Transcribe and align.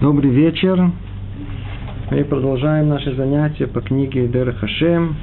Добрый 0.00 0.30
вечер. 0.30 0.92
Мы 2.12 2.24
продолжаем 2.24 2.88
наши 2.88 3.12
занятия 3.16 3.66
по 3.66 3.80
книге 3.80 4.28
Дер 4.28 4.54
Хашем. 4.54 5.16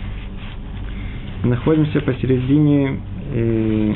Находимся 1.45 2.01
посередине 2.01 2.99
э, 3.33 3.93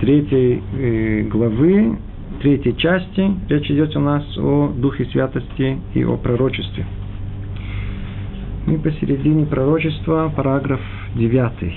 третьей 0.00 0.60
э, 0.74 1.22
главы, 1.28 1.98
третьей 2.42 2.76
части. 2.76 3.30
Речь 3.48 3.70
идет 3.70 3.94
у 3.94 4.00
нас 4.00 4.24
о 4.36 4.72
Духе 4.76 5.04
Святости 5.04 5.78
и 5.94 6.02
о 6.02 6.16
пророчестве. 6.16 6.84
Мы 8.66 8.78
посередине 8.78 9.46
пророчества, 9.46 10.32
параграф 10.34 10.80
9. 11.14 11.74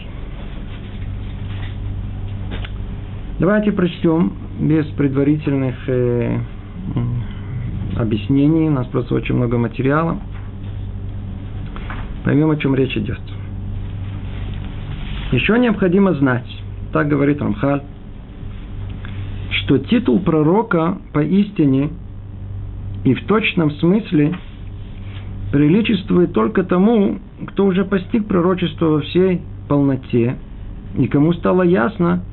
Давайте 3.38 3.72
прочтем 3.72 4.34
без 4.60 4.88
предварительных 4.98 5.76
э, 5.88 6.40
объяснений, 8.00 8.70
у 8.70 8.72
нас 8.72 8.88
просто 8.88 9.14
очень 9.14 9.36
много 9.36 9.58
материала. 9.58 10.18
Поймем, 12.24 12.50
о 12.52 12.56
чем 12.56 12.76
речь 12.76 12.96
идет. 12.96 13.20
Еще 15.32 15.60
необходимо 15.60 16.14
знать, 16.14 16.48
так 16.92 17.08
говорит 17.08 17.42
Рамхаль, 17.42 17.84
что 19.52 19.78
титул 19.78 20.20
пророка 20.22 20.98
поистине 21.14 21.90
и 23.04 23.14
в 23.14 23.26
точном 23.26 23.72
смысле 23.72 24.34
приличествует 25.52 26.34
только 26.34 26.64
тому, 26.64 27.20
кто 27.48 27.66
уже 27.66 27.86
постиг 27.86 28.28
пророчество 28.28 28.86
во 28.86 29.02
всей 29.02 29.42
полноте, 29.68 30.38
и 30.98 31.08
кому 31.08 31.34
стало 31.34 31.64
ясно, 31.64 32.24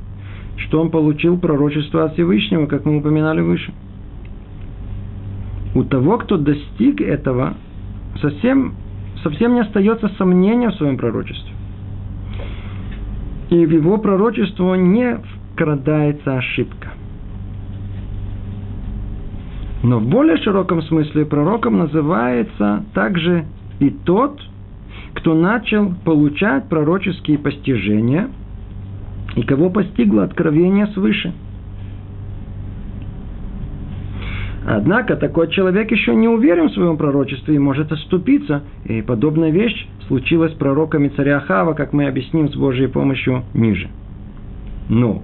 что 0.57 0.80
он 0.80 0.91
получил 0.91 1.38
пророчество 1.38 2.05
от 2.05 2.15
Всевышнего, 2.15 2.66
как 2.66 2.85
мы 2.85 2.98
упоминали 2.98 3.41
выше– 3.41 3.73
у 5.77 5.85
того, 5.85 6.16
кто 6.19 6.39
достиг 6.39 7.02
этого, 7.02 7.55
совсем, 8.23 8.74
совсем 9.23 9.55
не 9.55 9.60
остается 9.60 10.09
сомнения 10.16 10.71
в 10.71 10.74
своем 10.74 10.96
пророчестве. 10.96 11.52
И 13.51 13.66
в 13.66 13.71
его 13.71 13.99
пророчество 13.99 14.74
не 14.74 15.19
вкрадается 15.52 16.38
ошибка. 16.38 16.88
Но 19.82 19.99
в 19.99 20.09
более 20.09 20.38
широком 20.38 20.80
смысле 20.82 21.27
пророком 21.27 21.77
называется 21.77 22.82
также 22.95 23.45
и 23.79 23.91
тот, 23.91 24.41
кто 25.15 25.35
начал 25.35 25.93
получать 26.04 26.71
пророческие 26.71 27.38
постижения 27.38 28.30
и 29.37 29.43
кого 29.43 29.69
постигло 29.69 30.24
откровение 30.24 30.87
свыше– 30.88 31.35
Однако 34.69 35.15
такой 35.15 35.49
человек 35.49 35.93
еще 35.93 36.13
не 36.17 36.27
уверен 36.27 36.69
в 36.69 36.73
своем 36.73 36.97
пророчестве 36.97 37.55
и 37.55 37.59
может 37.59 37.93
оступиться. 37.93 38.65
И 38.85 39.01
подобная 39.01 39.51
вещь 39.51 39.87
случилась 40.09 40.53
с 40.53 40.57
пророками 40.57 41.07
царя 41.09 41.39
Хава, 41.39 41.75
как 41.75 41.93
мы 41.93 42.09
объясним 42.09 42.51
с 42.51 42.57
Божьей 42.57 42.89
помощью 42.89 43.45
ниже. 43.55 43.89
Но 44.89 45.23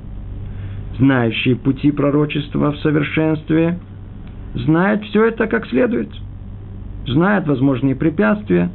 знающие 0.96 1.56
пути 1.56 1.90
пророчества 1.90 2.70
в 2.70 2.78
совершенстве 2.78 3.80
знают 4.54 5.02
все 5.06 5.26
это 5.26 5.48
как 5.48 5.66
следует. 5.66 6.08
Знают 7.08 7.48
возможные 7.48 7.96
препятствия, 7.96 8.70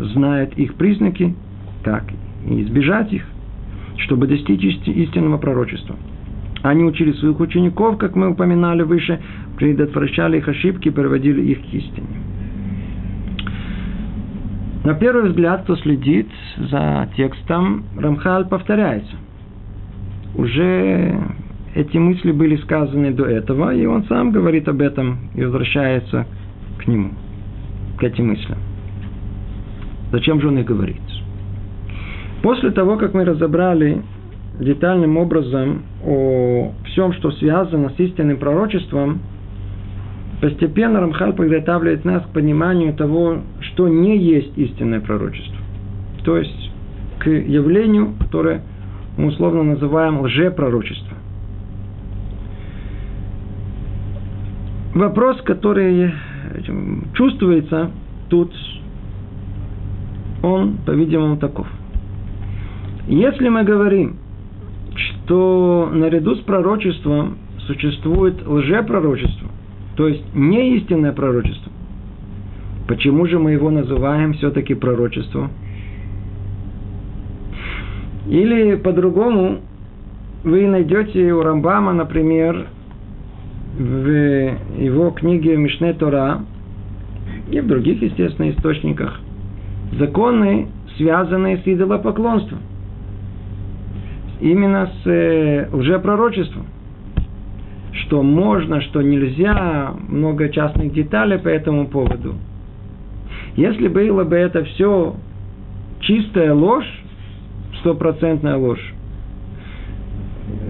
знают 0.00 0.58
их 0.58 0.74
признаки, 0.74 1.36
как 1.84 2.02
избежать 2.44 3.12
их, 3.12 3.24
чтобы 3.98 4.26
достичь 4.26 4.64
истинного 4.64 5.38
пророчества. 5.38 5.94
Они 6.62 6.84
учили 6.84 7.12
своих 7.12 7.40
учеников, 7.40 7.98
как 7.98 8.14
мы 8.14 8.30
упоминали 8.30 8.82
выше, 8.82 9.20
предотвращали 9.56 10.38
их 10.38 10.48
ошибки, 10.48 10.90
приводили 10.90 11.42
их 11.42 11.60
к 11.60 11.74
истине. 11.74 12.06
На 14.84 14.94
первый 14.94 15.30
взгляд, 15.30 15.62
кто 15.62 15.76
следит 15.76 16.28
за 16.56 17.08
текстом, 17.16 17.84
Рамхаль 17.96 18.46
повторяется. 18.46 19.14
Уже 20.34 21.20
эти 21.74 21.98
мысли 21.98 22.32
были 22.32 22.56
сказаны 22.56 23.12
до 23.12 23.24
этого, 23.24 23.74
и 23.74 23.86
он 23.86 24.04
сам 24.04 24.30
говорит 24.30 24.68
об 24.68 24.80
этом 24.80 25.30
и 25.34 25.44
возвращается 25.44 26.26
к 26.78 26.86
нему, 26.86 27.10
к 27.98 28.02
этим 28.02 28.28
мыслям. 28.28 28.58
Зачем 30.10 30.40
же 30.40 30.48
он 30.48 30.58
их 30.58 30.66
говорит? 30.66 31.00
После 32.42 32.72
того, 32.72 32.96
как 32.96 33.14
мы 33.14 33.24
разобрали 33.24 34.02
детальным 34.58 35.16
образом 35.16 35.82
о 36.04 36.72
всем, 36.86 37.12
что 37.14 37.30
связано 37.32 37.90
с 37.90 38.00
истинным 38.00 38.38
пророчеством, 38.38 39.20
постепенно 40.40 41.00
Рамхал 41.00 41.32
подготавливает 41.32 42.04
нас 42.04 42.22
к 42.24 42.28
пониманию 42.30 42.94
того, 42.94 43.38
что 43.60 43.88
не 43.88 44.18
есть 44.18 44.56
истинное 44.58 45.00
пророчество. 45.00 45.56
То 46.24 46.36
есть 46.36 46.70
к 47.18 47.28
явлению, 47.28 48.14
которое 48.18 48.62
мы 49.16 49.28
условно 49.28 49.62
называем 49.62 50.20
лжепророчество. 50.20 51.16
Вопрос, 54.94 55.40
который 55.42 56.12
чувствуется 57.14 57.90
тут, 58.28 58.52
он, 60.42 60.78
по-видимому, 60.84 61.36
таков. 61.38 61.66
Если 63.06 63.48
мы 63.48 63.64
говорим, 63.64 64.18
что 64.96 65.90
наряду 65.92 66.34
с 66.36 66.40
пророчеством 66.40 67.38
существует 67.66 68.46
лжепророчество, 68.46 69.48
то 69.96 70.08
есть 70.08 70.24
не 70.34 70.76
истинное 70.76 71.12
пророчество. 71.12 71.72
Почему 72.88 73.26
же 73.26 73.38
мы 73.38 73.52
его 73.52 73.70
называем 73.70 74.34
все-таки 74.34 74.74
пророчеством? 74.74 75.50
Или 78.28 78.76
по-другому, 78.76 79.60
вы 80.44 80.66
найдете 80.66 81.32
у 81.32 81.42
Рамбама, 81.42 81.92
например, 81.92 82.66
в 83.78 84.08
его 84.78 85.10
книге 85.10 85.56
Мишне 85.56 85.92
Тора 85.94 86.40
и 87.50 87.60
в 87.60 87.66
других, 87.66 88.02
естественно, 88.02 88.50
источниках 88.50 89.20
законы, 89.98 90.68
связанные 90.96 91.58
с 91.58 91.62
идолопоклонством 91.66 92.58
именно 94.42 94.90
с 95.02 95.06
э, 95.06 95.68
лжепророчеством. 95.72 96.66
Что 97.92 98.22
можно, 98.22 98.80
что 98.82 99.00
нельзя, 99.00 99.94
много 100.08 100.48
частных 100.48 100.92
деталей 100.92 101.38
по 101.38 101.48
этому 101.48 101.86
поводу. 101.86 102.34
Если 103.54 103.88
было 103.88 104.24
бы 104.24 104.36
это 104.36 104.64
все 104.64 105.14
чистая 106.00 106.52
ложь, 106.52 106.88
стопроцентная 107.80 108.56
ложь, 108.56 108.94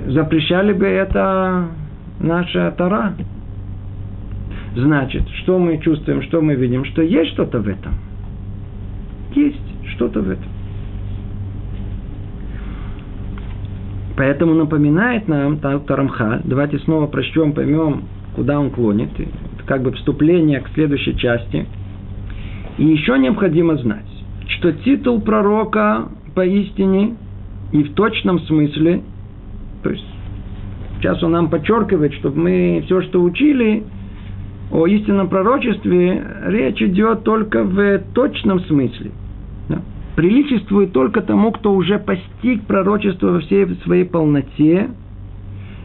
запрещали 0.08 0.72
бы 0.72 0.86
это 0.86 1.68
наша 2.20 2.74
Тара. 2.76 3.14
Значит, 4.74 5.28
что 5.42 5.58
мы 5.58 5.78
чувствуем, 5.78 6.22
что 6.22 6.40
мы 6.40 6.54
видим, 6.54 6.84
что 6.86 7.02
есть 7.02 7.32
что-то 7.32 7.60
в 7.60 7.68
этом. 7.68 7.94
Есть 9.34 9.90
что-то 9.94 10.20
в 10.20 10.30
этом. 10.30 10.51
Поэтому 14.16 14.54
напоминает 14.54 15.26
нам 15.28 15.58
Тарамхаль, 15.58 16.42
давайте 16.44 16.78
снова 16.80 17.06
прочтем, 17.06 17.52
поймем, 17.52 18.04
куда 18.34 18.60
он 18.60 18.70
клонит, 18.70 19.10
это 19.18 19.64
как 19.64 19.82
бы 19.82 19.92
вступление 19.92 20.60
к 20.60 20.68
следующей 20.74 21.16
части. 21.16 21.66
И 22.78 22.84
еще 22.84 23.18
необходимо 23.18 23.76
знать, 23.76 24.06
что 24.48 24.72
титул 24.72 25.20
пророка 25.20 26.08
поистине 26.34 27.16
и 27.72 27.84
в 27.84 27.94
точном 27.94 28.40
смысле, 28.40 29.02
то 29.82 29.90
есть 29.90 30.04
сейчас 30.98 31.22
он 31.22 31.32
нам 31.32 31.48
подчеркивает, 31.48 32.12
чтобы 32.14 32.38
мы 32.40 32.82
все, 32.84 33.02
что 33.02 33.22
учили 33.22 33.84
о 34.70 34.86
истинном 34.86 35.28
пророчестве, 35.28 36.22
речь 36.46 36.82
идет 36.82 37.24
только 37.24 37.64
в 37.64 37.98
точном 38.14 38.60
смысле– 38.60 39.10
приличествует 40.16 40.92
только 40.92 41.22
тому, 41.22 41.52
кто 41.52 41.74
уже 41.74 41.98
постиг 41.98 42.64
пророчество 42.66 43.28
во 43.28 43.40
всей 43.40 43.66
своей 43.84 44.04
полноте, 44.04 44.90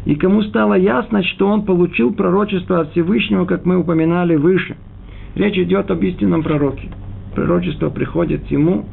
и 0.05 0.15
кому 0.15 0.41
стало 0.43 0.75
ясно, 0.75 1.23
что 1.23 1.47
он 1.47 1.63
получил 1.63 2.13
пророчество 2.13 2.81
от 2.81 2.91
Всевышнего, 2.91 3.45
как 3.45 3.65
мы 3.65 3.77
упоминали 3.77 4.35
выше. 4.35 4.77
Речь 5.35 5.57
идет 5.57 5.91
об 5.91 6.01
истинном 6.03 6.43
пророке. 6.43 6.89
Пророчество 7.35 7.89
приходит 7.89 8.49
ему 8.49 8.85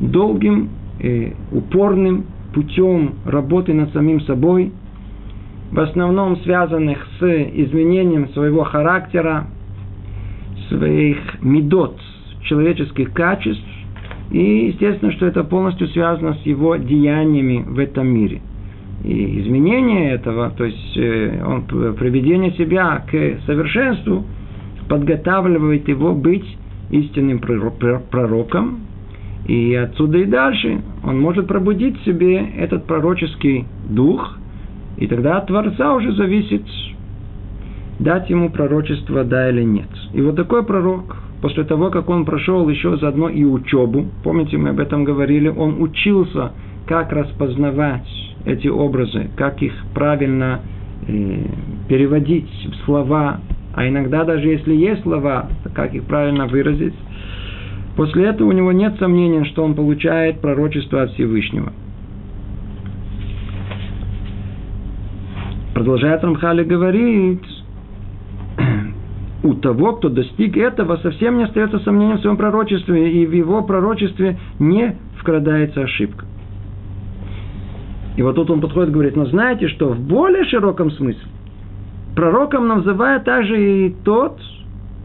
долгим, 0.00 0.70
и 1.00 1.34
упорным 1.50 2.26
путем 2.54 3.14
работы 3.24 3.74
над 3.74 3.92
самим 3.92 4.20
собой, 4.22 4.72
в 5.70 5.80
основном 5.80 6.36
связанных 6.38 7.06
с 7.18 7.22
изменением 7.22 8.28
своего 8.30 8.62
характера, 8.64 9.46
своих 10.68 11.18
медот, 11.42 11.98
человеческих 12.42 13.12
качеств, 13.12 13.64
и 14.32 14.68
естественно, 14.68 15.12
что 15.12 15.26
это 15.26 15.44
полностью 15.44 15.88
связано 15.88 16.34
с 16.34 16.46
его 16.46 16.76
деяниями 16.76 17.62
в 17.66 17.78
этом 17.78 18.08
мире. 18.08 18.40
И 19.04 19.40
изменение 19.42 20.12
этого, 20.12 20.50
то 20.56 20.64
есть 20.64 20.96
э, 20.96 21.44
он, 21.44 21.64
приведение 21.96 22.52
себя 22.52 23.04
к 23.10 23.12
совершенству, 23.44 24.24
подготавливает 24.88 25.86
его 25.86 26.14
быть 26.14 26.46
истинным 26.90 27.40
пророком, 27.40 28.80
и 29.46 29.74
отсюда 29.74 30.18
и 30.18 30.24
дальше 30.24 30.80
он 31.04 31.20
может 31.20 31.46
пробудить 31.46 32.00
в 32.00 32.04
себе 32.04 32.38
этот 32.56 32.86
пророческий 32.86 33.66
дух, 33.90 34.38
и 34.96 35.06
тогда 35.08 35.38
от 35.38 35.48
Творца 35.48 35.94
уже 35.94 36.12
зависит, 36.12 36.62
дать 37.98 38.30
ему 38.30 38.48
пророчество, 38.48 39.24
да 39.24 39.50
или 39.50 39.62
нет. 39.62 39.88
И 40.14 40.22
вот 40.22 40.36
такой 40.36 40.64
пророк, 40.64 41.16
после 41.42 41.64
того, 41.64 41.90
как 41.90 42.08
он 42.08 42.24
прошел 42.24 42.66
еще 42.68 42.96
заодно 42.96 43.28
и 43.28 43.44
учебу, 43.44 44.06
помните, 44.24 44.56
мы 44.56 44.70
об 44.70 44.80
этом 44.80 45.04
говорили, 45.04 45.48
он 45.48 45.82
учился, 45.82 46.52
как 46.86 47.12
распознавать 47.12 48.08
эти 48.46 48.68
образы, 48.68 49.30
как 49.36 49.60
их 49.62 49.72
правильно 49.92 50.60
э, 51.06 51.44
переводить 51.88 52.48
в 52.70 52.84
слова, 52.86 53.40
а 53.74 53.86
иногда 53.86 54.24
даже 54.24 54.48
если 54.48 54.74
есть 54.74 55.02
слова, 55.02 55.48
как 55.74 55.94
их 55.94 56.04
правильно 56.04 56.46
выразить, 56.46 56.94
После 57.96 58.26
этого 58.26 58.48
у 58.48 58.52
него 58.52 58.72
нет 58.72 58.94
сомнения, 58.98 59.44
что 59.44 59.64
он 59.64 59.74
получает 59.74 60.40
пророчество 60.40 61.02
от 61.02 61.12
Всевышнего. 61.12 61.72
Продолжает 65.74 66.22
Рамхали 66.24 66.64
говорит, 66.64 67.42
у 69.42 69.54
того, 69.54 69.94
кто 69.94 70.08
достиг 70.08 70.56
этого, 70.56 70.96
совсем 70.98 71.38
не 71.38 71.44
остается 71.44 71.78
сомнения 71.80 72.16
в 72.16 72.20
своем 72.20 72.36
пророчестве, 72.36 73.12
и 73.12 73.26
в 73.26 73.32
его 73.32 73.62
пророчестве 73.62 74.38
не 74.58 74.96
вкрадается 75.18 75.82
ошибка. 75.82 76.24
И 78.16 78.22
вот 78.22 78.36
тут 78.36 78.50
он 78.50 78.60
подходит 78.60 78.90
и 78.90 78.92
говорит, 78.92 79.16
но 79.16 79.24
знаете, 79.26 79.68
что 79.68 79.88
в 79.88 80.00
более 80.00 80.44
широком 80.44 80.90
смысле 80.90 81.22
пророком 82.14 82.68
называют 82.68 83.24
также 83.24 83.86
и 83.86 83.90
тот, 84.04 84.38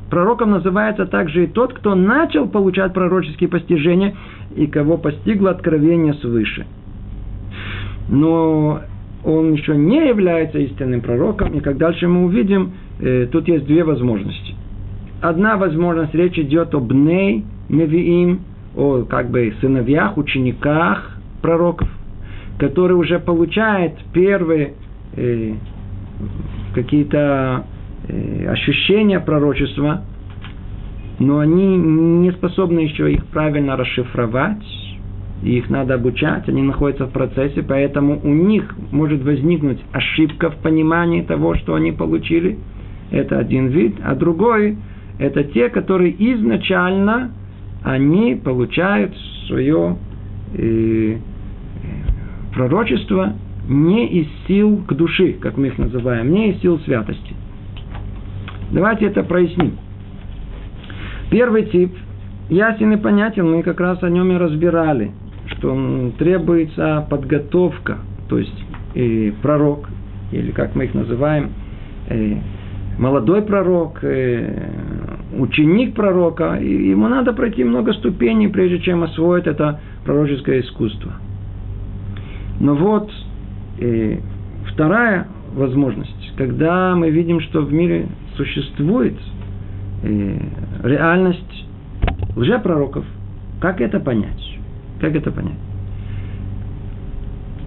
Пророком 0.10 0.52
называется 0.52 1.06
также 1.06 1.44
и 1.44 1.48
тот, 1.48 1.74
кто 1.74 1.94
начал 1.94 2.48
получать 2.48 2.94
пророческие 2.94 3.50
постижения 3.50 4.16
и 4.56 4.68
кого 4.68 4.98
постигло 4.98 5.52
откровение 5.52 6.14
свыше. 6.16 6.66
Но 8.08 8.82
он 9.26 9.54
еще 9.54 9.76
не 9.76 10.08
является 10.08 10.60
истинным 10.60 11.02
пророком, 11.02 11.54
и 11.54 11.60
как 11.60 11.78
дальше 11.78 12.08
мы 12.08 12.24
увидим, 12.24 12.74
э, 13.00 13.28
тут 13.32 13.48
есть 13.48 13.66
две 13.66 13.84
возможности. 13.84 14.56
Одна 15.22 15.58
возможность, 15.58 16.14
речь 16.14 16.38
идет 16.38 16.74
об 16.76 16.92
Ней, 16.92 17.44
Невиим, 17.70 18.42
о 18.76 19.04
как 19.04 19.30
бы 19.30 19.54
сыновьях, 19.60 20.18
учениках 20.18 21.18
пророков, 21.42 21.90
которые 22.60 22.98
уже 22.98 23.20
получают 23.20 23.94
первые 24.14 24.74
э, 25.16 25.54
какие-то 26.74 27.66
Э, 28.10 28.50
ощущения 28.50 29.20
пророчества, 29.20 30.04
но 31.20 31.40
они 31.40 31.76
не 31.76 32.32
способны 32.32 32.80
еще 32.82 33.12
их 33.12 33.26
правильно 33.26 33.76
расшифровать, 33.76 34.64
их 35.44 35.70
надо 35.70 35.96
обучать, 35.96 36.48
они 36.48 36.62
находятся 36.62 37.08
в 37.08 37.12
процессе, 37.12 37.64
поэтому 37.64 38.22
у 38.24 38.34
них 38.34 38.74
может 38.92 39.24
возникнуть 39.24 39.80
ошибка 39.92 40.52
в 40.52 40.56
понимании 40.58 41.22
того, 41.22 41.56
что 41.56 41.76
они 41.76 41.92
получили. 41.92 42.60
Это 43.12 43.40
один 43.40 43.68
вид, 43.68 43.96
а 44.04 44.16
другой– 44.16 44.78
это 45.20 45.44
те, 45.44 45.70
которые 45.70 46.16
изначально 46.34 47.32
они 47.84 48.36
получают 48.36 49.16
свое 49.48 49.98
э, 50.56 51.18
пророчество 52.54 53.34
не 53.68 54.08
из 54.08 54.28
сил 54.48 54.84
к 54.88 54.94
души, 54.94 55.34
как 55.34 55.58
мы 55.58 55.68
их 55.68 55.78
называем, 55.78 56.32
не 56.32 56.52
из 56.52 56.62
сил 56.62 56.80
святости– 56.82 57.34
Давайте 58.72 59.06
это 59.06 59.24
проясним. 59.24 59.78
Первый 61.30 61.64
тип 61.66 61.96
ясен 62.50 62.92
и 62.94 62.98
понятен, 62.98 63.50
мы 63.50 63.64
как 63.64 63.80
раз 63.80 64.04
о 64.04 64.10
нем 64.10 64.32
и 64.32 64.36
разбирали, 64.36 65.12
что 65.48 66.12
требуется 66.18 67.06
подготовка, 67.10 68.00
то 68.28 68.38
есть 68.38 68.66
и 68.94 69.34
пророк, 69.42 69.88
или 70.32 70.52
как 70.52 70.76
мы 70.76 70.86
их 70.86 70.94
называем, 70.94 71.52
э, 72.10 72.38
молодой 72.98 73.42
пророк, 73.44 74.00
э, 74.02 74.70
ученик 75.38 75.94
пророка, 75.94 76.56
и 76.56 76.90
ему 76.90 77.08
надо 77.08 77.34
пройти 77.34 77.64
много 77.64 77.94
ступеней, 77.94 78.48
прежде 78.48 78.80
чем 78.80 79.04
освоить 79.04 79.48
это 79.48 79.80
пророческое 80.06 80.62
искусство. 80.62 81.14
Но 82.60 82.76
вот 82.76 83.12
э, 83.80 84.18
вторая 84.72 85.28
возможность, 85.54 86.34
когда 86.38 86.96
мы 86.96 87.10
видим, 87.12 87.40
что 87.42 87.62
в 87.62 87.72
мире 87.72 88.08
существует 88.36 89.16
э, 90.04 90.38
реальность 90.84 91.66
лжепророков. 92.36 93.06
Как 93.60 93.82
это 93.82 94.00
понять? 94.00 94.58
Как 95.00 95.16
это 95.16 95.32
понять? 95.32 95.58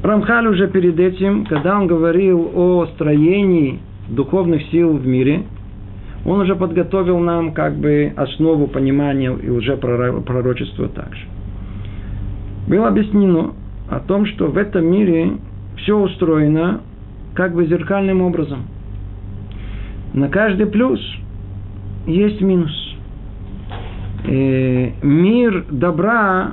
Рамхаль 0.02 0.46
уже 0.46 0.68
перед 0.68 0.98
этим, 0.98 1.44
когда 1.44 1.78
он 1.78 1.86
говорил 1.86 2.50
о 2.54 2.86
строении 2.94 3.80
духовных 4.10 4.62
сил 4.70 4.96
в 4.96 5.06
мире, 5.06 5.44
он 6.24 6.40
уже 6.40 6.54
подготовил 6.54 7.18
нам 7.18 7.52
как 7.52 7.76
бы 7.76 8.12
основу 8.16 8.66
понимания 8.66 9.34
и 9.34 9.48
уже 9.48 9.76
пророчества 9.76 10.88
также. 10.88 11.22
Было 12.68 12.88
объяснено 12.88 13.52
о 13.88 14.00
том, 14.00 14.26
что 14.26 14.48
в 14.48 14.56
этом 14.56 14.86
мире 14.86 15.32
все 15.78 15.96
устроено 15.96 16.82
как 17.34 17.54
бы 17.54 17.66
зеркальным 17.66 18.22
образом– 18.22 18.64
на 20.12 20.28
каждый 20.28 20.66
плюс 20.66 21.00
есть 22.06 22.40
минус. 22.40 22.96
И 24.26 24.32
э, 24.32 24.92
мир 25.06 25.66
добра, 25.70 26.52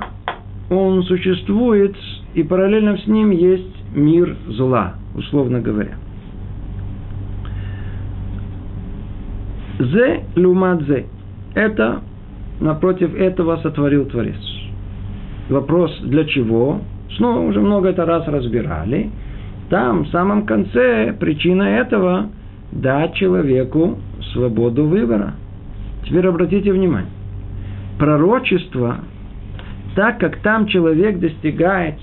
он 0.70 1.02
существует, 1.02 1.96
и 2.34 2.42
параллельно 2.42 2.96
с 2.98 3.06
ним 3.06 3.30
есть 3.30 3.94
мир 3.94 4.36
зла, 4.48 4.94
условно 5.14 5.60
говоря. 5.60 5.96
Зе 9.78 10.24
люмат 10.34 10.82
зе. 10.82 11.06
Это 11.54 12.00
напротив 12.60 13.14
этого 13.14 13.56
сотворил 13.58 14.06
Творец. 14.06 14.36
Вопрос 15.48 15.96
для 16.02 16.24
чего? 16.24 16.80
Снова 17.16 17.40
уже 17.40 17.60
много 17.60 17.88
это 17.88 18.04
раз 18.04 18.26
разбирали. 18.26 19.10
Там, 19.70 20.04
в 20.04 20.08
самом 20.08 20.46
конце, 20.46 21.14
причина 21.18 21.62
этого 21.62 22.28
дать 22.72 23.14
человеку 23.14 23.98
свободу 24.32 24.84
выбора. 24.84 25.34
Теперь 26.04 26.26
обратите 26.26 26.72
внимание. 26.72 27.10
Пророчество, 27.98 28.98
так 29.94 30.18
как 30.18 30.38
там 30.38 30.66
человек 30.66 31.18
достигает 31.18 31.96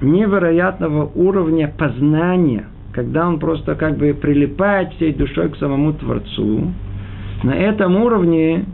невероятного 0.00 1.10
уровня 1.14 1.72
познания, 1.76 2.66
когда 2.92 3.26
он 3.26 3.38
просто 3.38 3.74
как 3.74 3.96
бы 3.96 4.14
прилипает 4.14 4.92
всей 4.94 5.12
душой 5.12 5.50
к 5.50 5.56
самому 5.56 5.92
Творцу, 5.92 6.72
на 7.42 7.52
этом 7.52 7.96
уровне 7.96 8.64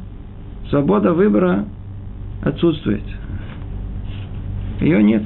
свобода 0.71 1.13
выбора 1.13 1.67
отсутствует. 2.43 3.03
Ее 4.81 5.03
нет. 5.03 5.23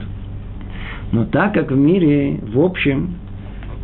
Но 1.13 1.25
так 1.25 1.55
как 1.55 1.71
в 1.71 1.77
мире, 1.77 2.41
в 2.43 2.61
общем, 2.61 3.15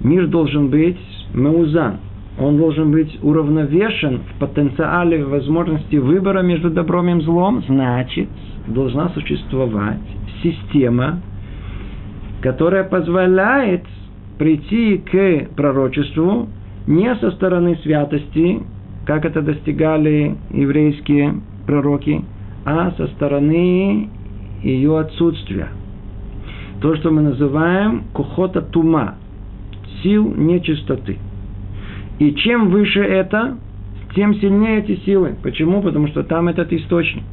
мир 0.02 0.26
должен 0.26 0.68
быть 0.68 0.99
маузан, 1.32 1.99
он 2.38 2.56
должен 2.56 2.90
быть 2.90 3.18
уравновешен 3.23 4.20
в 4.28 4.40
потенциале 4.40 5.25
возможности 5.25 5.96
выбора 5.96 6.42
между 6.42 6.70
добром 6.70 7.08
и 7.08 7.23
злом, 7.23 7.62
значит, 7.68 8.28
должна 8.66 9.08
существовать 9.11 10.00
система, 10.42 11.20
которая 12.42 12.84
позволяет 12.84 13.84
прийти 14.38 14.99
к 14.99 15.54
пророчеству 15.54 16.49
не 16.87 17.14
со 17.16 17.30
стороны 17.30 17.76
святости, 17.82 18.61
как 19.06 19.25
это 19.25 19.42
достигали 19.42 20.37
еврейские 20.50 21.34
пророки, 21.66 22.25
а 22.64 22.92
со 22.92 23.06
стороны 23.08 24.08
ее 24.62 24.99
отсутствия. 24.99 25.68
То, 26.80 26.96
что 26.96 27.11
мы 27.11 27.23
называем 27.23 28.04
кухота 28.12 28.61
тума, 28.61 29.16
сил 30.02 30.32
нечистоты– 30.34 31.18
и 32.18 32.32
чем 32.34 32.70
выше 32.70 33.00
это, 33.00 33.56
тем 34.14 34.34
сильнее 34.37 34.78
эти 34.78 34.96
силы. 35.04 35.34
Почему? 35.42 35.82
Потому 35.82 36.06
что 36.08 36.23
там 36.23 36.49
этот 36.49 36.73
источник. 36.73 37.25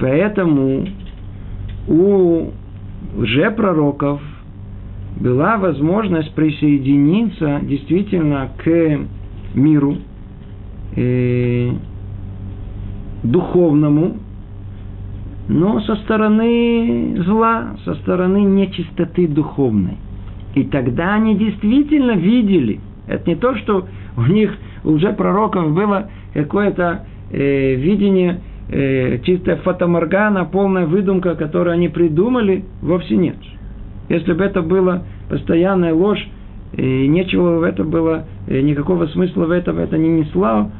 Поэтому 0.00 0.86
у 1.88 2.50
лжепророков 3.16 4.20
была 5.18 5.56
возможность 5.56 6.32
присоединиться 6.34 7.60
действительно 7.62 8.50
к 8.58 9.00
миру 9.54 9.96
э, 10.96 11.70
духовному, 13.22 14.16
но 15.48 15.80
со 15.80 15.96
стороны 15.96 17.22
зла, 17.24 17.76
со 17.84 17.94
стороны 17.96 18.38
нечистоты 18.38 19.28
духовной. 19.28 19.98
И 20.54 20.64
тогда 20.64 21.14
они 21.14 21.36
действительно 21.36 22.12
видели– 22.12 22.80
это 23.06 23.30
не 23.30 23.36
то, 23.36 23.54
что 23.56 23.86
у 24.16 24.22
них, 24.22 24.54
у 24.84 24.92
лжепророков 24.92 25.72
было 25.72 26.10
какое-то 26.34 27.06
э, 27.30 27.74
видение, 27.74 28.40
э, 28.68 29.18
чистая 29.22 29.56
фотоморгана, 29.56 30.44
полная 30.44 30.86
выдумка, 30.86 31.34
которую 31.34 31.74
они 31.74 31.88
придумали, 31.88 32.64
вовсе 32.82 33.16
нет. 33.16 33.36
Если 34.08 34.32
бы 34.32 34.44
это 34.44 34.62
была 34.62 35.04
постоянная 35.28 35.94
ложь, 35.94 36.24
и 36.72 37.08
нечего 37.08 37.58
в 37.58 37.62
это 37.62 37.84
было, 37.84 38.24
никакого 38.48 39.06
смысла 39.06 39.46
в 39.46 39.50
этом 39.50 39.78
это 39.78 39.96
не 39.96 40.08
несло, 40.08 40.70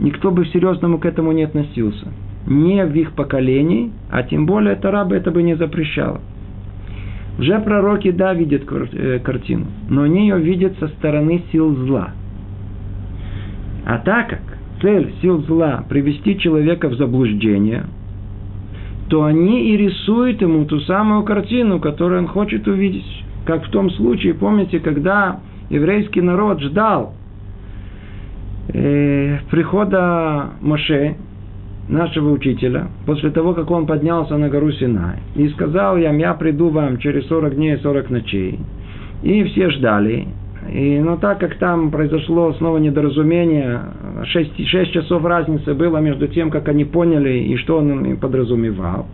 никто 0.00 0.30
бы 0.30 0.46
серьезному 0.46 0.98
к 0.98 1.06
этому 1.06 1.32
не 1.32 1.44
относился. 1.44 2.08
Не 2.46 2.84
в 2.84 2.94
их 2.94 3.12
поколении, 3.12 3.92
а 4.10 4.22
тем 4.22 4.46
более 4.46 4.74
Тара 4.76 5.04
бы 5.04 5.16
это 5.16 5.30
бы 5.30 5.42
не 5.42 5.54
запрещало. 5.54 6.20
Уже 7.38 7.58
пророки, 7.60 8.10
да, 8.10 8.34
видят 8.34 8.64
э, 8.70 9.20
картину, 9.20 9.66
но 9.88 10.02
они 10.02 10.28
ее 10.28 10.38
видят 10.38 10.78
со 10.78 10.88
стороны 10.88 11.42
сил 11.50 11.74
зла. 11.86 12.10
А 13.86 13.98
так 13.98 14.28
как 14.28 14.58
цель 14.82 15.12
сил 15.22 15.42
зла– 15.42 15.84
привести 15.88 16.38
человека 16.38 16.88
в 16.88 16.96
заблуждение, 16.96 17.84
то 19.08 19.24
они 19.24 19.70
и 19.70 19.76
рисуют 19.76 20.42
ему 20.42 20.64
ту 20.64 20.80
самую 20.80 21.22
картину, 21.22 21.80
которую 21.80 22.22
он 22.22 22.28
хочет 22.28 22.66
увидеть. 22.66 23.24
Как 23.44 23.64
в 23.66 23.70
том 23.70 23.90
случае, 23.90 24.34
помните, 24.34 24.78
когда 24.78 25.40
еврейский 25.70 26.20
народ 26.20 26.60
ждал 26.60 27.14
прихода 28.70 30.50
Моше, 30.60 31.16
нашего 31.88 32.30
учителя, 32.30 32.88
после 33.06 33.30
того, 33.30 33.54
как 33.54 33.70
он 33.70 33.86
поднялся 33.86 34.36
на 34.36 34.48
гору 34.48 34.72
Синай, 34.72 35.16
и 35.34 35.48
сказал 35.48 35.96
им, 35.96 36.18
я 36.18 36.34
приду 36.34 36.68
вам 36.68 36.98
через 36.98 37.26
40 37.26 37.54
дней 37.56 37.74
и 37.74 37.78
40 37.78 38.10
ночей. 38.10 38.58
И 39.22 39.44
все 39.44 39.70
ждали. 39.70 40.28
И, 40.72 41.00
но 41.00 41.16
так 41.16 41.40
как 41.40 41.56
там 41.56 41.90
произошло 41.90 42.52
снова 42.54 42.78
недоразумение, 42.78 43.80
6, 44.24 44.66
6 44.66 44.92
часов 44.92 45.24
разницы 45.24 45.74
было 45.74 45.98
между 45.98 46.28
тем, 46.28 46.50
как 46.50 46.68
они 46.68 46.84
поняли 46.84 47.30
и 47.30 47.56
что 47.56 47.78
он 47.78 48.04
им 48.04 48.16
подразумевал, 48.16 49.06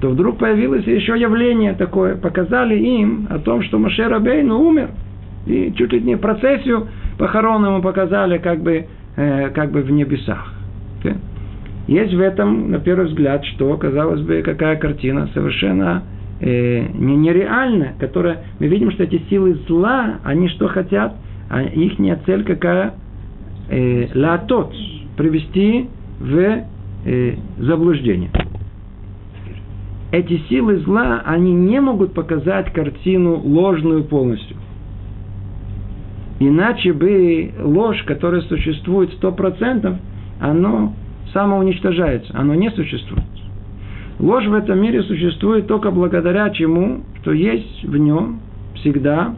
то 0.00 0.08
вдруг 0.10 0.38
появилось 0.38 0.86
еще 0.86 1.18
явление 1.18 1.74
такое. 1.74 2.16
Показали 2.16 2.78
им 2.78 3.26
о 3.28 3.38
том, 3.38 3.62
что 3.62 3.78
Машер 3.78 4.12
Абейну 4.14 4.58
умер. 4.58 4.90
И 5.46 5.72
чуть 5.76 5.92
ли 5.92 6.00
не 6.00 6.16
процессию 6.16 6.88
похорон 7.18 7.64
ему 7.66 7.82
показали 7.82 8.38
как 8.38 8.62
бы, 8.62 8.86
э, 9.16 9.50
как 9.50 9.70
бы 9.72 9.82
в 9.82 9.90
небесах. 9.90 10.54
Есть 11.88 12.12
в 12.12 12.20
этом, 12.20 12.70
на 12.70 12.80
первый 12.80 13.06
взгляд, 13.06 13.42
что, 13.46 13.74
казалось 13.78 14.20
бы, 14.20 14.42
какая 14.42 14.76
картина 14.76 15.26
совершенно 15.32 16.02
э, 16.38 16.86
не, 16.92 17.16
нереальная, 17.16 17.94
которая, 17.98 18.44
мы 18.60 18.66
видим, 18.66 18.90
что 18.90 19.04
эти 19.04 19.22
силы 19.30 19.54
зла, 19.66 20.18
они 20.22 20.48
что 20.50 20.68
хотят, 20.68 21.14
а 21.48 21.62
их 21.62 21.94
цель 22.26 22.44
какая? 22.44 22.92
Э, 23.70 24.08
латот, 24.14 24.74
привести 25.16 25.88
в 26.20 26.64
э, 27.06 27.34
заблуждение. 27.56 28.30
Эти 30.12 30.42
силы 30.50 30.80
зла, 30.80 31.22
они 31.24 31.54
не 31.54 31.80
могут 31.80 32.12
показать 32.12 32.70
картину 32.74 33.36
ложную 33.36 34.04
полностью. 34.04 34.57
Иначе 36.40 36.92
бы 36.92 37.52
ложь, 37.60 38.02
которая 38.04 38.42
существует 38.42 39.12
сто 39.14 39.32
процентов, 39.32 39.96
оно 40.40 40.94
самоуничтожается, 41.32 42.32
оно 42.38 42.54
не 42.54 42.70
существует. 42.70 43.24
Ложь 44.18 44.46
в 44.46 44.54
этом 44.54 44.80
мире 44.80 45.02
существует 45.02 45.66
только 45.66 45.90
благодаря 45.90 46.50
чему, 46.50 47.00
что 47.20 47.32
есть 47.32 47.84
в 47.84 47.96
нем 47.96 48.40
всегда 48.76 49.34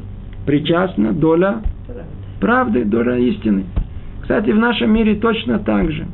причастна 0.46 1.12
доля 1.12 1.62
правды, 2.40 2.84
доля 2.84 3.16
истины. 3.16 3.64
Кстати, 4.22 4.50
в 4.50 4.58
нашем 4.58 4.92
мире 4.92 5.16
точно 5.16 5.58
так 5.58 5.90
же. 5.90 6.06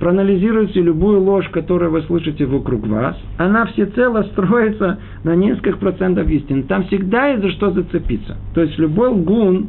Проанализируйте 0.00 0.82
любую 0.82 1.22
ложь, 1.22 1.48
которую 1.50 1.92
вы 1.92 2.02
слышите 2.02 2.46
вокруг 2.46 2.86
вас, 2.86 3.16
она 3.38 3.64
всецело 3.66 4.22
строится 4.32 4.98
на 5.22 5.34
нескольких 5.36 5.78
процентов 5.78 6.28
истины. 6.28 6.64
Там 6.64 6.84
всегда 6.84 7.28
есть 7.28 7.42
за 7.42 7.50
что 7.52 7.70
зацепиться. 7.70 8.36
То 8.54 8.62
есть 8.62 8.76
любой 8.78 9.08
лгун, 9.08 9.68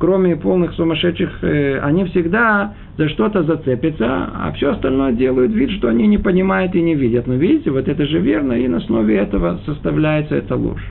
кроме 0.00 0.34
полных 0.34 0.72
сумасшедших, 0.72 1.44
э, 1.44 1.78
они 1.80 2.06
всегда 2.06 2.72
за 2.96 3.10
что-то 3.10 3.42
зацепятся, 3.42 4.06
а 4.08 4.50
все 4.56 4.72
остальное 4.72 5.12
делают 5.12 5.52
вид, 5.52 5.70
что 5.72 5.88
они 5.88 6.06
не 6.06 6.16
понимают 6.16 6.74
и 6.74 6.80
не 6.80 6.94
видят. 6.94 7.26
Но 7.26 7.34
видите, 7.34 7.70
вот 7.70 7.86
это 7.86 8.06
же 8.06 8.18
верно, 8.18 8.54
и 8.54 8.66
на 8.66 8.78
основе 8.78 9.16
этого 9.18 9.60
составляется 9.66 10.36
эта 10.36 10.56
ложь. 10.56 10.84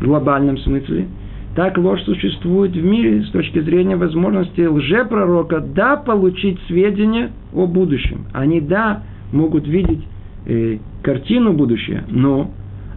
В 0.00 0.04
глобальном 0.06 0.56
смысле. 0.56 1.06
Так 1.54 1.76
ложь 1.76 2.02
существует 2.02 2.72
в 2.72 2.82
мире 2.82 3.22
с 3.24 3.30
точки 3.30 3.60
зрения 3.60 3.96
возможности 3.96 4.62
лжепророка, 4.62 5.60
да, 5.60 5.96
получить 5.96 6.58
сведения 6.66 7.30
о 7.52 7.66
будущем. 7.66 8.24
Они, 8.32 8.60
да, 8.60 9.02
могут 9.32 9.68
видеть 9.68 10.02
э, 10.46 10.78
картину 11.02 11.52
будущего, 11.52 12.00
но 12.08 12.50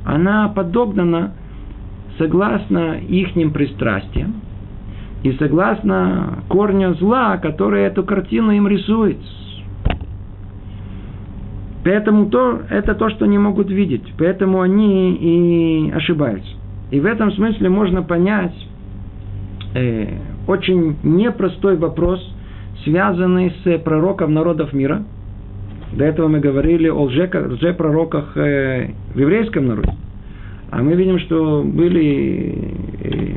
она 0.05 0.47
подогнана 0.47 1.33
согласно 2.17 2.97
ихним 3.07 3.51
пристрастиям, 3.51 4.35
и 5.27 5.37
согласно 5.37 6.43
корню 6.47 6.93
зла, 6.95 7.37
который 7.37 7.83
эту 7.83 8.03
картину 8.03 8.51
им 8.51 8.67
рисует. 8.67 9.17
Поэтому 11.83 12.27
то, 12.27 12.61
это 12.69 12.95
то, 12.95 13.09
что 13.09 13.25
они 13.25 13.37
могут 13.37 13.69
видеть. 13.69 14.13
Поэтому 14.17 14.61
они 14.61 15.15
и 15.15 15.91
ошибаются. 15.91 16.49
И 16.91 16.99
в 16.99 17.05
этом 17.05 17.31
смысле 17.31 17.69
можно 17.69 18.03
понять 18.03 18.55
э, 19.73 20.17
очень 20.47 20.95
непростой 21.03 21.75
вопрос, 21.75 22.19
связанный 22.83 23.53
с 23.63 23.77
пророком 23.79 24.33
народов 24.33 24.71
мира. 24.71 25.03
До 25.93 26.05
этого 26.05 26.27
мы 26.27 26.39
говорили 26.39 26.87
о 26.87 27.03
лжепророках 27.03 28.35
э, 28.37 28.91
в 29.13 29.19
еврейском 29.19 29.67
народе. 29.67 29.93
А 30.71 30.81
мы 30.81 30.95
видим, 30.95 31.19
что 31.19 31.63
были 31.65 32.73
э, 33.01 33.35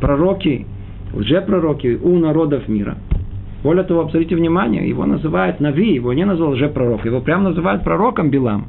пророки 0.00 0.66
лжепророки 1.16 1.98
у 2.02 2.18
народов 2.18 2.68
мира. 2.68 2.96
Более 3.62 3.84
того, 3.84 4.02
обратите 4.02 4.36
внимание, 4.36 4.88
его 4.88 5.06
называют 5.06 5.60
Нави, 5.60 5.94
его 5.94 6.12
не 6.12 6.24
назвал 6.24 6.52
лжепророк, 6.52 7.04
его 7.04 7.20
прямо 7.20 7.50
называют 7.50 7.82
пророком 7.82 8.30
Билам. 8.30 8.66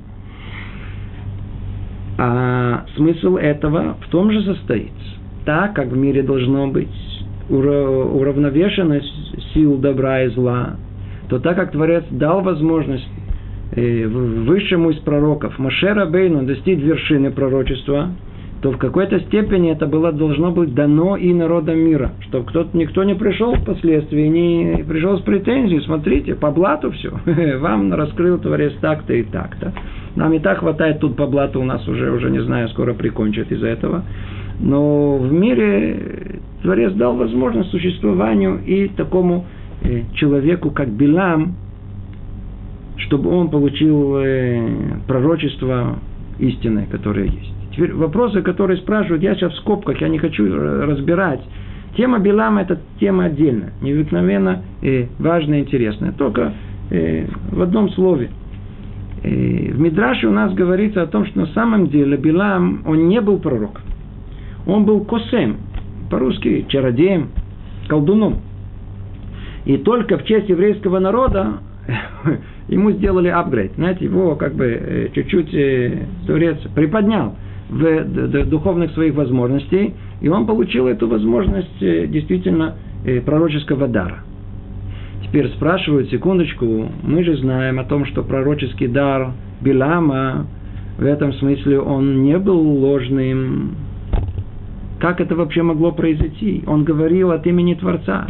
А 2.18 2.86
смысл 2.96 3.36
этого 3.36 3.98
в 4.02 4.10
том 4.10 4.32
же 4.32 4.42
состоит. 4.42 4.92
Так, 5.46 5.76
как 5.76 5.90
в 5.90 5.98
мире 5.98 6.24
должно 6.24 6.68
быть 6.68 6.88
уравновешенность 7.50 9.54
сил 9.54 9.78
добра 9.78 10.24
и 10.24 10.30
зла, 10.30 10.78
то 11.30 11.40
так 11.40 11.56
как 11.56 11.72
Творец 11.72 12.04
дал 12.10 12.42
возможность 12.42 13.08
э, 13.72 14.08
высшему 14.08 14.90
из 14.90 14.98
пророков 14.98 15.58
Машера 15.60 16.06
Бейну 16.06 16.44
достичь 16.44 16.80
вершины 16.80 17.32
пророчества– 17.32 18.10
то 18.62 18.72
в 18.72 18.78
какой-то 18.78 19.20
степени 19.22 19.72
это 19.72 19.86
было 19.86 20.12
должно 20.12 20.52
быть 20.52 20.74
дано 20.74 21.16
и 21.16 21.32
народам 21.32 21.78
мира, 21.78 22.12
чтобы 22.22 22.46
кто-то, 22.48 22.76
никто 22.76 23.04
не 23.04 23.14
пришел 23.14 23.54
впоследствии, 23.54 24.28
не 24.28 24.84
пришел 24.84 25.20
с 25.20 25.22
претензией, 25.22 25.82
смотрите, 25.82 26.34
по 26.34 26.52
блату 26.52 26.92
все, 26.92 27.12
вам 27.60 27.94
раскрыл 27.94 28.40
Творец 28.40 28.74
так-то 28.82 29.14
и 29.14 29.24
так-то. 29.24 29.74
Нам 30.16 30.34
и 30.34 30.40
так 30.40 30.60
хватает 30.60 31.00
тут 31.00 31.16
по 31.16 31.28
блату, 31.28 31.62
у 31.62 31.64
нас 31.64 31.88
уже, 31.88 32.12
уже 32.12 32.32
не 32.32 32.42
знаю, 32.42 32.70
скоро 32.70 32.94
прикончат 32.94 33.52
из-за 33.52 33.68
этого. 33.68 34.04
Но 34.60 35.18
в 35.18 35.32
мире 35.32 36.40
Творец 36.64 36.94
дал 36.94 37.16
возможность 37.16 37.70
существованию 37.70 38.60
и 38.66 38.88
такому 38.88 39.46
э, 39.84 40.02
человеку, 40.16 40.72
как 40.72 40.90
Билам, 40.90 41.56
чтобы 42.98 43.30
он 43.30 43.50
получил 43.52 44.18
э, 44.18 44.68
пророчество 45.08 46.00
истинное, 46.40 46.88
которое 46.88 47.26
есть. 47.26 47.57
Теперь 47.78 47.94
вопросы, 47.94 48.42
которые 48.42 48.78
спрашивают, 48.78 49.22
я 49.22 49.36
сейчас 49.36 49.54
в 49.54 49.58
скобках, 49.58 50.02
я 50.02 50.10
не 50.10 50.18
хочу 50.18 50.48
разбирать. 50.52 51.42
Тема 51.96 52.18
Билама– 52.18 52.62
это 52.64 52.80
тема 53.00 53.26
отдельная, 53.26 53.72
необыкновенно 53.82 54.64
э, 54.82 55.06
важная 55.20 55.60
и 55.60 55.62
интересная. 55.62 56.12
Только 56.12 56.54
э, 56.90 57.28
в 57.52 57.62
одном 57.62 57.92
слове. 57.92 58.32
Э, 59.22 59.30
в 59.30 59.80
Мидраше 59.80 60.28
у 60.28 60.32
нас 60.32 60.56
говорится 60.56 61.04
о 61.04 61.06
том, 61.06 61.28
что 61.28 61.42
на 61.42 61.46
самом 61.48 61.90
деле 61.90 62.18
Билам, 62.18 62.82
он 62.88 63.10
не 63.10 63.22
был 63.22 63.38
пророком. 63.38 63.84
Он 64.66 64.84
был 64.84 65.06
косем, 65.06 65.58
по-русски 66.10 66.66
чародеем, 66.70 67.30
колдуном. 67.88 68.40
И 69.66 69.78
только 69.78 70.18
в 70.18 70.26
честь 70.26 70.50
еврейского 70.50 70.98
народа 70.98 71.60
ему 72.70 72.90
сделали 72.90 73.28
апгрейд. 73.28 73.74
Знаете, 73.76 74.06
его 74.06 74.36
как 74.36 74.56
бы 74.56 74.66
э, 74.66 75.10
чуть-чуть 75.14 75.54
э, 75.54 76.08
Турец 76.26 76.58
приподнял– 76.74 77.36
в 77.70 78.46
духовных 78.46 78.92
своих 78.92 79.16
возможностей, 79.16 79.94
и 80.22 80.30
он 80.30 80.46
получил 80.46 80.88
эту 80.88 81.08
возможность 81.08 81.82
э, 81.82 82.08
действительно 82.08 82.76
э, 83.06 83.22
пророческого 83.22 83.88
дара. 83.88 84.20
Теперь 85.24 85.50
спрашивают, 85.50 86.10
секундочку, 86.10 86.90
мы 87.04 87.24
же 87.24 87.36
знаем 87.38 87.80
о 87.80 87.84
том, 87.84 88.06
что 88.06 88.24
пророческий 88.24 88.88
дар 88.88 89.32
Билама, 89.62 90.48
в 90.98 91.06
этом 91.06 91.34
смысле 91.34 91.80
он 91.80 92.24
не 92.24 92.38
был 92.38 92.60
ложным. 92.60 93.76
Как 95.00 95.20
это 95.20 95.36
вообще 95.36 95.62
могло 95.62 95.92
произойти? 95.92 96.64
Он 96.66 96.84
говорил 96.84 97.32
от 97.32 97.46
имени 97.46 97.74
Творца. 97.74 98.26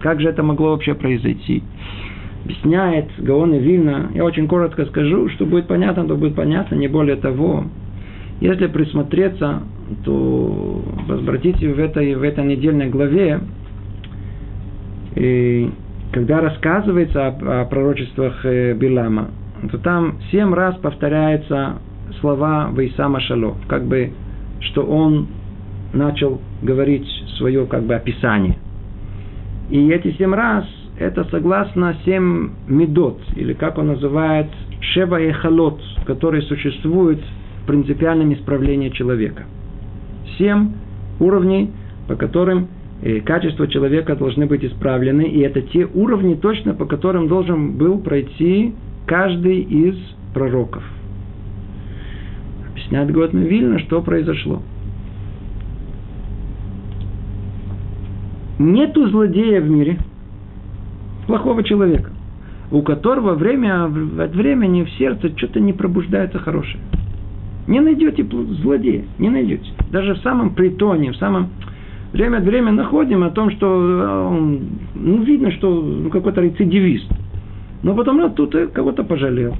Как 0.00 0.20
же 0.20 0.28
это 0.28 0.42
могло 0.42 0.70
вообще 0.70 0.94
произойти? 0.94 1.62
объясняет 2.46 3.06
Гаон 3.18 3.54
и 3.54 3.58
Вильна, 3.58 4.10
я 4.14 4.24
очень 4.24 4.46
коротко 4.46 4.86
скажу, 4.86 5.28
что 5.30 5.46
будет 5.46 5.66
понятно, 5.66 6.06
то 6.06 6.14
будет 6.14 6.36
понятно, 6.36 6.76
не 6.76 6.86
более 6.86 7.16
того. 7.16 7.64
Если 8.40 8.66
присмотреться, 8.66 9.62
то 10.04 10.82
возвратите 11.06 11.72
в 11.72 11.78
этой, 11.78 12.14
в 12.14 12.22
этой 12.22 12.44
недельной 12.44 12.90
главе, 12.90 13.40
и 15.14 15.70
когда 16.12 16.40
рассказывается 16.40 17.26
о, 17.26 17.62
о 17.62 17.64
пророчествах 17.64 18.44
э, 18.44 18.74
Билама, 18.74 19.30
то 19.70 19.78
там 19.78 20.18
семь 20.30 20.52
раз 20.52 20.76
повторяются 20.76 21.78
слова 22.20 22.70
Вейсама 22.76 23.20
Шало, 23.20 23.56
как 23.68 23.86
бы, 23.86 24.12
что 24.60 24.82
он 24.82 25.28
начал 25.94 26.40
говорить 26.62 27.06
свое 27.38 27.66
как 27.66 27.84
бы 27.84 27.94
описание. 27.94 28.56
И 29.70 29.88
эти 29.88 30.12
семь 30.16 30.34
раз 30.34 30.64
это 30.98 31.24
согласно 31.30 31.96
семь 32.04 32.50
медот, 32.68 33.20
или 33.34 33.52
как 33.54 33.78
он 33.78 33.88
называет, 33.88 34.48
шева 34.80 35.20
и 35.20 35.32
халот, 35.32 35.80
которые 36.06 36.42
существуют 36.42 37.20
принципиальном 37.66 38.32
исправлении 38.34 38.88
человека. 38.90 39.44
Семь 40.38 40.70
уровней, 41.20 41.70
по 42.08 42.16
которым 42.16 42.68
э, 43.02 43.20
качества 43.20 43.68
человека 43.68 44.16
должны 44.16 44.46
быть 44.46 44.64
исправлены, 44.64 45.22
и 45.22 45.40
это 45.40 45.62
те 45.62 45.86
уровни 45.86 46.34
точно, 46.34 46.74
по 46.74 46.86
которым 46.86 47.28
должен 47.28 47.72
был 47.76 47.98
пройти 47.98 48.74
каждый 49.06 49.60
из 49.60 49.96
пророков. 50.34 50.82
Объясняет 52.70 53.10
Готна 53.10 53.40
Вильна, 53.40 53.78
что 53.80 54.02
произошло. 54.02 54.62
Нету 58.58 59.08
злодея 59.10 59.60
в 59.60 59.68
мире, 59.68 59.98
плохого 61.26 61.62
человека, 61.62 62.10
у 62.70 62.82
которого 62.82 63.34
время 63.34 63.84
от 63.84 64.34
времени 64.34 64.84
в 64.84 64.90
сердце 64.92 65.30
что-то 65.36 65.60
не 65.60 65.72
пробуждается 65.72 66.38
хорошее. 66.38 66.80
Не 67.66 67.80
найдете 67.80 68.24
злодея, 68.62 69.04
не 69.18 69.28
найдете. 69.28 69.70
Даже 69.90 70.14
в 70.14 70.18
самом 70.18 70.54
притоне, 70.54 71.12
в 71.12 71.16
самом 71.16 71.48
время 72.12 72.38
от 72.38 72.44
времени 72.44 72.76
находим 72.76 73.24
о 73.24 73.30
том, 73.30 73.50
что 73.50 73.66
э, 73.66 74.58
ну, 74.94 75.22
видно, 75.22 75.50
что 75.52 75.70
ну, 75.70 76.10
какой-то 76.10 76.40
рецидивист. 76.40 77.10
Но 77.82 77.94
потом 77.94 78.18
ну, 78.18 78.30
тут 78.30 78.54
кого-то 78.72 79.04
пожалел. 79.04 79.56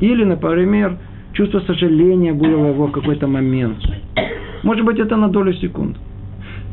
Или, 0.00 0.24
например, 0.24 0.98
чувство 1.32 1.60
сожаления 1.60 2.32
было 2.32 2.68
его 2.68 2.86
в 2.86 2.92
какой-то 2.92 3.26
момент. 3.26 3.78
Может 4.62 4.84
быть, 4.84 4.98
это 4.98 5.16
на 5.16 5.28
долю 5.28 5.52
секунд. 5.54 5.96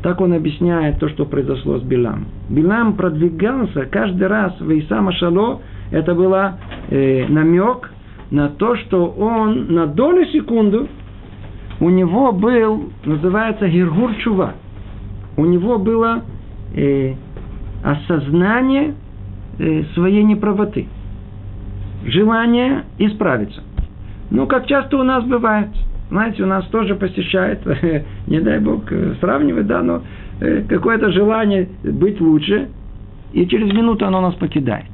Так 0.02 0.20
он 0.20 0.32
объясняет 0.32 1.00
то, 1.00 1.08
что 1.08 1.24
произошло 1.24 1.78
с 1.78 1.82
Билам. 1.82 2.26
Билам 2.48 2.94
продвигался 2.94 3.86
каждый 3.86 4.28
раз 4.28 4.54
в 4.60 4.78
Исама 4.78 5.12
Шало. 5.12 5.60
Это 5.90 6.14
было 6.14 6.58
э, 6.90 7.26
намек 7.28 7.90
на 8.30 8.48
то, 8.48 8.76
что 8.76 9.06
он 9.06 9.72
на 9.72 9.86
долю 9.86 10.26
секунду 10.26 10.88
у 11.80 11.90
него 11.90 12.32
был, 12.32 12.90
называется 13.04 13.68
Гиргур 13.68 14.14
Чува. 14.16 14.54
У 15.36 15.44
него 15.44 15.78
было 15.78 16.24
э, 16.74 17.14
осознание 17.84 18.94
э, 19.58 19.84
своей 19.94 20.24
неправоты. 20.24 20.88
Желание 22.04 22.84
исправиться. 22.98 23.62
Ну, 24.30 24.46
как 24.46 24.66
часто 24.66 24.98
у 24.98 25.02
нас 25.04 25.24
бывает. 25.24 25.68
Знаете, 26.10 26.42
у 26.42 26.46
нас 26.46 26.66
тоже 26.68 26.94
посещает, 26.94 27.60
не 28.26 28.40
дай 28.40 28.58
бог 28.58 28.90
э, 28.90 29.14
сравнивать, 29.20 29.66
да, 29.66 29.82
но 29.82 30.02
э, 30.40 30.62
какое-то 30.68 31.12
желание 31.12 31.68
быть 31.84 32.20
лучше, 32.20 32.68
и 33.32 33.46
через 33.46 33.72
минуту 33.72 34.06
оно 34.06 34.20
нас 34.20 34.34
покидает. 34.34 34.86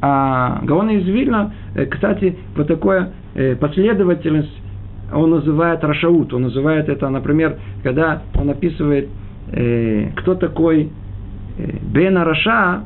А 0.00 0.60
Гаон 0.62 0.90
из 0.90 1.06
Вильна, 1.06 1.52
э, 1.74 1.86
кстати, 1.86 2.36
вот 2.56 2.66
такое 2.66 3.12
последовательность 3.58 4.56
он 5.12 5.30
называет 5.30 5.82
רשעות, 5.82 6.32
он 6.32 6.42
называет 6.42 6.88
это, 6.88 7.08
например, 7.08 7.56
когда 7.82 8.22
он 8.36 8.48
описывает, 8.48 9.08
кто 9.48 10.36
такой 10.36 10.90
בן 11.92 12.24
הרשע, 12.24 12.84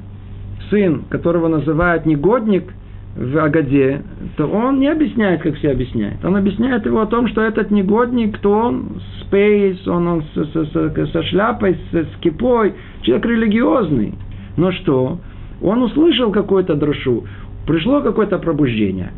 сын, 0.71 1.03
которого 1.11 1.49
называют 1.49 2.07
негодник, 2.07 2.73
в 3.19 3.37
Агаде, 3.37 4.03
то 4.37 4.47
он 4.47 4.79
не 4.79 4.87
объясняет, 4.87 5.43
как 5.43 5.57
все 5.57 5.73
объясняют. 5.73 6.25
Он 6.25 6.37
объясняет 6.37 6.87
его 6.87 7.01
о 7.01 7.07
том, 7.07 7.27
что 7.29 7.43
этот 7.43 7.71
негодник, 7.73 8.39
кто 8.39 8.53
он, 8.53 9.01
с 9.01 9.25
пейс, 9.25 9.87
он, 9.89 10.07
он 10.07 10.25
со, 10.35 10.45
со, 10.45 10.65
со, 10.67 11.07
со 11.07 11.23
шляпой, 11.25 11.77
с, 11.91 11.97
с 11.97 12.21
кипой, 12.21 12.75
человек 13.03 13.27
религиозный. 13.27 14.15
Но 14.57 14.71
что? 14.71 15.19
Он 15.63 15.83
услышал 15.83 16.31
какую-то 16.31 16.75
дрошу, 16.75 17.25
пришло 17.67 18.01
какое-то 18.01 18.39
пробуждение, 18.39 19.13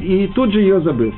и 0.00 0.30
тут 0.34 0.52
же 0.52 0.60
ее 0.60 0.80
забыл. 0.80 1.12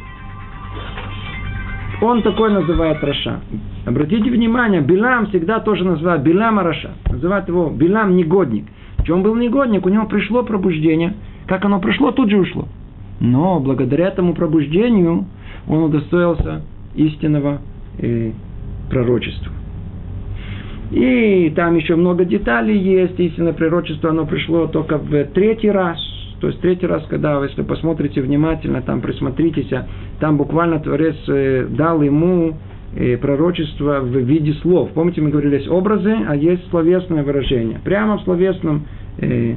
Он 2.00 2.22
такой 2.22 2.52
называет 2.52 3.02
רשע. 3.02 3.40
Обратите 3.84 4.30
внимание, 4.30 4.80
Билам 4.80 5.26
всегда 5.26 5.58
тоже 5.58 5.84
называют 5.84 6.22
Билам 6.22 6.60
רשע. 6.60 6.92
Называют 7.10 7.48
его 7.48 7.70
Билам 7.70 8.14
негодник. 8.14 8.66
Чем 9.04 9.22
был 9.22 9.34
негодник? 9.34 9.84
У 9.84 9.88
него 9.88 10.06
пришло 10.06 10.44
пробуждение– 10.44 11.14
как 11.48 11.64
оно 11.64 11.80
пришло, 11.80 12.12
тут 12.12 12.30
же 12.30 12.38
ушло. 12.38 12.68
Но 13.20 13.58
благодаря 13.58 14.08
этому 14.08 14.34
пробуждению 14.34 15.24
он 15.66 15.82
удостоился 15.84 16.62
истинного 16.94 17.62
э, 17.98 18.32
пророчества. 18.90 19.50
И 20.90 21.52
там 21.54 21.76
еще 21.76 21.96
много 21.96 22.24
деталей 22.24 22.78
есть. 22.78 23.18
Истинное 23.18 23.52
пророчество, 23.52 24.10
оно 24.10 24.26
пришло 24.26 24.66
только 24.66 24.98
в 24.98 25.24
третий 25.34 25.70
раз. 25.70 25.98
То 26.40 26.46
есть 26.48 26.60
третий 26.60 26.86
раз, 26.86 27.04
когда, 27.08 27.42
если 27.44 27.62
посмотрите 27.62 28.22
внимательно, 28.22 28.80
там 28.80 29.00
присмотритесь, 29.00 29.72
а 29.72 29.86
там 30.20 30.36
буквально 30.36 30.78
Творец 30.78 31.16
э, 31.26 31.66
дал 31.68 32.00
ему 32.00 32.56
э, 32.94 33.16
пророчество 33.16 34.00
в 34.00 34.16
виде 34.16 34.52
слов. 34.54 34.90
Помните, 34.94 35.20
мы 35.20 35.30
говорили, 35.30 35.56
есть 35.56 35.68
образы, 35.68 36.14
а 36.26 36.36
есть 36.36 36.68
словесное 36.70 37.24
выражение. 37.24 37.80
Прямо 37.82 38.18
в 38.18 38.22
словесном 38.22 38.86
э, 39.18 39.56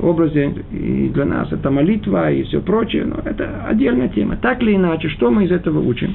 образе, 0.00 0.54
и 0.70 1.10
для 1.12 1.24
нас 1.24 1.50
это 1.50 1.70
молитва 1.70 2.30
и 2.30 2.44
все 2.44 2.60
прочее, 2.60 3.04
но 3.04 3.16
это 3.24 3.64
отдельная 3.66 4.08
тема. 4.08 4.36
Так 4.36 4.62
или 4.62 4.76
иначе, 4.76 5.08
что 5.08 5.30
мы 5.30 5.44
из 5.44 5.50
этого 5.50 5.80
учим? 5.80 6.14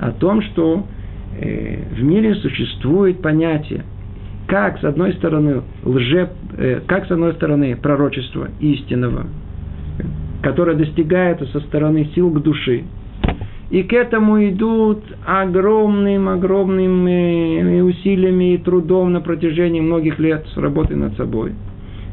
О 0.00 0.10
том, 0.10 0.42
что 0.42 0.84
в 1.40 2.02
мире 2.02 2.34
существует 2.36 3.20
понятие, 3.22 3.84
как 4.46 4.80
с 4.80 4.84
одной 4.84 5.12
стороны 5.14 5.62
лже, 5.84 6.30
э, 6.56 6.80
как 6.86 7.06
с 7.06 7.10
одной 7.10 7.34
стороны 7.34 7.76
пророчество 7.76 8.48
истинного, 8.60 9.26
которое 10.42 10.76
достигается 10.76 11.46
со 11.46 11.60
стороны 11.60 12.08
сил 12.14 12.30
к 12.30 12.42
души, 12.42 12.84
и 13.70 13.82
к 13.82 13.92
этому 13.92 14.48
идут 14.48 15.04
огромным, 15.26 16.28
огромным 16.28 17.04
усилиями 17.84 18.54
и 18.54 18.58
трудом 18.58 19.12
на 19.12 19.20
протяжении 19.20 19.80
многих 19.80 20.18
лет 20.18 20.46
работы 20.56 20.96
над 20.96 21.16
собой– 21.16 21.52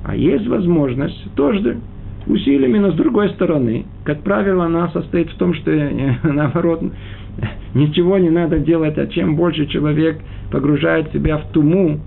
а 0.05 0.15
есть 0.15 0.47
возможность 0.47 1.33
тоже 1.35 1.79
усилиями, 2.27 2.77
но 2.77 2.91
с 2.91 2.95
другой 2.95 3.29
стороны, 3.31 3.85
как 4.03 4.21
правило, 4.21 4.65
она 4.65 4.89
состоит 4.89 5.31
в 5.31 5.37
том, 5.37 5.55
что 5.55 5.71
наоборот, 6.23 6.83
ничего 7.73 8.17
не 8.17 8.29
надо 8.29 8.59
делать, 8.59 8.97
а 8.97 9.07
чем 9.07 9.35
больше 9.35 9.67
человек 9.67 10.19
погружает 10.51 11.11
себя 11.11 11.37
в 11.37 11.51
туму, 11.51 11.99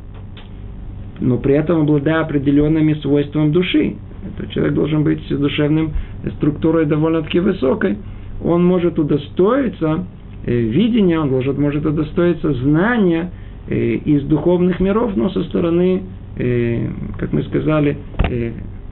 но 1.21 1.39
при 1.39 1.55
этом 1.55 1.83
обладая 1.83 2.21
определенными 2.21 2.95
свойствами 2.95 3.51
души. 3.51 3.97
Этот 4.37 4.51
человек 4.53 4.75
должен 4.75 5.05
быть 5.05 5.21
с 5.29 5.37
душевным 5.37 5.93
структурой 6.37 6.87
довольно-таки 6.87 7.41
высокой. 7.41 7.97
Он 8.43 8.65
может 8.65 8.99
удостоиться 8.99 10.05
э, 10.45 10.53
видения, 10.53 11.19
он 11.19 11.31
может, 11.31 11.59
может 11.59 11.85
удостоиться 11.85 12.53
знания 12.55 13.31
э, 13.69 13.77
из 13.77 14.23
духовных 14.25 14.81
миров, 14.81 15.13
но 15.17 15.31
со 15.31 15.43
стороны 15.45 16.03
э, 16.37 16.89
как 17.19 17.33
мы 17.33 17.43
сказали, 17.45 17.97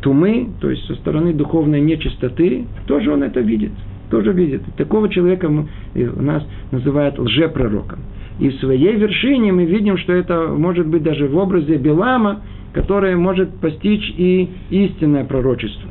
тумы, 0.01 0.49
то 0.61 0.70
есть 0.70 0.85
со 0.87 0.94
стороны 0.96 1.33
духовной 1.33 1.81
нечистоты, 1.81 2.64
тоже 2.87 3.12
он 3.12 3.22
это 3.22 3.40
видит. 3.40 3.72
Тоже 4.11 4.33
видит. 4.33 4.62
Такого 4.77 5.09
человека 5.09 5.47
у 5.47 6.23
нас 6.23 6.47
называют 6.71 7.19
лжепророком. 7.19 8.01
И 8.38 8.51
в 8.51 8.55
своей 8.61 8.97
вершине 8.97 9.53
мы 9.53 9.64
видим, 9.64 9.97
что 9.99 10.12
это 10.12 10.49
может 10.49 10.87
быть 10.87 11.03
даже 11.03 11.27
в 11.27 11.37
образе 11.37 11.77
Белама, 11.77 12.42
который 12.73 13.16
может 13.16 13.59
постичь 13.61 14.14
и 14.16 14.51
истинное 14.71 15.25
пророчество. 15.25 15.90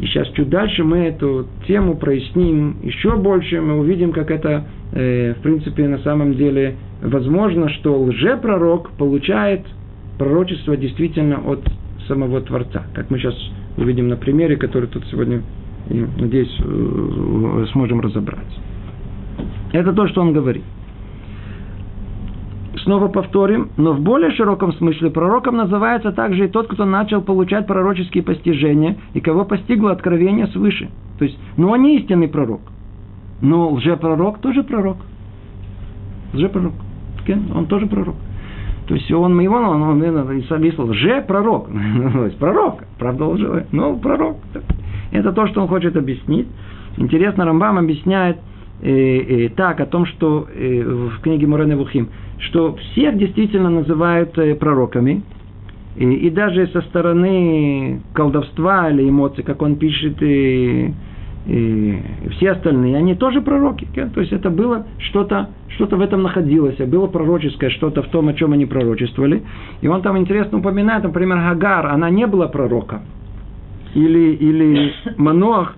И 0.00 0.06
сейчас 0.06 0.28
чуть 0.30 0.48
дальше 0.48 0.84
мы 0.84 0.98
эту 0.98 1.46
тему 1.66 1.96
проясним 1.96 2.76
еще 2.82 3.16
больше, 3.16 3.60
мы 3.60 3.78
увидим, 3.78 4.12
как 4.12 4.30
это, 4.30 4.64
э, 4.92 5.34
в 5.34 5.42
принципе, 5.42 5.88
на 5.88 5.98
самом 5.98 6.34
деле 6.34 6.76
возможно, 7.02 7.68
что 7.68 8.00
лжепророк 8.00 8.90
получает 8.92 9.62
пророчество 10.18 10.76
действительно 10.76 11.40
от 11.44 11.60
самого 12.06 12.40
Творца. 12.40 12.84
Как 12.94 13.10
мы 13.10 13.18
сейчас 13.18 13.34
увидим 13.76 14.08
на 14.08 14.16
примере, 14.16 14.56
который 14.56 14.88
тут 14.88 15.04
сегодня, 15.10 15.42
надеюсь, 15.90 16.54
э, 16.60 17.66
сможем 17.72 18.00
разобрать. 18.00 18.60
Это 19.72 19.92
то, 19.92 20.06
что 20.08 20.20
он 20.20 20.32
говорит. 20.32 20.64
снова 22.84 23.08
повторим, 23.08 23.68
но 23.76 23.92
в 23.92 24.00
более 24.00 24.30
широком 24.30 24.72
смысле 24.72 25.10
пророком 25.10 25.56
называется 25.56 26.10
также 26.10 26.46
и 26.46 26.48
тот, 26.48 26.68
кто 26.68 26.86
начал 26.86 27.20
получать 27.20 27.66
пророческие 27.66 28.22
постижения 28.22 28.96
и 29.12 29.20
кого 29.20 29.44
постигло 29.44 29.92
откровение 29.92 30.46
свыше. 30.46 30.88
То 31.18 31.24
есть, 31.24 31.38
ну 31.58 31.68
он 31.68 31.82
не 31.82 31.98
истинный 31.98 32.28
пророк. 32.28 32.60
Но 33.42 33.70
лжепророк 33.72 34.38
тоже 34.38 34.62
пророк. 34.62 34.96
Лжепророк. 36.32 36.72
Он 37.54 37.66
тоже 37.66 37.86
пророк. 37.86 38.16
То 38.86 38.94
есть 38.94 39.10
он 39.12 39.38
его, 39.38 39.56
он, 39.56 39.82
он, 39.82 40.02
он 40.02 40.42
записал 40.48 40.86
лже-пророк. 40.86 41.68
То 41.68 42.24
есть 42.24 42.38
пророк, 42.38 42.84
правда 42.98 43.26
лживый, 43.26 43.66
но 43.70 43.94
пророк. 43.96 44.38
Это 45.10 45.32
то, 45.32 45.46
что 45.46 45.62
он 45.62 45.68
хочет 45.68 45.96
объяснить. 45.96 46.46
Интересно, 46.96 47.44
Рамбам 47.44 47.78
объясняет 47.78 48.38
э, 48.82 48.90
э, 48.90 49.48
так 49.50 49.80
о 49.80 49.86
том, 49.86 50.06
что 50.06 50.46
э, 50.52 50.82
в 50.82 51.20
книге 51.20 51.46
Мурена 51.46 51.76
Вухим, 51.76 52.08
что 52.38 52.76
всех 52.76 53.16
действительно 53.16 53.70
называют 53.70 54.36
э, 54.38 54.54
пророками, 54.54 55.22
и, 55.96 56.04
и 56.04 56.30
даже 56.30 56.66
со 56.68 56.80
стороны 56.82 58.00
колдовства 58.12 58.90
или 58.90 59.08
эмоций, 59.08 59.42
как 59.42 59.62
он 59.62 59.76
пишет, 59.76 60.22
и, 60.22 60.92
и 61.46 62.02
все 62.32 62.52
остальные, 62.52 62.96
они 62.96 63.14
тоже 63.14 63.40
пророки. 63.40 63.88
То 64.14 64.20
есть 64.20 64.32
это 64.32 64.50
было 64.50 64.86
что-то, 64.98 65.50
что-то 65.70 65.96
в 65.96 66.00
этом 66.00 66.22
находилось, 66.22 66.76
было 66.76 67.06
пророческое, 67.06 67.70
что-то 67.70 68.02
в 68.02 68.08
том, 68.08 68.28
о 68.28 68.34
чем 68.34 68.52
они 68.52 68.66
пророчествовали. 68.66 69.42
И 69.80 69.88
он 69.88 70.02
там 70.02 70.18
интересно 70.18 70.58
упоминает, 70.58 71.02
например, 71.02 71.38
Гагар, 71.38 71.86
она 71.86 72.10
не 72.10 72.26
была 72.26 72.46
пророком. 72.46 73.00
Или, 73.94 74.34
или 74.34 74.92
Манох 75.16 75.74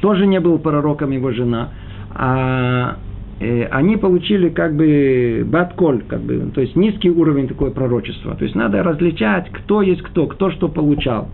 тоже 0.00 0.26
не 0.26 0.40
был 0.40 0.58
пророком 0.58 1.10
его 1.10 1.30
жена. 1.30 1.70
А 2.12 2.96
э, 3.40 3.64
они 3.64 3.96
получили 3.96 4.48
как 4.48 4.74
бы 4.74 5.46
батколь, 5.46 6.02
как 6.08 6.20
бы, 6.22 6.50
то 6.54 6.60
есть 6.60 6.76
низкий 6.76 7.10
уровень 7.10 7.48
такое 7.48 7.70
пророчества. 7.70 8.34
То 8.34 8.44
есть 8.44 8.54
надо 8.54 8.82
различать, 8.82 9.50
кто 9.50 9.82
есть 9.82 10.02
кто, 10.02 10.26
кто 10.26 10.50
что 10.50 10.68
получал 10.68 11.28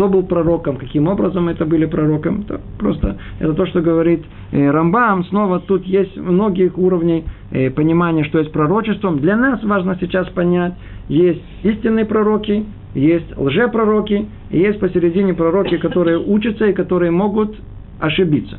кто 0.00 0.08
был 0.08 0.22
пророком, 0.22 0.76
каким 0.76 1.08
образом 1.08 1.50
это 1.50 1.66
были 1.66 1.84
пророком. 1.84 2.40
Это 2.40 2.58
просто 2.78 3.18
это 3.38 3.52
то, 3.52 3.66
что 3.66 3.82
говорит 3.82 4.24
э, 4.50 4.70
Рамбам. 4.70 5.24
Снова 5.26 5.60
тут 5.60 5.84
есть 5.84 6.16
многих 6.16 6.78
уровней 6.78 7.24
э, 7.50 7.68
понимания, 7.68 8.24
что 8.24 8.38
есть 8.38 8.50
пророчеством. 8.50 9.18
Для 9.18 9.36
нас 9.36 9.62
важно 9.62 9.98
сейчас 10.00 10.26
понять, 10.30 10.72
есть 11.08 11.42
истинные 11.64 12.06
пророки, 12.06 12.64
есть 12.94 13.36
лжепророки, 13.36 14.26
и 14.50 14.58
есть 14.58 14.80
посередине 14.80 15.34
пророки, 15.34 15.76
которые 15.78 16.18
учатся 16.18 16.66
и 16.66 16.72
которые 16.72 17.10
могут 17.10 17.56
ошибиться. 17.98 18.58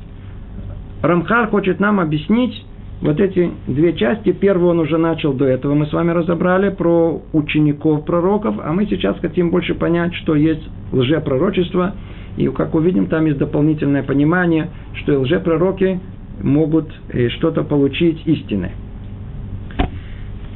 Рамхар 1.01 1.47
хочет 1.47 1.79
нам 1.79 1.99
объяснить, 1.99 2.63
вот 3.01 3.19
эти 3.19 3.51
две 3.67 3.93
части. 3.93 4.31
Первую 4.31 4.71
он 4.71 4.79
уже 4.79 4.97
начал 4.97 5.33
до 5.33 5.45
этого. 5.45 5.73
Мы 5.73 5.87
с 5.87 5.93
вами 5.93 6.11
разобрали 6.11 6.69
про 6.69 7.21
учеников 7.33 8.05
пророков, 8.05 8.55
а 8.63 8.71
мы 8.73 8.85
сейчас 8.85 9.17
хотим 9.19 9.49
больше 9.49 9.73
понять, 9.73 10.13
что 10.15 10.35
есть 10.35 10.61
лжепророчество. 10.91 11.95
И, 12.37 12.47
как 12.47 12.75
увидим, 12.75 13.07
там 13.07 13.25
есть 13.25 13.39
дополнительное 13.39 14.03
понимание, 14.03 14.69
что 14.93 15.19
лжепророки 15.19 15.99
могут 16.41 16.89
э, 17.09 17.29
что-то 17.29 17.63
получить 17.63 18.21
истинное. 18.25 18.71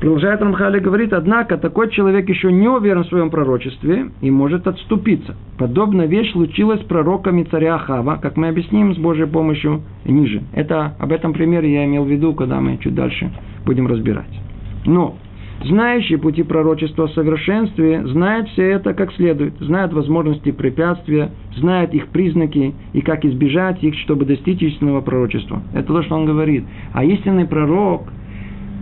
Продолжает 0.05 0.39
Рамхали 0.39 0.77
говорит, 0.77 1.13
однако 1.13 1.57
такой 1.57 1.89
человек 1.89 2.29
еще 2.29 2.51
не 2.51 2.67
уверен 2.67 3.05
в 3.05 3.07
своем 3.07 3.31
пророчестве 3.31 4.11
и 4.21 4.29
может 4.29 4.67
отступиться. 4.67 5.35
Подобная 5.57 6.05
вещь 6.05 6.31
случилась 6.31 6.79
с 6.81 6.83
пророками 6.83 7.41
царя 7.41 7.73
Ахава, 7.73 8.19
как 8.21 8.37
мы 8.37 8.49
объясним 8.49 8.93
с 8.93 8.99
Божьей 8.99 9.25
помощью 9.25 9.81
ниже. 10.05 10.43
Это, 10.53 10.93
об 10.99 11.11
этом 11.11 11.33
примере 11.33 11.73
я 11.73 11.85
имел 11.85 12.03
в 12.03 12.07
виду, 12.07 12.35
когда 12.35 12.61
мы 12.61 12.77
чуть 12.77 12.93
дальше 12.93 13.31
будем 13.65 13.87
разбирать. 13.87 14.29
Но 14.85 15.15
знающий 15.63 16.17
пути 16.17 16.43
пророчества 16.43 17.07
в 17.07 17.13
совершенстве 17.13 18.05
знает 18.05 18.47
все 18.49 18.73
это 18.73 18.93
как 18.93 19.11
следует, 19.13 19.57
знает 19.57 19.91
возможности 19.91 20.51
препятствия, 20.51 21.31
знает 21.57 21.95
их 21.95 22.09
признаки 22.09 22.75
и 22.93 23.01
как 23.01 23.25
избежать 23.25 23.83
их, 23.83 23.95
чтобы 24.03 24.25
достичь 24.25 24.61
истинного 24.61 25.01
пророчества. 25.01 25.63
Это 25.73 25.87
то, 25.87 26.03
что 26.03 26.13
он 26.13 26.27
говорит. 26.27 26.63
А 26.93 27.03
истинный 27.03 27.47
пророк– 27.47 28.03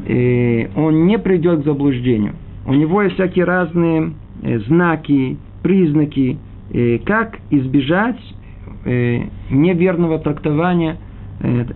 Э, 0.05 0.67
он 0.75 1.05
не 1.05 1.17
придет 1.17 1.61
к 1.61 1.65
заблуждению. 1.65 2.33
У 2.65 2.73
него 2.73 3.01
есть 3.01 3.15
всякие 3.15 3.45
разные 3.45 4.13
э, 4.41 4.59
знаки, 4.59 5.37
признаки, 5.61 6.37
э, 6.71 6.99
как 6.99 7.39
избежать 7.49 8.19
неверного 8.85 10.19
трактования, 10.19 10.97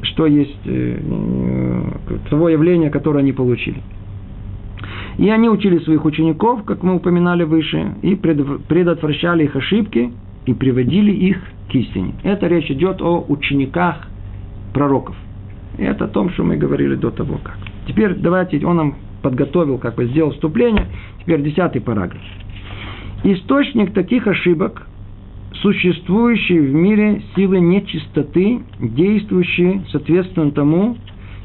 что 0.01 0.25
есть 0.25 0.59
того 2.29 2.49
явления, 2.49 2.89
которое 2.89 3.19
они 3.19 3.31
получили. 3.31 3.81
И 5.17 5.29
они 5.29 5.47
учили 5.47 5.79
своих 5.79 6.03
учеников, 6.03 6.65
как 6.65 6.83
мы 6.83 6.95
упоминали 6.95 7.43
выше, 7.43 7.93
и 8.01 8.15
предотвращали 8.15 9.45
их 9.45 9.55
ошибки 9.55 10.11
и 10.45 10.53
приводили 10.53 11.13
их 11.13 11.37
к 11.71 11.75
истине. 11.75 12.13
Это 12.23 12.47
речь 12.47 12.69
идет 12.69 13.01
о 13.01 13.23
учениках 13.25 14.05
пророков. 14.73 15.15
Это 15.77 16.05
о 16.05 16.07
том, 16.09 16.29
что 16.31 16.43
мы 16.43 16.57
говорили 16.57 16.95
до 16.95 17.11
того, 17.11 17.39
как. 17.41 17.57
Теперь 17.87 18.15
давайте, 18.15 18.63
он 18.65 18.77
нам 18.77 18.95
подготовил, 19.21 19.77
как 19.77 19.95
бы 19.95 20.05
сделал 20.07 20.31
вступление. 20.31 20.87
Теперь 21.21 21.41
десятый 21.41 21.81
параграф. 21.81 22.21
Источник 23.23 23.93
таких 23.93 24.27
ошибок 24.27 24.87
существующие 25.61 26.61
в 26.61 26.73
мире 26.73 27.23
силы 27.35 27.59
нечистоты, 27.59 28.61
действующие 28.79 29.83
соответственно 29.91 30.51
тому, 30.51 30.97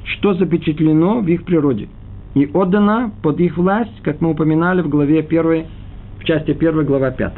что 0.04 0.34
запечатлено 0.34 1.20
в 1.20 1.28
их 1.28 1.44
природе 1.44 1.88
и 2.34 2.48
отдано 2.52 3.12
под 3.22 3.40
их 3.40 3.56
власть, 3.56 4.02
как 4.02 4.20
мы 4.20 4.30
упоминали 4.30 4.82
в 4.82 4.88
главе 4.88 5.20
1, 5.20 5.64
в 6.20 6.24
части 6.24 6.50
1, 6.50 6.84
глава 6.84 7.10
5. 7.10 7.32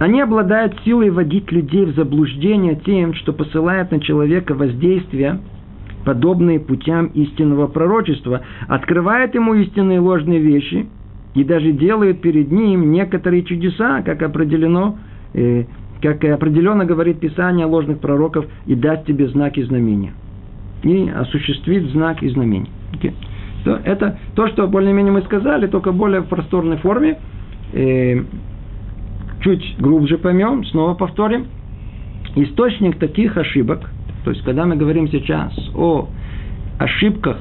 Они 0.00 0.20
обладают 0.20 0.78
силой 0.84 1.10
водить 1.10 1.52
людей 1.52 1.84
в 1.84 1.94
заблуждение 1.94 2.76
тем, 2.76 3.14
что 3.14 3.32
посылает 3.32 3.90
на 3.90 4.00
человека 4.00 4.54
воздействие– 4.54 5.40
подобные 6.04 6.60
путям 6.60 7.06
истинного 7.08 7.66
пророчества, 7.66 8.42
открывает 8.66 9.34
ему 9.34 9.54
истинные 9.54 10.00
ложные 10.00 10.40
вещи 10.40 10.86
и 11.34 11.44
даже 11.44 11.72
делает 11.72 12.20
перед 12.20 12.50
ним 12.50 12.90
некоторые 12.92 13.42
чудеса, 13.44 14.02
как 14.02 14.22
определено, 14.22 14.98
э, 15.34 15.64
как 16.02 16.24
определенно 16.24 16.84
говорит 16.84 17.20
Писание 17.20 17.66
ложных 17.66 18.00
пророков, 18.00 18.46
и 18.66 18.74
даст 18.74 19.06
тебе 19.06 19.28
знак 19.28 19.58
и 19.58 19.62
знамения. 19.62 20.12
И 20.82 21.10
осуществит 21.14 21.90
знак 21.90 22.22
и 22.22 22.28
знамение. 22.28 22.70
Okay. 22.94 23.12
То, 23.64 23.80
это 23.84 24.18
то, 24.34 24.48
что 24.48 24.66
более-менее 24.68 25.12
мы 25.12 25.22
сказали, 25.22 25.66
только 25.66 25.92
более 25.92 26.22
в 26.22 26.26
просторной 26.26 26.78
форме. 26.78 27.18
Э, 27.72 28.22
чуть 29.40 29.76
глубже 29.78 30.18
поймем, 30.18 30.64
снова 30.64 30.94
повторим. 30.94 31.46
Источник 32.36 32.98
таких 32.98 33.36
ошибок– 33.36 33.90
то 34.24 34.30
есть, 34.30 34.42
когда 34.44 34.66
мы 34.66 34.76
говорим 34.76 35.08
сейчас 35.08 35.52
о 35.74 36.08
ошибках 36.78 37.38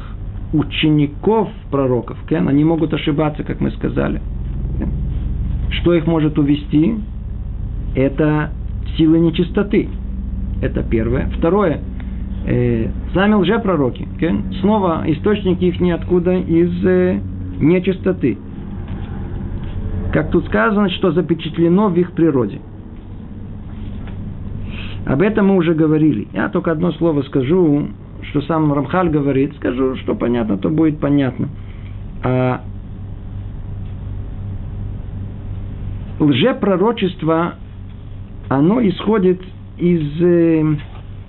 учеников 0.54 1.50
пророков, 1.72 2.18
они 2.30 2.64
могут 2.64 2.94
ошибаться, 2.94 3.44
как 3.44 3.60
мы 3.60 3.72
сказали. 3.72 4.22
Что 5.72 5.94
их 5.94 6.08
может 6.08 6.38
увести? 6.40 6.96
Это 7.96 8.52
силы 8.96 9.20
нечистоты. 9.20 9.90
Это 10.62 10.84
первое. 10.84 11.30
Второе. 11.38 11.82
Э, 12.46 12.90
сами 13.14 13.34
лжепророки. 13.34 14.08
Снова 14.62 15.04
источник 15.08 15.62
их 15.62 15.80
ниоткуда 15.80 16.36
из 16.36 16.86
э, 16.86 17.20
нечистоты. 17.60 18.38
Как 20.14 20.32
тут 20.32 20.46
сказано, 20.46 20.90
что 20.90 21.12
запечатлено 21.12 21.90
в 21.90 21.98
их 21.98 22.14
природе. 22.14 22.60
Об 25.08 25.22
этом 25.22 25.48
мы 25.48 25.56
уже 25.56 25.74
говорили. 25.74 26.28
Я 26.34 26.50
только 26.50 26.72
одно 26.72 26.92
слово 26.92 27.22
скажу, 27.22 27.88
что 28.24 28.42
сам 28.42 28.74
Рамхаль 28.74 29.10
говорит. 29.10 29.56
Скажу, 29.56 29.96
что 29.96 30.16
понятно, 30.16 30.58
то 30.58 30.70
будет 30.70 31.00
понятно. 31.00 31.48
А 32.26 32.62
лжепророчество, 36.20 37.54
оно 38.50 38.86
исходит 38.86 39.42
из 39.78 40.22
э, 40.22 40.76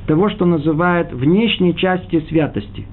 того, 0.09 0.29
что 0.31 0.45
называют 0.45 1.13
внешней 1.13 1.77
части 1.77 2.25
святости. 2.29 2.85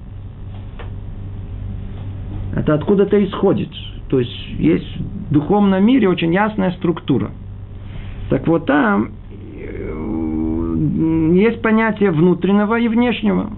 Это 2.54 2.74
откуда-то 2.74 3.22
исходит. 3.24 3.70
То 4.08 4.20
есть 4.20 4.50
есть 4.50 4.96
в 5.30 5.32
духовном 5.32 5.84
мире 5.84 6.08
очень 6.08 6.32
ясная 6.32 6.70
структура. 6.72 7.32
Так 8.30 8.46
вот 8.46 8.66
там 8.66 9.15
есть 11.34 11.62
понятие 11.62 12.10
внутреннего 12.10 12.78
и 12.78 12.88
внешнего. 12.88 13.50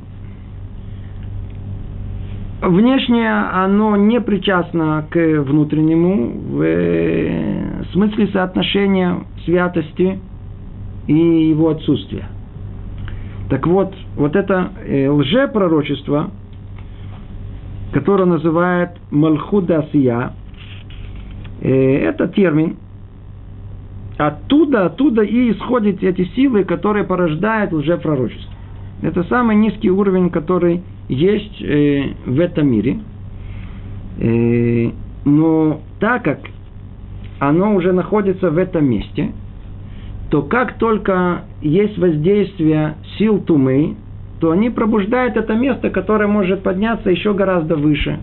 Внешнее, 2.61 3.31
оно 3.53 3.97
не 3.97 4.21
причастно 4.21 5.07
к 5.11 5.17
внутреннему 5.43 6.57
в 6.57 6.63
э, 6.63 7.85
смысле 7.93 8.27
соотношения 8.29 9.21
святости 9.45 10.19
и 11.07 11.15
его 11.15 11.71
отсутствия. 11.71 12.27
Так 13.49 13.67
вот, 13.67 13.95
вот 14.17 14.35
это 14.35 14.73
э, 14.85 15.09
лжепророчество, 15.09 16.31
которую 17.93 18.29
называют 18.29 18.91
Малхудасия. 19.11 20.33
Э, 21.61 21.71
это 21.71 22.29
термин. 22.29 22.77
Оттуда, 24.19 24.87
оттуда 24.87 25.23
и 25.23 25.53
исходят 25.53 26.03
эти 26.03 26.25
силы, 26.35 26.65
которые 26.65 27.05
порождают 27.05 27.73
лжепророчество. 27.73 28.53
Это 29.01 29.23
самый 29.25 29.55
низкий 29.55 29.91
уровень, 29.91 30.31
который 30.31 30.83
есть 31.09 31.63
э, 31.63 32.15
в 32.27 32.41
этом 32.41 32.69
мире. 32.69 32.99
Э, 34.19 34.91
но 35.25 35.81
так 36.01 36.25
как 36.25 36.41
оно 37.39 37.77
уже 37.77 37.93
находится 37.93 38.51
в 38.51 38.59
этом 38.59 38.87
месте, 38.87 39.31
то 40.31 40.43
как 40.43 40.79
только 40.79 41.45
есть 41.63 41.97
воздействие 41.97 42.97
сил 43.19 43.41
тумы, 43.41 43.95
то 44.41 44.51
они 44.51 44.71
пробуждают 44.71 45.37
это 45.37 45.55
место, 45.55 45.91
которое 45.91 46.27
может 46.27 46.65
подняться 46.65 47.11
еще 47.11 47.35
гораздо 47.35 47.77
выше. 47.77 48.19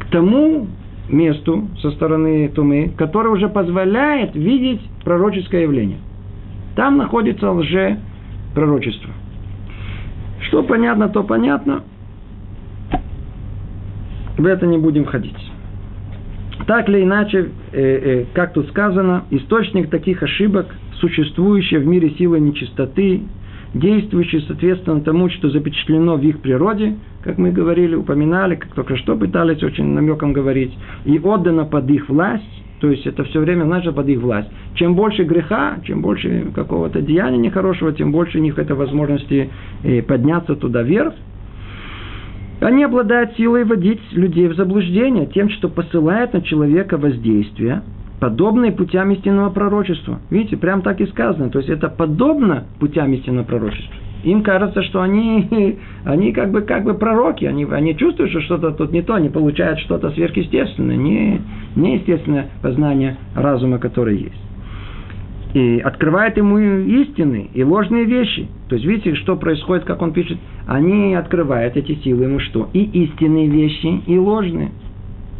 К 0.00 0.04
тому 0.10 0.66
месту 1.08 1.68
со 1.80 1.90
стороны 1.92 2.48
Тумы, 2.48 2.92
которое 2.96 3.30
уже 3.30 3.48
позволяет 3.48 4.34
видеть 4.34 4.80
пророческое 5.04 5.62
явление. 5.62 5.98
Там 6.76 6.96
находится 6.96 7.50
лже 7.50 7.98
пророчество. 8.54 9.10
Что 10.48 10.62
понятно, 10.62 11.08
то 11.08 11.22
понятно. 11.24 11.82
В 14.36 14.46
это 14.46 14.66
не 14.66 14.78
будем 14.78 15.04
ходить. 15.04 15.36
Так 16.66 16.88
или 16.88 17.02
иначе, 17.02 17.50
э, 17.72 17.80
э, 17.80 18.24
как 18.34 18.52
тут 18.52 18.68
сказано, 18.68 19.24
источник 19.30 19.90
таких 19.90 20.22
ошибок, 20.22 20.66
существующие 21.00 21.80
в 21.80 21.86
мире 21.86 22.10
силы 22.10 22.38
нечистоты, 22.40 23.22
действующие 23.74 24.42
соответственно 24.42 25.00
тому, 25.00 25.28
что 25.30 25.50
запечатлено 25.50 26.16
в 26.16 26.22
их 26.22 26.40
природе, 26.40 26.96
как 27.22 27.38
мы 27.38 27.50
говорили, 27.50 27.94
упоминали, 27.94 28.56
как 28.56 28.74
только 28.74 28.96
что 28.96 29.16
пытались 29.16 29.62
очень 29.62 29.84
намеком 29.86 30.32
говорить, 30.32 30.76
и 31.04 31.18
отдано 31.18 31.64
под 31.64 31.90
их 31.90 32.08
власть, 32.08 32.44
то 32.80 32.90
есть 32.90 33.06
это 33.06 33.24
все 33.24 33.40
время 33.40 33.64
значит 33.64 33.94
под 33.94 34.08
их 34.08 34.20
власть. 34.20 34.48
Чем 34.74 34.94
больше 34.94 35.24
греха, 35.24 35.78
чем 35.84 36.00
больше 36.00 36.46
какого-то 36.54 37.02
деяния 37.02 37.38
нехорошего, 37.38 37.92
тем 37.92 38.12
больше 38.12 38.38
у 38.38 38.42
них 38.42 38.58
это 38.58 38.74
возможности 38.74 39.50
э, 39.82 40.02
подняться 40.02 40.54
туда 40.54 40.82
вверх. 40.82 41.14
Они 42.60 42.82
обладают 42.82 43.36
силой 43.36 43.64
водить 43.64 44.00
людей 44.12 44.48
в 44.48 44.54
заблуждение 44.54 45.26
тем, 45.26 45.48
что 45.50 45.68
посылает 45.68 46.32
на 46.32 46.42
человека 46.42 46.96
воздействие, 46.96 47.82
подобные 48.20 48.72
путям 48.72 49.10
истинного 49.12 49.50
пророчества. 49.50 50.18
Видите, 50.30 50.56
прям 50.56 50.82
так 50.82 51.00
и 51.00 51.06
сказано. 51.06 51.50
То 51.50 51.58
есть 51.58 51.70
это 51.70 51.88
подобно 51.88 52.64
путям 52.78 53.12
истинного 53.12 53.44
пророчества. 53.44 53.94
Им 54.24 54.42
кажется, 54.42 54.82
что 54.82 55.00
они, 55.00 55.78
они 56.04 56.32
как, 56.32 56.50
бы, 56.50 56.62
как 56.62 56.84
бы 56.84 56.94
пророки, 56.94 57.44
они, 57.44 57.64
они 57.64 57.96
чувствуют, 57.96 58.30
что 58.30 58.40
что-то 58.40 58.72
тут 58.72 58.92
не 58.92 59.02
то, 59.02 59.14
они 59.14 59.28
получают 59.28 59.78
что-то 59.80 60.10
сверхъестественное, 60.10 60.96
не, 60.96 61.40
неестественное 61.76 62.48
познание 62.62 63.16
разума, 63.34 63.78
которое 63.78 64.16
есть. 64.16 64.42
И 65.54 65.78
открывает 65.78 66.36
ему 66.36 66.58
истины 66.58 67.48
и 67.54 67.64
ложные 67.64 68.04
вещи. 68.04 68.48
То 68.68 68.74
есть, 68.74 68.86
видите, 68.86 69.14
что 69.14 69.36
происходит, 69.36 69.84
как 69.84 70.02
он 70.02 70.12
пишет, 70.12 70.38
они 70.66 71.14
открывают 71.14 71.76
эти 71.76 71.94
силы 72.02 72.24
ему 72.24 72.38
что? 72.40 72.68
И 72.74 72.82
истинные 72.82 73.48
вещи, 73.48 74.02
и 74.06 74.18
ложные. 74.18 74.72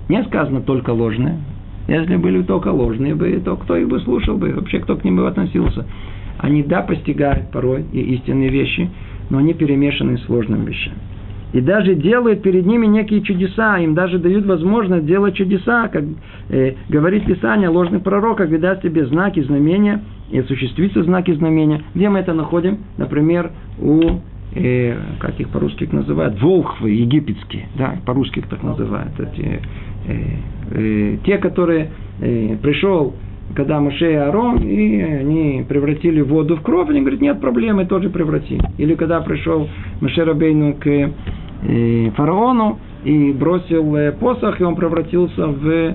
Не 0.09 0.23
сказано 0.25 0.63
только 0.63 0.91
ложные. 0.91 1.41
Если 1.89 2.17
были 2.17 2.43
только 2.43 2.69
ложные 2.69 3.15
бы, 3.15 3.31
то 3.45 3.57
кто 3.57 3.77
их 3.77 3.89
бы 3.89 3.99
слушал 4.01 4.37
бы, 4.37 4.53
вообще 4.53 4.79
кто 4.79 4.97
к 4.97 5.05
ним 5.05 5.17
бы 5.17 5.27
относился. 5.27 5.87
Они, 6.39 6.63
да, 6.63 6.83
постигают 6.83 7.51
порой 7.51 7.85
и 7.93 8.01
истинные 8.15 8.51
вещи, 8.51 8.91
но 9.31 9.39
они 9.39 9.55
перемешаны 9.55 10.19
с 10.19 10.25
сложными 10.25 10.67
вещами. 10.67 10.99
И 11.55 11.63
даже 11.63 11.95
делают 11.95 12.43
перед 12.43 12.67
ними 12.67 12.87
некие 12.87 13.23
чудеса, 13.23 13.79
им 13.79 13.95
даже 13.95 14.19
дают 14.19 14.45
возможность 14.45 15.07
делать 15.07 15.35
чудеса, 15.35 15.89
как 15.89 16.05
э, 16.51 16.75
говорит 16.91 17.25
Писание 17.25 17.69
о 17.69 17.73
ложных 17.73 18.03
пророках, 18.03 18.51
видать 18.51 18.83
себе 18.83 19.07
знаки, 19.07 19.41
знамения, 19.41 20.03
и 20.31 20.39
осуществиться 20.39 21.03
знаки, 21.03 21.33
знамения. 21.33 21.83
Где 21.95 22.11
мы 22.11 22.19
это 22.19 22.35
находим? 22.35 22.81
Например, 22.99 23.51
у 23.81 24.21
э, 24.55 24.97
как 25.21 25.41
их 25.41 25.49
по-русски 25.49 25.89
называют, 25.91 26.41
волхвы 26.41 26.91
египетские, 26.91 27.69
да, 27.77 27.97
по-русски 28.05 28.41
их 28.41 28.49
так 28.49 28.63
называют, 28.63 29.19
эти, 29.19 29.61
те, 31.25 31.39
которые 31.39 31.91
э, 32.21 32.57
пришел 32.63 33.15
когда 33.55 33.81
Моше 33.81 34.13
и 34.13 34.17
Арон, 34.17 34.59
и 34.59 35.01
они 35.01 35.65
превратили 35.69 36.21
воду 36.21 36.57
в 36.57 36.63
кровь, 36.63 36.91
они 36.91 37.01
говорят, 37.01 37.21
нет 37.21 37.41
проблемы, 37.41 37.87
тоже 37.87 38.11
преврати. 38.11 38.61
Или 38.77 38.95
когда 38.95 39.21
пришел 39.21 39.69
Моше 40.01 40.25
Рабейну 40.25 40.75
к 40.75 40.87
э, 40.87 42.11
фараону 42.17 42.79
и 43.05 43.33
бросил 43.33 43.97
э, 43.97 44.13
посох, 44.13 44.61
и 44.61 44.65
он 44.65 44.77
превратился 44.77 45.47
в 45.47 45.95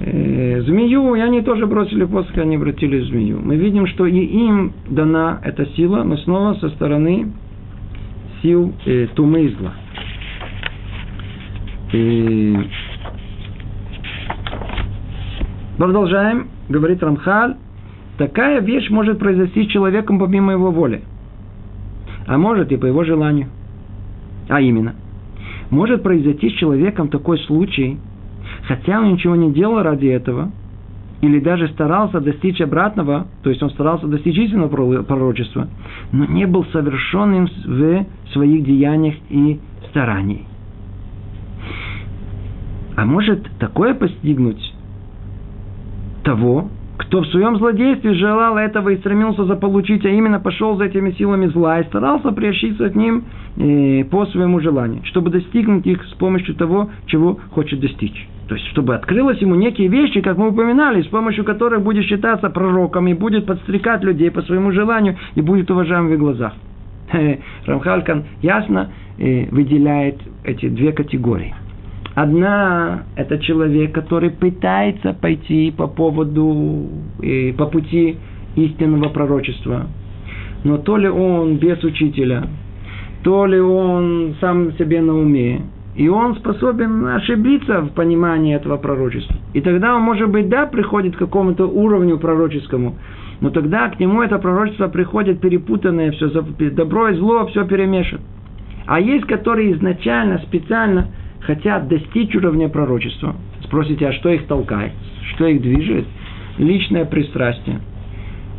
э, 0.00 0.60
змею, 0.66 1.14
и 1.14 1.20
они 1.20 1.40
тоже 1.40 1.66
бросили 1.66 2.04
посох, 2.04 2.36
и 2.36 2.40
они 2.40 2.56
обратились 2.56 3.06
в 3.06 3.08
змею. 3.08 3.40
Мы 3.42 3.56
видим, 3.56 3.86
что 3.86 4.06
и 4.06 4.18
им 4.18 4.72
дана 4.88 5.40
эта 5.42 5.66
сила, 5.74 6.02
но 6.02 6.16
снова 6.18 6.54
со 6.54 6.68
стороны 6.70 7.32
сил 8.42 8.72
э, 8.84 9.06
тумы 9.14 9.44
и 9.44 9.48
зла. 9.48 9.72
Продолжаем 15.78 16.48
говорит 16.68 17.02
Рамхаль, 17.02 17.56
такая 18.18 18.60
вещь 18.60 18.90
может 18.90 19.18
произойти 19.18 19.64
с 19.64 19.68
человеком 19.68 20.18
помимо 20.18 20.52
его 20.52 20.70
воли. 20.70 21.02
А 22.26 22.38
может 22.38 22.70
и 22.70 22.76
по 22.76 22.86
его 22.86 23.04
желанию. 23.04 23.48
А 24.48 24.60
именно, 24.60 24.94
может 25.70 26.02
произойти 26.02 26.50
с 26.50 26.54
человеком 26.54 27.08
такой 27.08 27.38
случай, 27.40 27.98
хотя 28.66 29.00
он 29.00 29.14
ничего 29.14 29.34
не 29.34 29.52
делал 29.52 29.82
ради 29.82 30.06
этого, 30.06 30.50
или 31.22 31.38
даже 31.38 31.68
старался 31.68 32.20
достичь 32.20 32.60
обратного, 32.60 33.28
то 33.42 33.50
есть 33.50 33.62
он 33.62 33.70
старался 33.70 34.06
достичь 34.08 34.36
истинного 34.36 35.02
пророчества, 35.02 35.68
но 36.10 36.26
не 36.26 36.46
был 36.46 36.64
совершенным 36.66 37.48
в 37.64 38.06
своих 38.32 38.64
деяниях 38.64 39.14
и 39.30 39.58
стараниях. 39.88 40.42
А 42.96 43.06
может 43.06 43.48
такое 43.58 43.94
постигнуть 43.94 44.71
того, 46.22 46.68
кто 46.98 47.20
в 47.20 47.26
своем 47.28 47.56
злодействе 47.56 48.14
желал 48.14 48.56
этого 48.56 48.90
и 48.90 48.98
стремился 48.98 49.44
заполучить, 49.44 50.04
а 50.04 50.08
именно 50.08 50.40
пошел 50.40 50.76
за 50.76 50.84
этими 50.84 51.10
силами 51.12 51.46
зла 51.46 51.80
и 51.80 51.84
старался 51.84 52.32
приобщиться 52.32 52.90
к 52.90 52.94
ним 52.94 53.24
э, 53.56 54.04
по 54.04 54.26
своему 54.26 54.60
желанию, 54.60 55.02
чтобы 55.04 55.30
достигнуть 55.30 55.86
их 55.86 56.04
с 56.04 56.14
помощью 56.14 56.54
того, 56.54 56.90
чего 57.06 57.38
хочет 57.50 57.80
достичь. 57.80 58.28
То 58.48 58.54
есть, 58.54 58.66
чтобы 58.68 58.94
открылось 58.94 59.38
ему 59.38 59.54
некие 59.54 59.88
вещи, 59.88 60.20
как 60.20 60.36
мы 60.36 60.48
упоминали, 60.48 61.02
с 61.02 61.06
помощью 61.06 61.44
которых 61.44 61.82
будет 61.82 62.04
считаться 62.04 62.50
пророком 62.50 63.08
и 63.08 63.14
будет 63.14 63.46
подстрекать 63.46 64.02
людей 64.04 64.30
по 64.30 64.42
своему 64.42 64.72
желанию 64.72 65.16
и 65.34 65.40
будет 65.40 65.70
уважаем 65.70 66.08
в 66.08 66.12
их 66.12 66.18
глазах. 66.18 66.52
Рамхалькан 67.66 68.24
ясно 68.42 68.90
э, 69.18 69.46
выделяет 69.50 70.20
эти 70.44 70.68
две 70.68 70.92
категории. 70.92 71.54
Одна– 72.14 73.04
это 73.16 73.38
человек, 73.38 73.92
который 73.92 74.30
пытается 74.30 75.14
пойти 75.14 75.70
по 75.70 75.86
поводу, 75.86 76.88
по 77.56 77.66
пути 77.66 78.18
истинного 78.54 79.08
пророчества. 79.08 79.86
Но 80.64 80.76
то 80.76 80.98
ли 80.98 81.08
он 81.08 81.56
без 81.56 81.82
учителя, 81.82 82.44
то 83.22 83.46
ли 83.46 83.58
он 83.58 84.34
сам 84.40 84.72
себе 84.72 85.00
на 85.00 85.16
уме, 85.18 85.62
и 85.96 86.08
он 86.08 86.36
способен 86.36 87.06
ошибиться 87.06 87.80
в 87.80 87.94
понимании 87.94 88.56
этого 88.56 88.76
пророчества. 88.76 89.36
И 89.54 89.62
тогда 89.62 89.96
он, 89.96 90.02
может 90.02 90.28
быть, 90.28 90.50
да, 90.50 90.66
приходит 90.66 91.16
к 91.16 91.18
какому-то 91.18 91.66
уровню 91.66 92.18
пророческому, 92.18 92.96
но 93.40 93.48
тогда 93.48 93.88
к 93.88 93.98
нему 93.98 94.20
это 94.20 94.38
пророчество 94.38 94.88
приходит 94.88 95.40
перепутанное, 95.40 96.12
все 96.12 96.28
добро 96.28 97.08
и 97.08 97.14
зло, 97.14 97.46
все 97.46 97.64
перемешано. 97.64 98.20
А 98.86 99.00
есть, 99.00 99.24
которые 99.24 99.72
изначально, 99.72 100.40
специально– 100.40 101.06
хотят 101.44 101.88
достичь 101.88 102.34
уровня 102.34 102.68
пророчества. 102.68 103.34
Спросите, 103.64 104.06
а 104.08 104.12
что 104.12 104.30
их 104.30 104.46
толкает? 104.46 104.92
Что 105.34 105.46
их 105.46 105.62
движет? 105.62 106.06
Личное 106.58 107.04
пристрастие. 107.04 107.80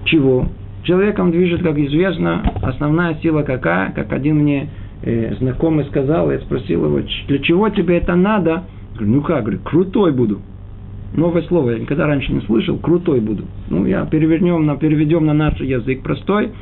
Чего? 0.05 0.47
Человеком 0.83 1.31
движет, 1.31 1.61
как 1.63 1.77
известно, 1.77 2.41
основная 2.61 3.15
сила 3.15 3.43
какая? 3.43 3.91
Как 3.91 4.11
один 4.11 4.39
мне 4.39 4.69
э, 5.03 5.35
знакомый 5.39 5.85
сказал, 5.85 6.29
я 6.31 6.39
спросил 6.39 6.85
его, 6.85 7.01
для 7.27 7.39
чего 7.39 7.69
тебе 7.69 7.97
это 7.97 8.15
надо? 8.15 8.63
Говорю, 8.95 9.11
ну 9.11 9.21
как, 9.21 9.43
говорю, 9.43 9.59
крутой 9.63 10.11
буду. 10.11 10.41
Новое 11.15 11.43
слово, 11.43 11.71
я 11.71 11.79
никогда 11.79 12.07
раньше 12.07 12.33
не 12.33 12.41
слышал, 12.41 12.77
крутой 12.77 13.21
буду. 13.21 13.45
Ну, 13.69 13.85
я 13.85 14.03
перевернем 14.05 14.65
на, 14.65 14.77
переведем 14.77 15.25
на 15.25 15.33
наш 15.33 15.59
язык 15.61 16.01
простой– 16.01 16.51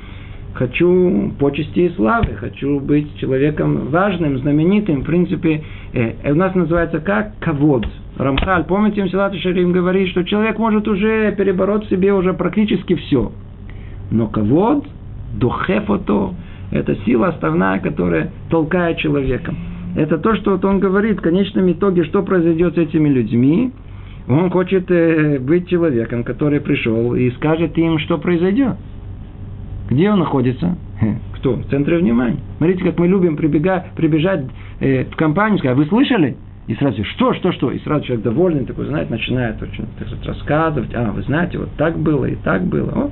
хочу 0.54 1.32
почести 1.40 1.80
и 1.80 1.90
славы, 1.96 2.36
хочу 2.36 2.80
быть 2.80 3.08
человеком 3.18 3.88
важным, 3.90 4.38
знаменитым. 4.40 5.02
В 5.02 5.06
принципе, 5.06 5.64
э, 5.94 6.32
у 6.32 6.36
нас 6.36 6.54
называется 6.56 7.00
как 7.00 7.38
ковод. 7.40 7.86
Рамхаль, 8.18 8.66
помните, 8.66 9.04
Мсилат 9.04 9.34
Шарим 9.36 9.72
говорит, 9.72 10.10
что 10.10 10.24
человек 10.24 10.60
может 10.60 10.88
уже 10.88 11.34
перебороть 11.38 11.86
в 11.86 11.90
себе 11.90 12.14
уже 12.14 12.34
практически 12.34 12.96
все. 12.96 13.32
Но 14.12 14.28
ковод, 14.28 14.86
духефото, 15.34 16.34
это 16.72 16.96
сила 17.06 17.30
основная, 17.30 17.80
которая 17.80 18.32
толкает 18.50 18.98
человека. 18.98 19.54
это 19.96 20.18
то, 20.18 20.36
что 20.36 20.52
вот 20.52 20.66
он 20.66 20.80
говорит 20.80 21.20
в 21.20 21.22
конечном 21.22 21.72
итоге, 21.72 22.04
что 22.06 22.24
произойдет 22.24 22.76
с 22.76 22.78
этими 22.78 23.10
людьми. 23.10 23.72
Он 24.28 24.50
хочет 24.50 24.90
э, 24.90 25.40
быть 25.40 25.68
человеком, 25.68 26.24
который 26.24 26.62
пришел 26.62 27.16
и 27.16 27.32
скажет 27.32 27.78
им, 27.78 27.98
что 28.00 28.18
произойдет. 28.18 28.76
Где 29.92 30.10
он 30.10 30.20
находится? 30.20 30.78
Кто? 31.36 31.58
В 31.58 31.66
центре 31.66 31.98
внимания. 31.98 32.40
Смотрите, 32.58 32.84
как 32.86 32.98
мы 32.98 33.10
любим 33.10 33.36
прибегать, 33.36 33.92
прибежать 33.92 34.46
э, 34.80 35.04
в 35.04 35.16
компанию, 35.18 35.60
сказать, 35.60 35.78
вы 35.78 35.86
слышали? 35.88 36.38
И 36.68 36.76
сразу, 36.76 37.04
что, 37.04 37.34
что, 37.34 37.52
что? 37.52 37.72
И 37.72 37.80
сразу 37.80 38.06
человек 38.06 38.24
довольный, 38.24 38.66
такой, 38.66 38.86
знаете, 38.86 39.12
начинает 39.12 39.62
очень 39.62 39.86
так 40.00 40.08
сказать, 40.08 40.26
рассказывать. 40.28 40.96
А, 40.96 41.12
вы 41.12 41.24
знаете, 41.24 41.58
вот 41.58 41.72
так 41.76 41.98
было 41.98 42.26
и 42.26 42.36
так 42.36 42.64
было. 42.64 42.90
Вот, 42.90 43.12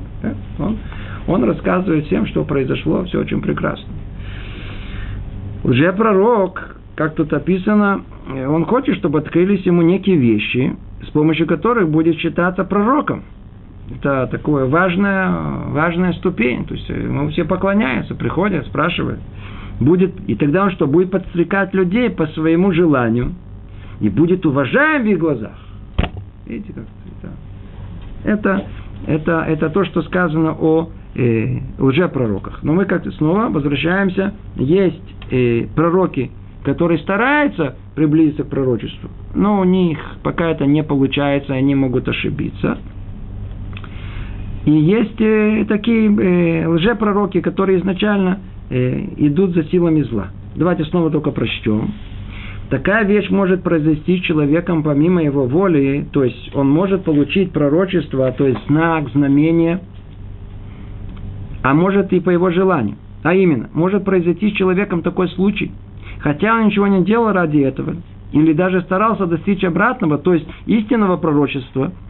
он, 0.59 0.77
он 1.27 1.43
рассказывает 1.43 2.05
всем, 2.05 2.25
что 2.27 2.45
произошло, 2.45 3.03
все 3.03 3.19
очень 3.19 3.41
прекрасно. 3.41 3.91
Лжепророк, 5.65 6.77
как 6.95 7.15
тут 7.15 7.33
описано, 7.33 8.03
он 8.29 8.63
хочет, 8.65 8.95
чтобы 8.95 9.19
открылись 9.19 9.65
ему 9.65 9.81
некие 9.81 10.15
вещи, 10.15 10.77
с 11.05 11.09
помощью 11.09 11.45
которых 11.45 11.89
будет 11.89 12.17
считаться 12.19 12.63
пророком. 12.63 13.23
Это 13.95 14.28
такое 14.28 14.65
важная, 14.65 15.30
важная 15.69 16.13
ступень. 16.13 16.65
То 16.65 16.75
есть 16.75 16.88
ему 16.89 17.30
все 17.30 17.43
поклоняются, 17.43 18.15
приходят, 18.15 18.65
спрашивают. 18.67 19.19
Будет, 19.80 20.13
и 20.28 20.36
тогда 20.36 20.65
он 20.65 20.71
что? 20.71 20.88
Будет 20.88 21.12
подстрекать 21.12 21.73
людей 21.73 22.10
по 22.10 22.28
своему 22.28 22.71
желанию 22.71 23.34
и 23.99 24.10
будет 24.10 24.45
уважаем 24.45 25.04
в 25.04 25.08
их 25.08 25.17
глазах. 25.17 25.58
Видите, 26.45 26.73
как 26.73 26.86
это? 27.21 27.34
Это, 28.23 28.65
это, 29.08 29.45
это 29.47 29.69
то, 29.69 29.86
что 29.86 30.02
сказано 30.02 30.54
о 30.60 30.89
э, 31.15 31.60
лжепророках. 31.78 32.62
Но 32.63 32.73
мы 32.73 32.86
как-то 32.86 33.12
снова 33.12 33.49
возвращаемся. 33.49 34.34
Есть 34.56 35.02
э, 35.32 35.67
пророки, 35.75 36.32
которые 36.63 36.99
стараются 36.99 37.75
приблизиться 37.95 38.43
к 38.43 38.49
пророчеству, 38.49 39.10
но 39.34 39.60
у 39.60 39.63
них 39.63 39.97
пока 40.23 40.49
это 40.49 40.65
не 40.65 40.84
получается, 40.84 41.54
они 41.54 41.75
могут 41.75 42.08
ошибиться. 42.08 42.78
И 44.69 44.71
есть 44.71 45.19
э, 45.19 45.65
такие 45.67 46.13
э, 46.13 46.67
лжепророки, 46.67 47.41
которые 47.41 47.79
изначально 47.79 48.39
э, 48.69 48.99
идут 49.17 49.55
за 49.55 49.63
силами 49.63 50.03
зла. 50.03 50.27
Давайте 50.55 50.84
снова 50.86 51.10
только 51.10 51.32
прочтем. 51.32 51.91
Такая 52.69 53.03
вещь 53.03 53.32
может 53.32 53.63
произойти 53.63 54.19
с 54.19 54.21
человеком 54.21 54.84
помимо 54.84 55.23
его 55.23 55.47
воли, 55.47 56.05
то 56.12 56.23
есть 56.23 56.51
он 56.53 56.69
может 56.69 57.03
получить 57.03 57.51
пророчество, 57.51 58.32
то 58.32 58.45
есть 58.45 58.60
знак, 58.67 59.10
знамение, 59.10 59.79
а 61.63 61.73
может 61.73 62.13
и 62.13 62.19
по 62.19 62.29
его 62.29 62.51
желанию. 62.51 62.95
А 63.23 63.34
именно, 63.34 63.71
может 63.73 64.05
произойти 64.05 64.51
с 64.51 64.53
человеком 64.53 65.01
такой 65.01 65.29
случай, 65.29 65.71
хотя 66.19 66.53
он 66.53 66.67
ничего 66.67 66.86
не 66.86 67.03
делал 67.03 67.34
ради 67.34 67.58
этого, 67.58 67.95
или 68.34 68.53
даже 68.53 68.82
старался 68.82 69.25
достичь 69.25 69.63
обратного, 69.63 70.19
то 70.19 70.36
есть 70.36 70.45
истинного 70.67 71.17
пророчества– 71.17 71.91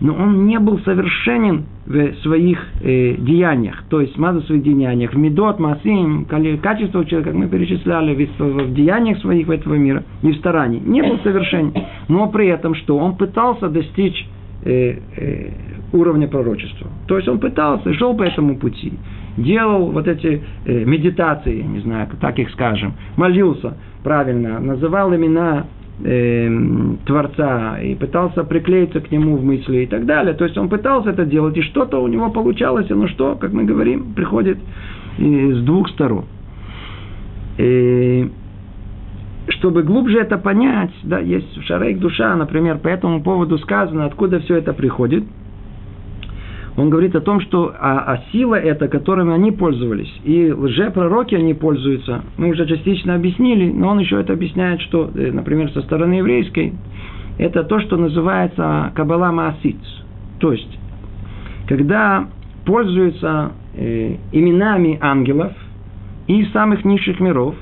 но 0.00 0.14
он 0.14 0.46
не 0.46 0.58
был 0.58 0.78
совершенен 0.80 1.64
в 1.86 2.14
своих 2.22 2.58
э, 2.82 3.14
деяниях, 3.18 3.84
то 3.88 4.00
есть 4.00 4.16
в 4.16 4.42
своих 4.42 4.62
деяниях, 4.62 5.14
в 5.14 5.18
медот, 5.18 5.58
масим, 5.58 6.26
качество 6.26 7.04
человека, 7.04 7.30
как 7.30 7.38
мы 7.38 7.48
перечисляли, 7.48 8.14
в, 8.14 8.40
в 8.40 8.74
деяниях 8.74 9.18
своих 9.18 9.48
этого 9.48 9.74
мира, 9.74 10.04
не 10.22 10.32
в 10.32 10.36
старании, 10.36 10.80
не 10.84 11.02
был 11.02 11.18
совершенен, 11.20 11.72
но 12.08 12.28
при 12.28 12.48
этом 12.48 12.74
что? 12.74 12.98
Он 12.98 13.16
пытался 13.16 13.68
достичь 13.68 14.26
э, 14.64 14.98
э, 15.16 15.50
уровня 15.92 16.28
пророчества. 16.28 16.88
То 17.06 17.16
есть 17.16 17.28
он 17.28 17.38
пытался, 17.38 17.92
шел 17.94 18.14
по 18.14 18.24
этому 18.24 18.58
пути, 18.58 18.92
делал 19.36 19.92
вот 19.92 20.08
эти 20.08 20.42
э, 20.64 20.84
медитации, 20.84 21.62
не 21.62 21.80
знаю, 21.80 22.08
так 22.20 22.38
их 22.38 22.50
скажем, 22.50 22.94
молился 23.16 23.76
правильно, 24.02 24.60
называл 24.60 25.14
имена 25.14 25.66
Творца 25.98 27.80
и 27.80 27.94
пытался 27.94 28.44
приклеиться 28.44 29.00
к 29.00 29.10
нему 29.10 29.36
в 29.36 29.44
мысли 29.44 29.78
и 29.78 29.86
так 29.86 30.04
далее. 30.04 30.34
То 30.34 30.44
есть 30.44 30.58
он 30.58 30.68
пытался 30.68 31.10
это 31.10 31.24
делать, 31.24 31.56
и 31.56 31.62
что-то 31.62 32.02
у 32.02 32.06
него 32.06 32.30
получалось, 32.30 32.88
но 32.90 33.08
что, 33.08 33.34
как 33.36 33.52
мы 33.52 33.64
говорим, 33.64 34.12
приходит 34.14 34.58
с 35.18 35.62
двух 35.62 35.88
сторон. 35.88 36.26
И 37.56 38.30
чтобы 39.48 39.84
глубже 39.84 40.18
это 40.18 40.36
понять, 40.36 40.90
да, 41.02 41.18
есть 41.18 41.56
в 41.56 41.62
Шарейк 41.62 41.98
душа, 41.98 42.36
например, 42.36 42.78
по 42.78 42.88
этому 42.88 43.22
поводу 43.22 43.56
сказано, 43.58 44.04
откуда 44.04 44.40
все 44.40 44.56
это 44.56 44.74
приходит– 44.74 45.24
он 46.76 46.90
говорит 46.90 47.16
о 47.16 47.20
том, 47.20 47.40
что 47.40 47.74
а, 47.78 48.00
а 48.12 48.22
сила 48.32 48.54
это, 48.54 48.88
которыми 48.88 49.32
они 49.32 49.50
пользовались, 49.50 50.12
и 50.24 50.52
лжепророки 50.52 51.34
они 51.34 51.54
пользуются, 51.54 52.22
мы 52.36 52.50
уже 52.50 52.66
частично 52.66 53.14
объяснили, 53.14 53.70
но 53.72 53.88
он 53.88 53.98
еще 53.98 54.20
это 54.20 54.34
объясняет, 54.34 54.82
что, 54.82 55.10
э, 55.14 55.30
например, 55.32 55.70
со 55.72 55.80
стороны 55.82 56.14
еврейской, 56.14 56.74
это 57.38 57.64
то, 57.64 57.80
что 57.80 57.96
называется 57.96 58.92
кабала 58.94 59.32
маасиц. 59.32 59.76
То 60.38 60.52
есть, 60.52 60.78
когда 61.66 62.28
пользуются 62.66 63.52
э, 63.74 64.16
именами 64.32 64.98
ангелов 65.00 65.52
и 66.26 66.44
самых 66.52 66.84
низших 66.84 67.20
миров, 67.20 67.54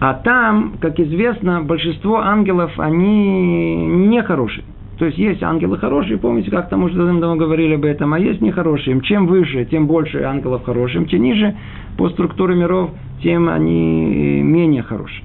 а 0.00 0.14
там, 0.14 0.74
как 0.80 1.00
известно, 1.00 1.62
большинство 1.62 2.18
ангелов, 2.18 2.78
они 2.78 3.76
нехорошие. 4.08 4.64
То 4.98 5.06
есть 5.06 5.16
есть 5.16 5.42
ангелы 5.42 5.78
хорошие, 5.78 6.18
помните, 6.18 6.50
как 6.50 6.68
там 6.68 6.82
уже 6.82 6.96
давно 6.96 7.36
говорили 7.36 7.74
об 7.74 7.84
этом, 7.84 8.14
а 8.14 8.18
есть 8.18 8.40
нехорошие. 8.40 9.00
Чем 9.02 9.28
выше, 9.28 9.64
тем 9.64 9.86
больше 9.86 10.22
ангелов 10.22 10.64
хорошим, 10.64 11.06
чем 11.06 11.22
ниже 11.22 11.54
по 11.96 12.08
структуре 12.10 12.56
миров, 12.56 12.90
тем 13.22 13.48
они 13.48 14.42
менее 14.42 14.82
хорошие. 14.82 15.24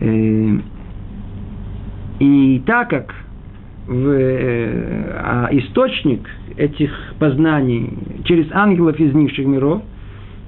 Э, 0.00 0.58
и 2.18 2.62
так 2.66 2.90
как 2.90 3.14
в, 3.86 4.08
э, 4.08 5.20
а 5.22 5.48
источник 5.52 6.28
этих 6.56 6.90
познаний 7.18 7.96
через 8.24 8.46
ангелов 8.52 8.98
из 8.98 9.14
низших 9.14 9.46
миров, 9.46 9.82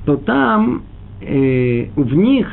то 0.05 0.17
там 0.17 0.83
э, 1.21 1.87
в 1.95 2.15
них, 2.15 2.49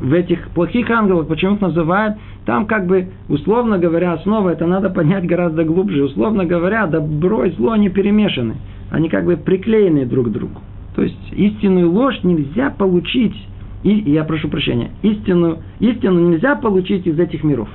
в 0.00 0.12
этих 0.12 0.48
плохих 0.50 0.90
ангелах, 0.90 1.28
почему-то 1.28 1.68
называют 1.68 2.16
там 2.46 2.66
как 2.66 2.86
бы, 2.86 3.08
условно 3.28 3.78
говоря, 3.78 4.16
снова 4.18 4.50
это 4.50 4.66
надо 4.66 4.90
понять 4.90 5.26
гораздо 5.26 5.64
глубже. 5.64 6.04
Условно 6.04 6.44
говоря, 6.44 6.86
добро 6.86 7.44
и 7.44 7.50
зло 7.52 7.76
не 7.76 7.90
перемешаны. 7.90 8.56
Они 8.90 9.08
как 9.08 9.24
бы 9.24 9.36
приклеены 9.36 10.06
друг 10.06 10.28
к 10.28 10.30
другу. 10.30 10.60
То 10.96 11.02
есть 11.02 11.32
истинную 11.32 11.90
ложь 11.90 12.18
нельзя 12.22 12.70
получить, 12.70 13.36
и, 13.82 13.90
я 13.90 14.24
прошу 14.24 14.48
прощения, 14.48 14.90
истину, 15.02 15.58
истину 15.78 16.30
нельзя 16.30 16.56
получить 16.56 17.06
из 17.06 17.18
этих 17.18 17.44
миров. 17.44 17.68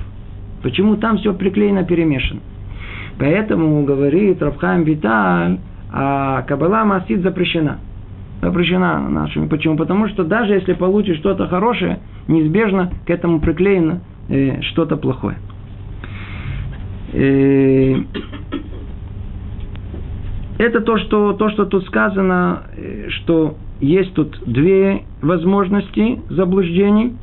Почему 0.62 0.96
там 0.96 1.18
все 1.18 1.32
приклеено, 1.32 1.84
перемешано? 1.84 2.40
Поэтому 3.18 3.84
говорит 3.84 4.42
Рафхайм 4.42 4.82
Виталь, 4.82 5.58
а 5.92 6.42
Кабала 6.42 6.84
Масид 6.84 7.22
запрещена. 7.22 7.78
Запрещена 8.42 9.08
нашими. 9.08 9.46
Почему? 9.46 9.76
Потому 9.76 10.08
что 10.08 10.24
даже 10.24 10.52
если 10.52 10.74
получишь 10.74 11.16
что-то 11.18 11.46
хорошее, 11.46 12.00
неизбежно 12.28 12.92
к 13.06 13.10
этому 13.10 13.40
приклеено 13.40 14.00
э, 14.28 14.60
что-то 14.62 14.96
плохое. 14.96 15.36
Э, 17.12 17.96
это 20.58 20.80
то 20.80 20.98
что, 20.98 21.34
то, 21.34 21.50
что 21.50 21.66
тут 21.66 21.84
сказано, 21.86 22.62
э, 22.76 23.08
что 23.10 23.56
есть 23.80 24.14
тут 24.14 24.38
две 24.46 25.02
возможности 25.20 26.20
заблуждений 26.30 27.14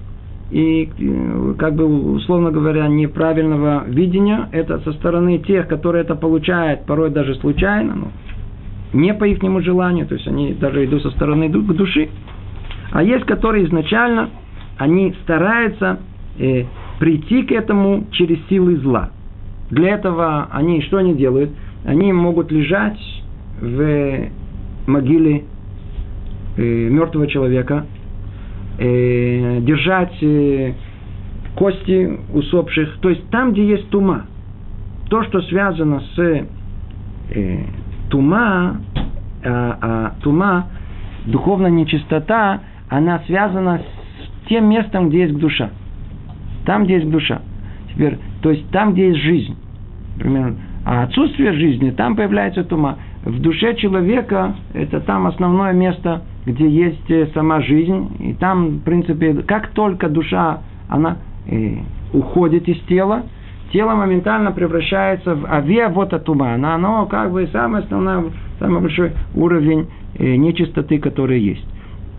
и, 0.51 0.89
э, 0.97 1.53
как 1.57 1.75
бы, 1.75 2.13
условно 2.13 2.51
говоря, 2.51 2.87
неправильного 2.87 3.85
видения. 3.87 4.49
Это 4.51 4.79
со 4.81 4.93
стороны 4.93 5.39
тех, 5.39 5.67
которые 5.67 6.03
это 6.03 6.15
получают, 6.15 6.85
порой 6.85 7.09
даже 7.09 7.35
случайно, 7.35 7.95
но 7.95 8.07
не 8.93 9.13
по 9.15 9.23
их 9.25 9.39
желанию, 9.63 10.05
то 10.05 10.13
есть 10.13 10.27
они 10.27 10.53
даже 10.53 10.85
идут 10.85 11.01
со 11.01 11.09
стороны 11.09 11.49
души. 11.49 12.09
А 12.91 13.01
есть, 13.01 13.25
которые 13.25 13.65
изначально, 13.65 14.29
они 14.77 15.13
стараются 15.23 15.99
э, 16.37 16.65
прийти 16.99 17.43
к 17.43 17.51
этому 17.51 18.05
через 18.11 18.37
силы 18.47 18.77
зла. 18.77 19.11
Для 19.69 19.95
этого 19.95 20.47
они 20.51 20.81
что 20.81 20.97
они 20.97 21.13
делают? 21.15 21.51
Они 21.85 22.11
могут 22.13 22.51
лежать 22.51 22.99
в 23.59 24.29
могиле 24.87 25.43
э, 26.57 26.61
мертвого 26.89 27.27
человека, 27.27 27.85
э, 28.79 29.59
держать 29.61 30.21
э, 30.21 30.73
кости 31.55 32.19
усопших, 32.33 32.97
то 33.01 33.09
есть 33.09 33.29
там, 33.29 33.53
где 33.53 33.67
есть 33.67 33.89
тума. 33.89 34.25
То, 35.09 35.23
что 35.23 35.41
связано 35.41 36.01
с 36.15 36.19
э, 36.19 36.45
тума, 38.09 38.81
а, 39.43 39.77
а 39.81 40.13
тума, 40.21 40.67
духовная 41.25 41.69
нечистота, 41.71 42.61
она 42.89 43.19
связана 43.25 43.79
с 43.79 44.02
тем 44.47 44.69
местом, 44.69 45.09
где 45.09 45.21
есть 45.21 45.37
душа. 45.37 45.69
Там, 46.65 46.85
где 46.85 46.95
есть 46.95 47.09
душа. 47.09 47.41
Теперь, 47.93 48.17
то 48.41 48.51
есть 48.51 48.69
там, 48.71 48.93
где 48.93 49.09
есть 49.09 49.21
жизнь. 49.21 49.55
Например, 50.15 50.55
а 50.85 51.03
отсутствие 51.03 51.53
жизни, 51.53 51.91
там 51.91 52.15
появляется 52.15 52.63
тума. 52.63 52.97
В 53.23 53.39
душе 53.39 53.75
человека, 53.75 54.55
это 54.73 54.99
там 54.99 55.27
основное 55.27 55.71
место 55.73 56.23
где 56.45 56.67
есть 56.67 57.09
э, 57.09 57.27
сама 57.33 57.61
жизнь, 57.61 58.09
и 58.19 58.33
там, 58.33 58.79
в 58.79 58.79
принципе, 58.81 59.33
как 59.43 59.69
только 59.69 60.09
душа, 60.09 60.59
она 60.89 61.17
э, 61.47 61.77
уходит 62.11 62.67
из 62.67 62.79
тела, 62.81 63.23
тело 63.71 63.95
моментально 63.95 64.51
превращается 64.51 65.35
в 65.35 65.45
авиа 65.45 65.89
вот 65.89 66.13
атума. 66.13 66.53
Оно, 66.53 66.73
оно 66.73 67.05
как 67.05 67.31
бы 67.31 67.47
самый 67.47 67.81
основной, 67.81 68.31
самый 68.59 68.81
большой 68.81 69.11
уровень 69.35 69.87
э, 70.15 70.35
нечистоты, 70.35 70.99
который 70.99 71.39
есть. 71.39 71.65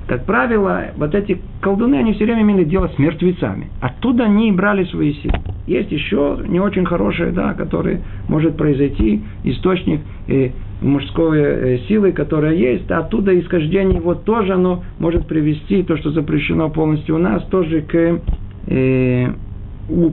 Как 0.06 0.26
правило, 0.26 0.88
вот 0.96 1.14
эти 1.14 1.40
колдуны, 1.62 1.94
они 1.94 2.12
все 2.12 2.24
время 2.24 2.42
имели 2.42 2.64
дело 2.64 2.88
с 2.94 2.98
мертвецами. 2.98 3.70
Оттуда 3.80 4.24
они 4.24 4.52
брали 4.52 4.84
свои 4.84 5.14
силы. 5.14 5.34
Есть 5.66 5.90
еще 5.92 6.40
не 6.46 6.60
очень 6.60 6.84
хорошие, 6.84 7.32
да, 7.32 7.54
который 7.54 8.00
может 8.28 8.56
произойти, 8.56 9.22
источник 9.44 10.00
э, 10.28 10.50
мужской 10.82 11.40
э, 11.40 11.78
силы, 11.88 12.12
которая 12.12 12.54
есть, 12.54 12.90
а 12.90 12.98
оттуда 12.98 13.38
исхождение 13.40 13.96
его 13.96 14.14
тоже 14.14 14.52
оно 14.52 14.84
может 14.98 15.26
привести, 15.26 15.82
то, 15.82 15.96
что 15.96 16.10
запрещено 16.10 16.68
полностью 16.68 17.14
у 17.14 17.18
нас, 17.18 17.42
тоже 17.46 17.80
к, 17.80 18.20
э, 18.66 19.28
у, 19.88 20.10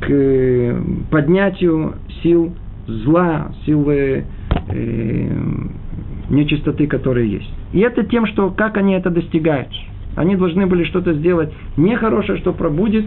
к 0.00 0.76
поднятию 1.12 1.94
сил 2.22 2.52
зла, 2.86 3.52
силы 3.64 4.24
э, 4.68 5.28
нечистоты, 6.30 6.86
которые 6.86 7.30
есть. 7.30 7.50
И 7.72 7.80
это 7.80 8.04
тем, 8.04 8.26
что 8.26 8.50
как 8.50 8.76
они 8.76 8.94
это 8.94 9.10
достигают. 9.10 9.68
Они 10.16 10.36
должны 10.36 10.66
были 10.66 10.84
что-то 10.84 11.14
сделать 11.14 11.52
нехорошее, 11.76 12.38
что 12.38 12.52
пробудет 12.52 13.04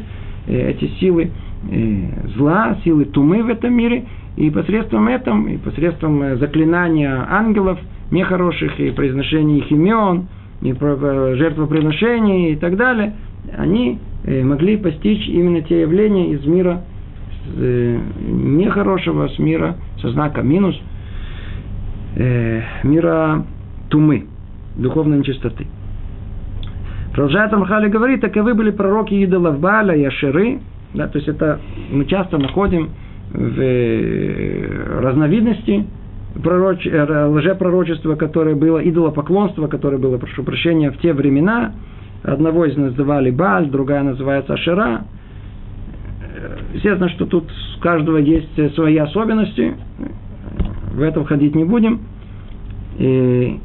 э, 0.47 0.71
эти 0.71 0.85
силы 0.99 1.31
э, 1.71 2.05
зла, 2.35 2.77
силы 2.83 3.05
тумы 3.05 3.43
в 3.43 3.49
этом 3.49 3.73
мире. 3.73 4.05
И 4.37 4.49
посредством 4.49 5.07
этом, 5.07 5.47
и 5.47 5.57
посредством 5.57 6.21
э, 6.21 6.37
заклинания 6.37 7.25
ангелов 7.29 7.79
нехороших, 8.11 8.79
и 8.79 8.91
произношения 8.91 9.57
их 9.59 9.71
имен, 9.71 10.27
и 10.61 10.73
жертвоприношений 10.73 12.53
и 12.53 12.55
так 12.55 12.75
далее, 12.77 13.13
они 13.55 13.99
могли 14.25 14.77
постичь 14.77 15.27
именно 15.27 15.61
те 15.61 15.81
явления 15.81 16.31
из 16.31 16.45
мира 16.45 16.81
нехорошего, 17.55 19.27
с 19.27 19.37
мира 19.37 19.75
со 20.01 20.09
знаком 20.11 20.47
минус, 20.47 20.79
мира 22.15 23.43
тумы 23.89 24.27
духовной 24.75 25.19
нечистоты. 25.19 25.67
Продолжает 27.13 27.53
Амхали 27.53 27.87
говорит, 27.87 28.21
таковы 28.21 28.53
были 28.53 28.71
пророки 28.71 29.13
идолов 29.13 29.59
Баля 29.59 29.95
и 29.95 30.03
Ашеры. 30.03 30.59
Да, 30.93 31.07
то 31.07 31.17
есть 31.17 31.29
это 31.29 31.59
мы 31.89 32.05
часто 32.05 32.37
находим 32.37 32.89
в 33.31 33.59
э, 33.59 34.99
разновидности 35.01 35.85
пророч... 36.43 36.85
Э, 36.85 37.27
лжепророчества, 37.27 38.15
которое 38.15 38.55
было, 38.55 38.79
идолопоклонство, 38.79 39.67
которое 39.67 39.97
было, 39.97 40.17
прошу 40.17 40.43
прощения, 40.43 40.91
в 40.91 40.97
те 40.97 41.13
времена. 41.13 41.73
Одного 42.23 42.65
из 42.65 42.75
называли 42.75 43.31
Баль, 43.31 43.69
другая 43.69 44.03
называется 44.03 44.53
Ашера. 44.53 45.05
Естественно, 46.73 47.09
что 47.09 47.25
тут 47.25 47.45
у 47.77 47.81
каждого 47.81 48.17
есть 48.17 48.73
свои 48.73 48.97
особенности. 48.97 49.75
В 50.95 51.01
это 51.01 51.23
входить 51.23 51.55
не 51.55 51.65
будем. 51.65 51.99
И 52.97 53.59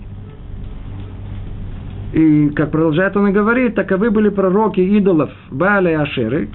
и, 2.13 2.49
как 2.57 2.73
продолжает 2.73 3.17
он 3.17 3.29
и 3.29 3.33
говорит, 3.33 3.77
таковы 3.77 4.11
были 4.11 4.31
пророки 4.31 4.81
идолов 4.81 5.31
Бааля 5.53 5.93
и 5.93 5.95
Ашеры, 5.95 6.49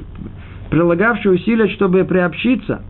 прилагавшие 0.69 1.35
усилия, 1.35 1.69
чтобы 1.69 2.03
приобщиться 2.03 2.81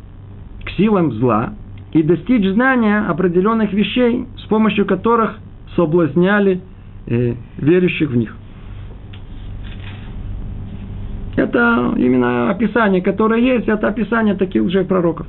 к 0.64 0.72
силам 0.72 1.12
зла 1.12 1.54
и 1.94 2.02
достичь 2.02 2.44
знания 2.54 3.06
определенных 3.08 3.72
вещей, 3.72 4.26
с 4.38 4.46
помощью 4.48 4.88
которых 4.88 5.38
соблазняли 5.76 6.62
э, 7.06 7.36
верующих 7.58 8.10
в 8.10 8.18
них. 8.18 8.36
Это 11.36 11.94
именно 11.98 12.50
описание, 12.50 13.04
которое 13.04 13.42
есть, 13.42 13.68
это 13.68 13.88
описание 13.90 14.34
таких 14.34 14.64
уже 14.64 14.84
пророков. 14.86 15.28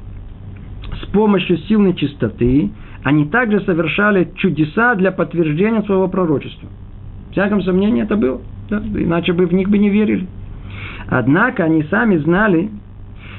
С 1.07 1.13
помощью 1.13 1.59
силной 1.59 1.95
чистоты 1.95 2.71
они 3.05 3.27
также 3.27 3.61
совершали 3.61 4.31
чудеса 4.37 4.95
для 4.95 5.13
подтверждения 5.13 5.83
своего 5.83 6.09
пророчества– 6.09 6.69
всяком 7.37 7.61
сомнении 7.63 8.03
это 8.03 8.17
было. 8.17 8.41
Да? 8.71 8.79
Иначе 8.79 9.35
бы 9.35 9.47
в 9.47 9.53
них 9.53 9.69
бы 9.69 9.77
не 9.77 9.91
верили. 9.91 10.27
Однако 11.07 11.65
они 11.65 11.83
сами 11.85 12.17
знали, 12.17 12.71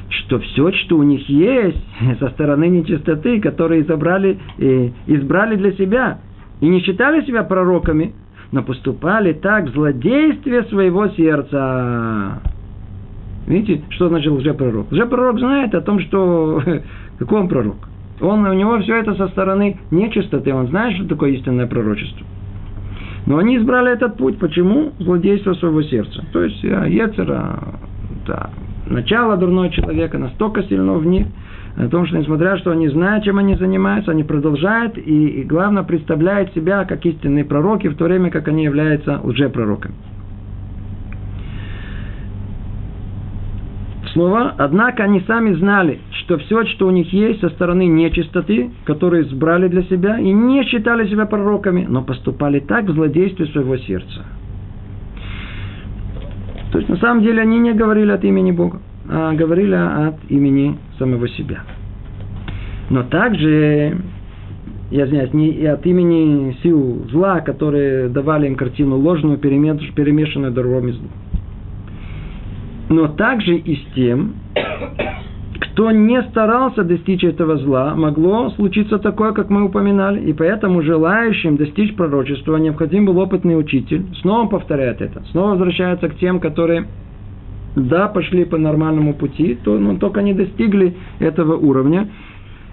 что 0.10 0.40
все, 0.40 0.72
что 0.72 0.98
у 0.98 1.04
них 1.04 1.28
есть 1.28 1.84
со 2.20 2.30
стороны 2.30 2.68
нечистоты, 2.68 3.42
которые 3.42 3.82
избрали, 3.82 4.38
э, 4.60 4.90
избрали 5.08 5.56
для 5.56 5.72
себя, 5.72 6.20
и 6.62 6.68
не 6.70 6.82
считали 6.82 7.26
себя 7.26 7.44
пророками, 7.44 8.14
но 8.52 8.62
поступали 8.62 9.34
так 9.34 9.66
в 9.66 9.74
злодействе 9.74 10.64
своего 10.66 11.08
сердца. 11.10 12.40
Видите, 13.48 13.82
что 13.90 14.10
значит 14.10 14.32
лжепророк? 14.32 14.92
Лжепророк 14.92 15.40
знает 15.40 15.74
о 15.74 15.82
том, 15.82 16.00
что... 16.02 16.62
Какой 17.20 17.42
он 17.42 17.48
пророк? 17.48 17.90
Он, 18.20 18.46
у 18.46 18.54
него 18.54 18.80
все 18.80 19.00
это 19.00 19.16
со 19.16 19.28
стороны 19.28 19.78
нечистоты. 19.92 20.54
Он 20.54 20.68
знает, 20.68 20.96
что 20.96 21.08
такое 21.08 21.32
истинное 21.32 21.68
пророчество. 21.68 22.26
Но 23.26 23.38
они 23.38 23.58
избрали 23.58 23.92
этот 23.92 24.18
путь. 24.18 24.40
Почему? 24.40 24.94
Злодейство 25.00 25.54
своего 25.54 25.82
сердца. 25.84 26.24
То 26.32 26.44
есть 26.44 26.64
э, 26.64 26.86
Ецера, 26.90 27.60
да, 28.26 28.50
начало 28.88 29.38
дурного 29.38 29.70
человека 29.70 30.18
настолько 30.18 30.64
сильно 30.64 30.94
в 30.94 31.06
них, 31.06 31.28
о 31.76 31.88
том, 31.90 32.08
что 32.08 32.18
несмотря 32.18 32.58
что 32.58 32.72
они 32.72 32.88
знают, 32.88 33.24
чем 33.26 33.38
они 33.38 33.56
занимаются, 33.56 34.12
они 34.12 34.24
продолжают 34.24 34.98
и, 34.98 35.28
и 35.28 35.44
главное, 35.44 35.84
представляют 35.84 36.54
себя 36.54 36.86
как 36.86 37.06
истинные 37.06 37.46
пророки, 37.46 37.88
в 37.88 37.96
то 37.96 38.06
время 38.06 38.32
как 38.32 38.48
они 38.48 38.64
являются 38.64 39.20
лжепророками. 39.24 39.94
Снова, 44.18 44.56
однако 44.58 45.04
они 45.04 45.22
сами 45.28 45.54
знали, 45.54 46.00
что 46.10 46.40
все, 46.40 46.66
что 46.66 46.88
у 46.88 46.90
них 46.90 47.14
есть 47.14 47.40
со 47.40 47.50
стороны 47.50 47.86
нечистоты, 47.86 48.72
которые 48.84 49.28
избрали 49.28 49.68
для 49.68 49.84
себя, 49.84 50.18
и 50.18 50.32
не 50.32 50.64
считали 50.64 51.08
себя 51.08 51.28
пророками, 51.28 51.86
но 51.88 52.02
поступали 52.02 52.60
так 52.60 52.86
в 52.86 52.94
злодействе 52.94 53.46
своего 53.46 53.78
сердца. 53.78 54.26
То 56.72 56.80
есть, 56.80 56.90
на 56.90 56.98
самом 56.98 57.22
деле, 57.22 57.44
они 57.44 57.60
не 57.60 57.74
говорили 57.74 58.10
от 58.10 58.24
имени 58.24 58.52
Бога, 58.52 58.82
а 59.08 59.34
говорили 59.34 59.76
от 59.76 60.16
имени 60.30 60.80
самого 60.98 61.28
себя. 61.30 61.60
Но 62.90 63.04
также, 63.04 63.98
я 64.90 65.06
знаю, 65.06 65.30
не 65.34 65.64
от 65.68 65.86
имени 65.86 66.58
сил 66.64 67.06
зла, 67.12 67.42
которые 67.42 68.10
давали 68.10 68.48
им 68.48 68.56
картину 68.56 68.98
ложную, 68.98 69.38
перемешанную 69.38 70.52
дорогами 70.52 70.92
злу 70.94 71.08
но 72.90 73.08
также 73.08 73.56
и 73.58 73.76
с 73.76 73.94
тем, 73.94 74.36
кто 75.60 75.92
не 75.92 76.22
старался 76.24 76.84
достичь 76.84 77.24
этого 77.24 77.58
зла, 77.58 77.94
могло 77.96 78.50
случиться 78.52 78.98
такое, 78.98 79.32
как 79.32 79.50
мы 79.50 79.64
упоминали, 79.64 80.22
и 80.22 80.34
поэтому 80.34 80.82
желающим 80.82 81.58
достичь 81.58 81.96
пророчества 81.96 82.58
необходим 82.58 83.06
был 83.06 83.18
опытный 83.20 83.60
учитель. 83.60 84.06
Снова 84.22 84.48
повторяет 84.48 85.02
это, 85.02 85.24
снова 85.32 85.52
возвращается 85.52 86.10
к 86.10 86.18
тем, 86.18 86.40
которые 86.40 86.88
да, 87.76 88.08
пошли 88.08 88.44
по 88.46 88.58
нормальному 88.58 89.14
пути, 89.14 89.58
то, 89.64 89.78
но 89.78 89.98
только 89.98 90.24
не 90.24 90.34
достигли 90.34 90.96
этого 91.20 91.56
уровня. 91.56 92.10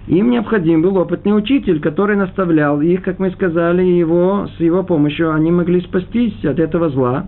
Им 0.07 0.29
необходим 0.29 0.81
был 0.81 0.97
опытный 0.97 1.37
учитель, 1.37 1.79
который 1.79 2.15
наставлял 2.15 2.81
их, 2.81 3.03
как 3.03 3.19
мы 3.19 3.31
сказали, 3.31 3.83
его, 3.83 4.47
с 4.57 4.59
его 4.59 4.83
помощью 4.83 5.33
они 5.33 5.51
могли 5.51 5.81
спастись 5.81 6.43
от 6.43 6.59
этого 6.59 6.89
зла, 6.89 7.27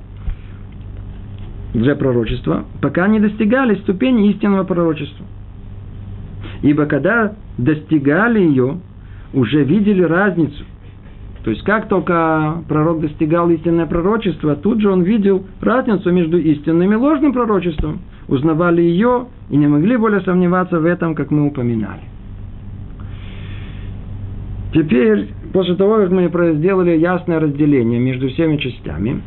лжепророчества, 1.78 2.66
пока 2.82 3.08
не 3.08 3.20
достигали 3.20 3.76
ступени 3.76 4.32
истинного 4.32 4.64
пророчества. 4.64 5.26
Ибо 6.62 6.86
когда 6.86 7.36
достигали 7.58 8.40
ее, 8.40 8.80
уже 9.34 9.64
видели 9.64 10.02
разницу. 10.02 10.64
То 11.44 11.52
есть, 11.52 11.64
как 11.64 11.88
только 11.88 12.64
пророк 12.68 13.00
достигал 13.00 13.50
истинное 13.52 13.86
пророчество, 13.86 14.56
тут 14.56 14.82
же 14.82 14.90
он 14.90 15.04
видел 15.04 15.46
разницу 15.62 16.12
между 16.12 16.38
истинным 16.38 16.92
и 16.92 16.96
ложным 16.96 17.32
пророчеством. 17.32 18.00
Узнавали 18.28 18.82
ее 18.82 19.28
и 19.50 19.56
не 19.56 19.68
могли 19.68 19.96
более 19.96 20.22
сомневаться 20.22 20.80
в 20.80 20.86
этом, 20.86 21.16
как 21.16 21.32
мы 21.32 21.48
упоминали. 21.48 22.02
Теперь, 24.74 25.30
после 25.54 25.76
того, 25.76 25.98
как 25.98 26.12
мы 26.12 26.30
сделали 26.56 26.98
ясное 26.98 27.40
разделение 27.40 28.00
между 28.00 28.28
всеми 28.30 28.58
частями, 28.58 29.22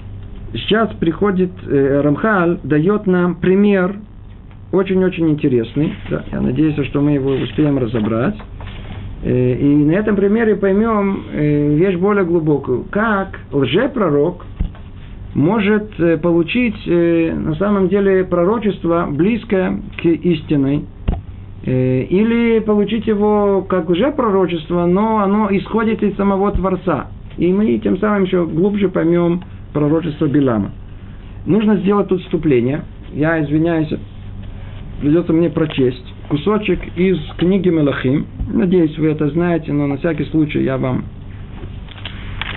сейчас 0.52 0.90
приходит 0.94 1.50
э, 1.66 2.00
Рамхаль, 2.02 2.58
дает 2.62 3.06
нам 3.06 3.36
пример 3.36 3.96
очень-очень 4.72 5.30
интересный. 5.30 5.94
Да, 6.08 6.24
я 6.30 6.40
надеюсь, 6.40 6.76
что 6.88 7.00
мы 7.00 7.12
его 7.12 7.30
успеем 7.30 7.78
разобрать. 7.78 8.36
Э, 9.22 9.54
и 9.54 9.64
на 9.64 9.92
этом 9.92 10.16
примере 10.16 10.56
поймем 10.56 11.24
э, 11.32 11.74
вещь 11.76 11.96
более 11.96 12.24
глубокую. 12.24 12.84
Как 12.90 13.40
лжепророк 13.52 14.44
может 15.34 15.98
э, 15.98 16.16
получить 16.18 16.76
э, 16.86 17.32
на 17.34 17.54
самом 17.54 17.88
деле 17.88 18.24
пророчество 18.24 19.08
близкое 19.10 19.80
к 20.00 20.04
истинной, 20.04 20.84
э, 21.64 22.02
или 22.02 22.60
получить 22.60 23.06
его 23.06 23.64
как 23.68 23.90
уже 23.90 24.10
пророчество, 24.12 24.86
но 24.86 25.18
оно 25.18 25.48
исходит 25.50 26.02
из 26.02 26.16
самого 26.16 26.50
Творца. 26.52 27.08
и 27.36 27.52
мы 27.52 27.78
тем 27.78 27.98
самым 27.98 28.24
еще 28.24 28.44
глубже 28.44 28.88
поймем 28.88 29.42
пророчество 29.72 30.26
Билама. 30.26 30.72
Нужно 31.46 31.76
сделать 31.76 32.08
тут 32.08 32.22
вступление. 32.22 32.82
Я 33.12 33.42
извиняюсь, 33.42 33.92
придется 35.00 35.32
мне 35.32 35.50
прочесть 35.50 36.14
кусочек 36.28 36.80
из 36.96 37.18
книги 37.38 37.68
Мелахим. 37.68 38.26
Надеюсь, 38.52 38.96
вы 38.98 39.08
это 39.08 39.28
знаете, 39.30 39.72
но 39.72 39.86
на 39.86 39.96
всякий 39.96 40.24
случай 40.26 40.62
я 40.62 40.78
вам 40.78 41.04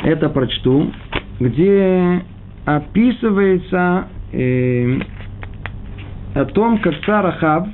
это 0.04 0.30
прочту, 0.30 0.92
где 1.40 2.22
описывается 2.66 4.08
э, 4.32 5.00
о 6.36 6.46
том, 6.46 6.78
как 6.80 6.94
царь 7.06 7.26
Ахав, 7.26 7.68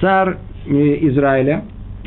царь 0.00 0.38
э, 0.66 0.70
Израиля, 1.08 1.64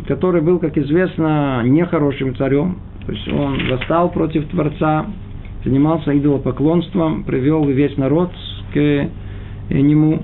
который 0.07 0.41
был, 0.41 0.59
как 0.59 0.77
известно, 0.77 1.61
нехорошим 1.63 2.35
царем, 2.35 2.79
то 3.05 3.11
есть 3.13 3.27
он 3.29 3.59
восстал 3.69 4.11
против 4.11 4.47
Творца, 4.49 5.05
занимался 5.63 6.17
идолопоклонством, 6.17 7.23
привел 7.23 7.65
весь 7.65 7.95
народ 7.97 8.31
к 8.73 8.77
э, 8.77 9.09
нему. 9.69 10.21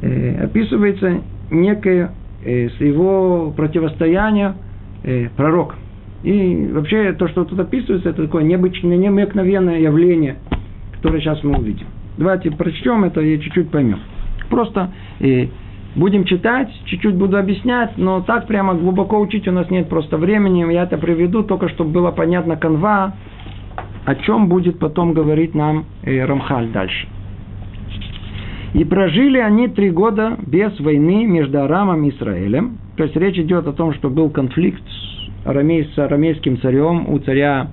Э, 0.00 0.44
описывается 0.44 1.20
некое 1.50 2.12
э, 2.44 2.68
с 2.70 2.80
его 2.80 3.52
противостояния 3.56 4.56
пророк. 5.36 5.74
И 6.22 6.70
вообще 6.72 7.12
то, 7.12 7.26
что 7.26 7.44
тут 7.44 7.58
описывается, 7.58 8.10
это 8.10 8.22
такое 8.22 8.44
необычное, 8.44 8.96
необыкновенное 8.96 9.80
явление, 9.80 10.36
которое 10.92 11.20
сейчас 11.20 11.42
мы 11.42 11.58
увидим. 11.58 11.86
Давайте 12.16 12.52
прочтем 12.52 13.02
это 13.02 13.20
и 13.20 13.40
чуть-чуть 13.40 13.70
поймем. 13.70 13.98
Просто 14.48 14.92
Будем 15.94 16.24
читать, 16.24 16.70
чуть-чуть 16.86 17.16
буду 17.16 17.36
объяснять, 17.36 17.98
но 17.98 18.22
так 18.22 18.46
прямо 18.46 18.72
глубоко 18.72 19.20
учить 19.20 19.46
у 19.46 19.52
нас 19.52 19.68
нет 19.68 19.90
просто 19.90 20.16
времени. 20.16 20.72
Я 20.72 20.84
это 20.84 20.96
приведу 20.96 21.42
только, 21.42 21.68
чтобы 21.68 21.90
было 21.90 22.10
понятно 22.10 22.56
канва, 22.56 23.12
о 24.04 24.14
чем 24.14 24.48
будет 24.48 24.78
потом 24.78 25.12
говорить 25.12 25.54
нам 25.54 25.84
э, 26.02 26.24
Рамхаль 26.24 26.68
дальше. 26.68 27.06
И 28.74 28.84
прожили 28.84 29.38
они 29.38 29.68
три 29.68 29.90
года 29.90 30.38
без 30.46 30.78
войны 30.80 31.26
между 31.26 31.62
Арамом 31.62 32.04
и 32.04 32.10
Израилем. 32.10 32.78
То 32.96 33.04
есть 33.04 33.16
речь 33.16 33.38
идет 33.38 33.66
о 33.66 33.72
том, 33.72 33.92
что 33.94 34.08
был 34.08 34.30
конфликт 34.30 34.82
с, 34.82 35.46
арамей, 35.46 35.88
с 35.94 35.98
арамейским 35.98 36.58
царем 36.60 37.08
у 37.08 37.18
царя 37.18 37.68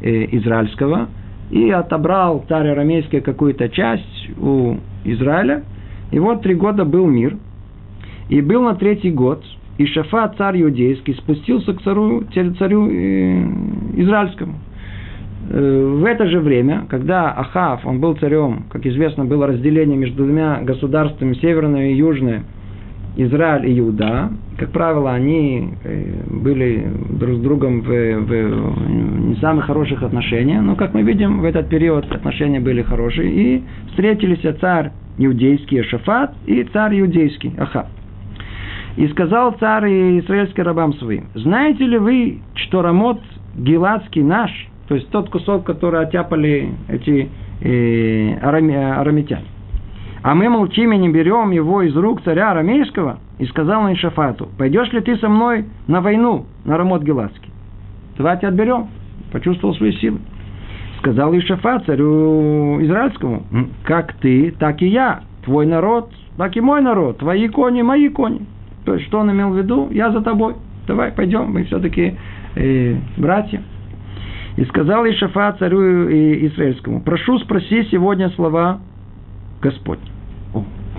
э, 0.00 0.36
израильского. 0.36 1.08
И 1.50 1.70
отобрал 1.70 2.44
царь 2.48 2.68
арамейский 2.68 3.20
какую-то 3.20 3.68
часть 3.68 4.30
у 4.38 4.76
Израиля. 5.04 5.64
И 6.12 6.18
вот 6.18 6.42
три 6.42 6.54
года 6.54 6.84
был 6.84 7.06
мир– 7.06 7.36
и 8.28 8.40
был 8.40 8.62
на 8.62 8.74
третий 8.74 9.10
год, 9.10 9.44
и 9.76 9.86
Шафа, 9.86 10.32
царь 10.38 10.62
иудейский, 10.62 11.14
спустился 11.14 11.74
к 11.74 11.82
царю, 11.82 12.24
царю 12.58 12.88
э, 12.90 13.44
израильскому. 13.96 14.54
Э, 15.50 15.96
в 16.00 16.04
это 16.04 16.26
же 16.26 16.40
время, 16.40 16.86
когда 16.88 17.30
Ахав, 17.30 17.84
он 17.86 18.00
был 18.00 18.14
царем, 18.16 18.64
как 18.70 18.86
известно, 18.86 19.24
было 19.24 19.46
разделение 19.46 19.96
между 19.96 20.24
двумя 20.24 20.60
государствами, 20.62 21.34
северное 21.34 21.90
и 21.90 21.94
южное, 21.94 22.44
Израиль 23.16 23.68
и 23.68 23.78
Иуда, 23.78 24.30
как 24.58 24.70
правило, 24.70 25.12
они 25.12 25.74
э, 25.84 26.22
были 26.30 26.86
друг 27.10 27.36
с 27.36 27.40
другом 27.40 27.82
в, 27.82 27.86
в 27.86 28.90
не 28.90 29.36
самых 29.36 29.66
хороших 29.66 30.02
отношениях, 30.02 30.62
но, 30.62 30.74
как 30.76 30.94
мы 30.94 31.02
видим, 31.02 31.40
в 31.40 31.44
этот 31.44 31.68
период 31.68 32.10
отношения 32.10 32.60
были 32.60 32.82
хорошие, 32.82 33.30
и 33.30 33.62
встретились 33.88 34.40
царь 34.60 34.90
иудейский 35.18 35.82
Шафат 35.84 36.34
и 36.46 36.64
царь 36.72 37.00
иудейский 37.00 37.52
Ахав. 37.58 37.86
И 38.96 39.06
сказал 39.08 39.52
царь 39.58 40.20
израильский 40.20 40.62
рабам 40.62 40.94
своим, 40.94 41.26
знаете 41.34 41.84
ли 41.84 41.98
вы, 41.98 42.38
что 42.54 42.82
Рамот 42.82 43.20
Гиладский 43.56 44.22
наш, 44.22 44.50
то 44.88 44.94
есть 44.94 45.08
тот 45.10 45.30
кусок, 45.30 45.64
который 45.64 46.00
оттяпали 46.00 46.70
эти 46.88 47.28
э, 47.60 48.38
арами, 48.42 48.74
арамитяне. 48.74 49.46
А 50.22 50.34
мы 50.34 50.48
молчим 50.48 50.92
и 50.92 50.96
не 50.96 51.10
берем 51.10 51.50
его 51.50 51.82
из 51.82 51.94
рук 51.94 52.22
царя 52.22 52.52
арамейского. 52.52 53.18
И 53.38 53.46
сказал 53.46 53.82
он 53.82 53.94
Шафату, 53.96 54.48
пойдешь 54.56 54.90
ли 54.92 55.00
ты 55.00 55.16
со 55.18 55.28
мной 55.28 55.66
на 55.86 56.00
войну, 56.00 56.46
на 56.64 56.78
Рамот 56.78 57.02
Гиладский? 57.02 57.50
Давайте 58.16 58.46
отберем. 58.46 58.88
Почувствовал 59.32 59.74
свои 59.74 59.92
силы. 59.92 60.20
Сказал 60.98 61.36
Ишафа 61.36 61.80
царю 61.80 62.80
израильскому, 62.82 63.42
как 63.82 64.14
ты, 64.14 64.52
так 64.52 64.80
и 64.80 64.86
я, 64.86 65.24
твой 65.44 65.66
народ, 65.66 66.10
так 66.38 66.56
и 66.56 66.60
мой 66.60 66.80
народ, 66.80 67.18
твои 67.18 67.48
кони, 67.48 67.82
мои 67.82 68.08
кони. 68.08 68.46
То 68.86 68.94
есть, 68.94 69.06
что 69.08 69.18
он 69.18 69.30
имел 69.30 69.50
в 69.50 69.58
виду? 69.58 69.88
Я 69.90 70.10
за 70.10 70.22
тобой. 70.22 70.54
Давай, 70.86 71.12
пойдем, 71.12 71.50
мы 71.52 71.64
все-таки 71.64 72.16
э, 72.54 72.96
братья. 73.18 73.62
И 74.56 74.64
сказал 74.66 75.04
Ишафа 75.04 75.56
царю 75.58 76.08
Израильскому, 76.46 77.00
прошу 77.00 77.38
спроси 77.38 77.84
сегодня 77.90 78.30
слова 78.30 78.80
Господь. 79.60 79.98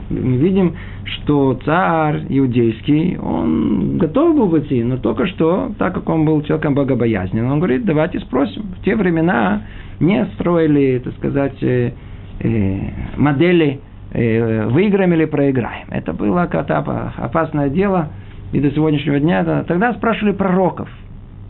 Мы 0.10 0.38
видим, 0.38 0.76
что 1.06 1.60
царь 1.66 2.26
иудейский, 2.30 3.18
он 3.18 3.97
готов 3.97 4.36
был 4.36 4.58
идти, 4.60 4.84
но 4.84 4.97
только 4.97 5.26
что, 5.28 5.72
так 5.80 5.95
как 5.95 6.08
он 6.10 6.26
был 6.26 6.41
человеком 6.43 6.76
богобоязненным, 6.76 7.53
он 7.53 7.60
говорит, 7.60 7.86
давайте 7.86 8.20
спросим. 8.20 8.64
В 8.80 8.84
те 8.84 8.95
времена 8.95 9.64
не 9.99 10.26
строили, 10.36 11.01
так 11.03 11.16
сказать, 11.16 11.56
э, 11.64 11.93
э, 12.41 12.80
модели 13.18 13.80
Э, 14.18 14.68
выиграем 14.68 15.14
или 15.14 15.26
проиграем. 15.26 15.88
Это 15.89 16.14
было 16.14 16.43
опасное 16.43 17.68
дело, 17.68 18.12
и 18.53 18.62
до 18.62 18.72
сегодняшнего 18.72 19.20
дня. 19.20 19.43
Тогда 19.68 19.93
спрашивали 19.93 20.32
пророков. 20.32 20.88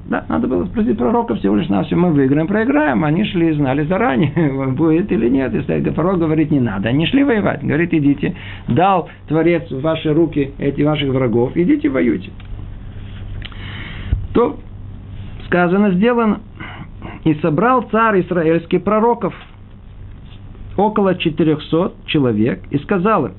Да, 0.06 0.24
надо 0.30 0.48
было 0.48 0.66
спросить 0.66 0.98
пророков 0.98 1.40
всего 1.40 1.56
лишь 1.56 1.68
на 1.68 1.84
все. 1.84 1.96
Мы 1.96 2.12
выиграем, 2.12 2.48
проиграем. 2.48 3.04
Они 3.04 3.26
шли, 3.26 3.54
знали 3.54 3.86
заранее, 3.86 4.32
будет 4.78 5.12
или 5.12 5.30
нет. 5.30 5.54
Если 5.54 5.90
пророк 5.90 6.20
говорит, 6.20 6.52
не 6.52 6.60
надо. 6.60 6.90
Они 6.90 7.08
шли 7.08 7.24
воевать. 7.24 7.64
Говорит, 7.64 7.94
идите. 7.94 8.36
Дал 8.68 9.10
Творец 9.28 9.70
в 9.72 9.82
ваши 9.82 10.14
руки 10.14 10.54
эти 10.60 10.82
ваших 10.84 11.10
врагов. 11.10 11.52
Идите, 11.56 11.90
воюйте. 11.90 12.30
То 14.34 14.60
сказано, 15.46 15.92
сделано. 15.92 16.42
И 17.24 17.34
собрал 17.36 17.84
царь 17.92 18.22
израильский 18.22 18.78
пророков– 18.78 19.34
около 20.78 21.16
400 21.16 21.94
человек 22.06 22.64
и 22.70 22.78
сказал 22.80 23.30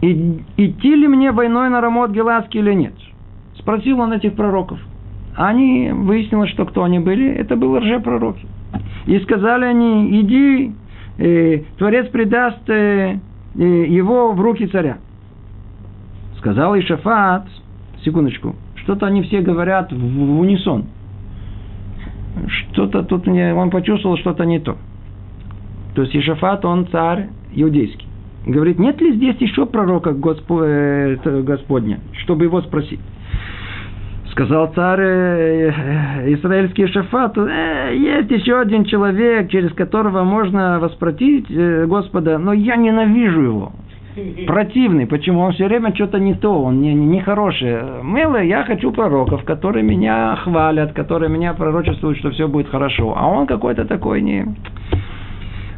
им, 0.00 0.44
идти 0.56 0.94
ли 0.94 1.08
мне 1.08 1.32
войной 1.32 1.70
на 1.70 1.80
Рамот 1.80 2.10
Геладский 2.10 2.60
или 2.60 2.74
нет? 2.74 2.94
Спросил 3.58 4.00
он 4.00 4.12
этих 4.12 4.34
пророков. 4.34 4.78
Они, 5.36 5.90
выяснилось, 5.92 6.50
что 6.50 6.64
кто 6.64 6.84
они 6.84 7.00
были, 7.00 7.28
это 7.28 7.56
были 7.56 7.84
лжепророки. 7.84 8.46
И 9.06 9.18
сказали 9.20 9.64
они, 9.64 10.20
иди, 10.20 10.72
э, 11.18 11.62
Творец 11.76 12.08
предаст 12.08 12.68
э, 12.68 13.18
э, 13.56 13.62
его 13.62 14.32
в 14.32 14.40
руки 14.40 14.66
царя. 14.68 14.98
Сказал 16.38 16.78
Ишафат, 16.78 17.46
секундочку, 18.04 18.54
что-то 18.76 19.06
они 19.06 19.22
все 19.22 19.40
говорят 19.40 19.92
в, 19.92 19.96
в 19.96 20.40
унисон. 20.40 20.86
Что-то 22.46 23.02
тут 23.02 23.26
мне, 23.26 23.54
он 23.54 23.70
почувствовал 23.70 24.16
что-то 24.18 24.44
не 24.44 24.60
то. 24.60 24.76
То 25.94 26.02
есть 26.02 26.14
Ишафат, 26.14 26.64
он 26.64 26.86
царь 26.88 27.28
иудейский. 27.52 28.06
Говорит, 28.46 28.78
нет 28.78 29.00
ли 29.00 29.14
здесь 29.14 29.36
еще 29.38 29.66
пророка 29.66 30.10
э, 30.10 31.16
Господня, 31.42 32.00
чтобы 32.22 32.44
его 32.44 32.60
спросить? 32.62 33.00
Сказал 34.34 34.72
царь 34.74 35.00
э, 35.00 35.70
э, 35.70 36.34
израильский 36.34 36.88
Шафат, 36.88 37.36
есть 37.36 38.30
еще 38.32 38.58
один 38.58 38.84
человек, 38.84 39.48
через 39.48 39.72
которого 39.74 40.24
можно 40.24 40.80
воспротить 40.80 41.46
Господа, 41.86 42.36
но 42.38 42.52
я 42.52 42.74
ненавижу 42.74 43.40
его. 43.40 43.72
Противный. 44.44 45.06
Почему? 45.06 45.38
Он 45.38 45.52
все 45.52 45.66
время 45.66 45.94
что-то 45.94 46.18
не 46.18 46.34
то, 46.34 46.64
он 46.64 46.80
не, 46.80 46.94
не 46.94 47.20
хороший. 47.20 47.78
Милый, 48.02 48.48
я 48.48 48.64
хочу 48.64 48.90
пророков, 48.90 49.44
которые 49.44 49.84
меня 49.84 50.34
хвалят, 50.42 50.94
которые 50.94 51.30
меня 51.30 51.54
пророчествуют, 51.54 52.18
что 52.18 52.32
все 52.32 52.48
будет 52.48 52.68
хорошо. 52.68 53.14
А 53.16 53.28
он 53.28 53.46
какой-то 53.46 53.84
такой 53.84 54.20
не... 54.20 54.46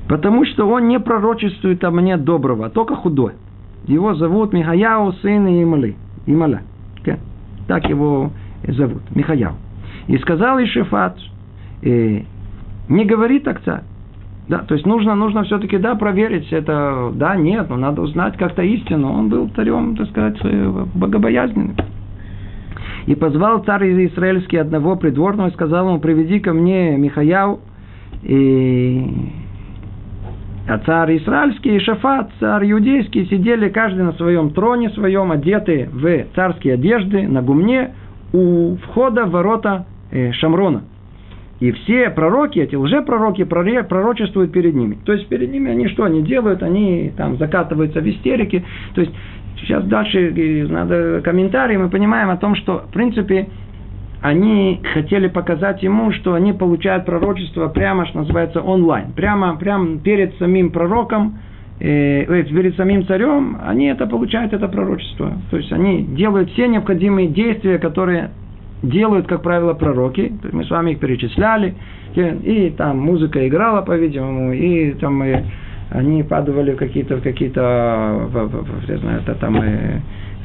Потому 0.09 0.47
что 0.47 0.67
он 0.67 0.89
не 0.89 0.99
пророчествует 0.99 1.85
о 1.85 1.91
мне 1.91 2.17
доброго, 2.17 2.67
а 2.67 2.71
только 2.71 2.95
худой. 2.95 3.33
Его 3.87 4.15
зовут 4.15 4.55
Михаяу, 4.55 5.13
сын 5.21 5.47
Имали. 5.47 5.95
Ималя. 6.25 6.63
Так 7.69 7.89
его 7.89 8.31
зовут. 8.73 9.03
Михаяу. 9.15 9.55
И 10.09 10.19
сказал 10.19 10.59
Ишефат, 10.59 11.19
э, 11.83 12.21
не 12.89 13.05
говори 13.05 13.41
так 13.41 13.63
царь. 13.63 13.83
Да, 14.49 14.59
то 14.59 14.75
есть 14.75 14.87
нужно, 14.87 15.17
нужно 15.17 15.43
все-таки, 15.43 15.77
да, 15.77 15.97
проверить 15.97 16.53
это, 16.53 17.11
да, 17.15 17.35
нет, 17.35 17.69
но 17.69 17.77
надо 17.77 18.03
узнать 18.03 18.37
как-то 18.37 18.63
истину. 18.63 19.13
Он 19.13 19.29
был 19.29 19.49
царем, 19.57 19.97
так 19.97 20.09
сказать, 20.09 20.39
богобоязненным. 20.95 21.75
И 23.07 23.15
позвал 23.17 23.65
царь 23.65 24.07
израильский 24.07 24.59
одного 24.59 24.95
придворного 24.97 25.49
и 25.49 25.53
сказал 25.53 25.89
ему, 25.89 25.99
приведи 25.99 26.39
ко 26.39 26.53
мне 26.53 26.97
Михаяу, 26.97 27.61
и 28.23 29.33
а 30.69 30.79
царь 30.79 31.19
израильский 31.19 31.77
и 31.77 31.79
Шафат, 31.79 32.31
царь 32.41 32.71
иудейский, 32.73 33.27
сидели 33.27 33.69
каждый 33.69 34.03
на 34.03 34.13
своем 34.15 34.51
троне 34.51 34.91
своем, 34.91 35.31
одеты 35.31 35.89
в 35.93 36.25
царские 36.35 36.75
одежды, 36.75 37.29
на 37.29 37.41
гумне, 37.41 37.95
у 38.37 38.77
входа 38.77 39.25
в 39.25 39.31
ворота 39.31 39.87
э, 40.11 40.33
Шамрона. 40.33 40.85
И 41.59 41.73
все 41.73 42.11
пророки, 42.11 42.59
эти 42.59 42.75
лжепророки 42.77 43.45
пророчествуют 43.45 44.53
перед 44.53 44.75
ними. 44.75 44.99
То 45.07 45.15
есть 45.15 45.27
перед 45.29 45.51
ними 45.51 45.71
они 45.71 45.89
что 45.89 46.05
они 46.05 46.23
делают? 46.23 46.63
Они 46.63 47.13
там 47.17 47.39
закатываются 47.39 48.01
в 48.01 48.09
истерике. 48.09 48.63
То 48.95 49.01
есть 49.01 49.13
сейчас 49.61 49.85
дальше 49.85 50.67
надо 50.69 51.23
комментарии, 51.25 51.79
мы 51.79 51.89
понимаем 51.89 52.29
о 52.29 52.37
том, 52.37 52.57
что 52.57 52.85
в 52.89 52.93
принципе 52.93 53.49
они 54.21 54.83
хотели 54.93 55.29
показать 55.29 55.83
ему, 55.83 56.13
что 56.13 56.35
они 56.35 56.53
получают 56.53 57.07
пророчество 57.07 57.69
прямо, 57.69 58.07
что 58.07 58.19
называется, 58.19 58.61
онлайн. 58.61 59.13
Прямо, 59.13 59.57
прямо 59.57 59.99
перед 59.99 60.37
самим 60.37 60.71
пророком, 60.71 61.27
э, 61.29 61.33
э, 61.33 61.46
перед 61.79 62.77
самим 62.77 63.07
царем, 63.07 63.59
они 63.63 63.87
это 63.87 64.07
получают, 64.07 64.53
это 64.53 64.69
пророчество. 64.69 65.33
То 65.51 65.57
есть 65.57 65.73
они 65.73 66.03
делают 66.03 66.51
все 66.51 66.67
необходимые 66.69 67.29
действия, 67.29 67.79
которые 67.79 68.31
делают, 68.83 69.27
как 69.27 69.43
правило, 69.43 69.75
пророки. 69.75 70.33
Мы 70.53 70.65
с 70.65 70.71
вами 70.71 70.93
их 70.93 71.01
перечисляли. 71.01 71.75
И 72.15 72.73
там 72.77 72.99
музыка 72.99 73.47
играла, 73.47 73.83
по-видимому, 73.83 74.53
и 74.53 74.93
там 74.93 75.23
и 75.23 75.37
они 75.91 76.23
падали 76.23 76.73
в 76.73 76.77
какие-то, 76.77 77.17
в 77.17 77.23
какие-то, 77.23 78.29
я 78.89 78.97
знаю, 78.99 79.21
это 79.21 79.35
там 79.35 79.63
и 79.63 80.01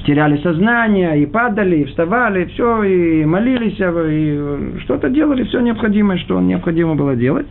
теряли 0.05 0.37
сознание, 0.37 1.21
и 1.21 1.25
падали, 1.25 1.77
и 1.77 1.83
вставали, 1.85 2.45
все, 2.45 2.83
и 2.83 3.25
молились, 3.25 3.79
и 3.79 4.79
что-то 4.81 5.09
делали, 5.09 5.43
все 5.45 5.61
необходимое, 5.61 6.17
что 6.17 6.39
необходимо 6.41 6.95
было 6.95 7.15
делать. 7.15 7.47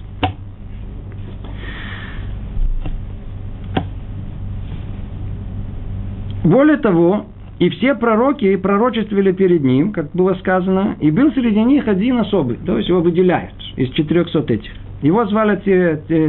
Более 6.45 6.79
того, 6.79 7.27
и 7.59 7.69
все 7.69 7.95
пророки 7.95 8.57
пророчествовали 8.57 9.33
перед 9.33 9.63
ним, 9.63 9.93
как 9.93 10.11
было 10.13 10.35
сказано, 10.35 10.97
и 10.99 11.11
был 11.11 11.31
среди 11.33 11.63
них 11.63 11.87
один 11.87 12.19
особый, 12.19 12.57
то 12.65 12.79
есть 12.79 12.89
его 12.89 13.03
выделяют 13.03 13.55
из 13.77 13.91
400 13.91 14.53
этих. 14.53 14.73
Его 15.03 15.27
звали 15.27 15.57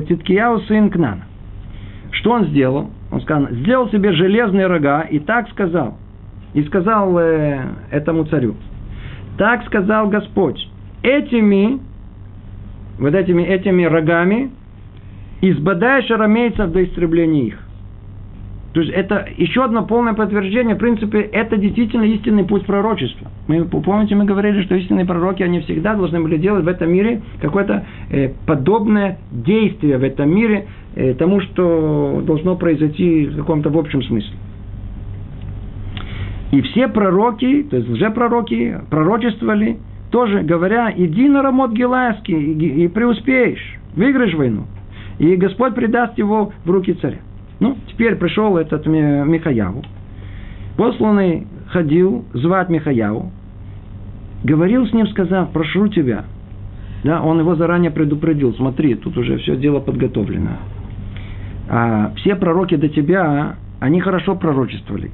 Титкияу, 0.07 0.59
сын 0.61 0.89
Кнана. 0.89 1.25
Что 2.11 2.31
он 2.31 2.47
сделал? 2.47 2.89
Он 3.11 3.21
сказал, 3.21 3.49
сделал 3.51 3.89
себе 3.89 4.11
железные 4.11 4.67
рога 4.67 5.01
и 5.01 5.19
так 5.19 5.49
сказал. 5.49 5.97
И 6.53 6.63
сказал 6.63 7.17
э, 7.17 7.61
этому 7.91 8.25
царю, 8.25 8.55
так 9.37 9.65
сказал 9.65 10.09
Господь, 10.09 10.67
этими, 11.01 11.79
вот 12.99 13.15
этими, 13.15 13.41
этими 13.43 13.83
рогами 13.83 14.51
избадаешь 15.39 16.11
арамейцев 16.11 16.71
до 16.71 16.83
истребления 16.83 17.43
их. 17.43 17.59
То 18.73 18.79
есть 18.79 18.91
это 18.93 19.27
еще 19.37 19.65
одно 19.65 19.85
полное 19.85 20.13
подтверждение, 20.13 20.75
в 20.75 20.77
принципе, 20.77 21.19
это 21.19 21.57
действительно 21.57 22.03
истинный 22.03 22.45
путь 22.45 22.65
пророчества. 22.65 23.27
Мы, 23.47 23.65
помните, 23.65 24.15
мы 24.15 24.23
говорили, 24.23 24.63
что 24.63 24.75
истинные 24.75 25.05
пророки, 25.05 25.43
они 25.43 25.59
всегда 25.61 25.93
должны 25.93 26.21
были 26.21 26.37
делать 26.37 26.63
в 26.63 26.67
этом 26.69 26.91
мире 26.91 27.21
какое-то 27.41 27.85
э, 28.09 28.29
подобное 28.47 29.19
действие 29.31 29.97
в 29.97 30.03
этом 30.03 30.33
мире 30.33 30.67
э, 30.95 31.13
тому, 31.15 31.41
что 31.41 32.23
должно 32.25 32.55
произойти 32.55 33.25
в 33.25 33.37
каком-то 33.37 33.69
в 33.69 33.77
общем 33.77 34.01
смысле. 34.03 34.35
И 36.51 36.61
все 36.61 36.87
пророки, 36.87 37.63
то 37.63 37.77
есть 37.77 37.89
лжепророки, 37.89 38.79
пророчествовали, 38.89 39.79
тоже 40.11 40.41
говоря, 40.43 40.93
иди 40.95 41.27
на 41.27 41.41
Рамот 41.41 41.71
Гилайский 41.71 42.53
и, 42.53 42.83
и 42.85 42.87
преуспеешь, 42.87 43.79
выиграешь 43.95 44.33
войну. 44.33 44.65
И 45.19 45.35
Господь 45.35 45.75
предаст 45.75 46.17
его 46.17 46.53
в 46.63 46.69
руки 46.69 46.93
царя. 46.93 47.19
Ну, 47.61 47.77
теперь 47.87 48.15
пришел 48.15 48.57
этот 48.57 48.87
Михаяву. 48.87 49.83
Посланный 50.77 51.45
ходил 51.67 52.25
звать 52.33 52.69
Михаяву. 52.69 53.31
Говорил 54.43 54.87
с 54.87 54.93
ним, 54.93 55.05
сказав, 55.07 55.51
прошу 55.51 55.87
тебя. 55.87 56.25
Да, 57.03 57.21
он 57.21 57.39
его 57.39 57.55
заранее 57.55 57.91
предупредил. 57.91 58.55
Смотри, 58.55 58.95
тут 58.95 59.15
уже 59.15 59.37
все 59.37 59.55
дело 59.55 59.79
подготовлено. 59.79 60.57
А 61.69 62.11
все 62.15 62.35
пророки 62.35 62.75
до 62.75 62.89
тебя, 62.89 63.57
они 63.79 64.01
хорошо 64.01 64.35
пророчествовали. 64.35 65.11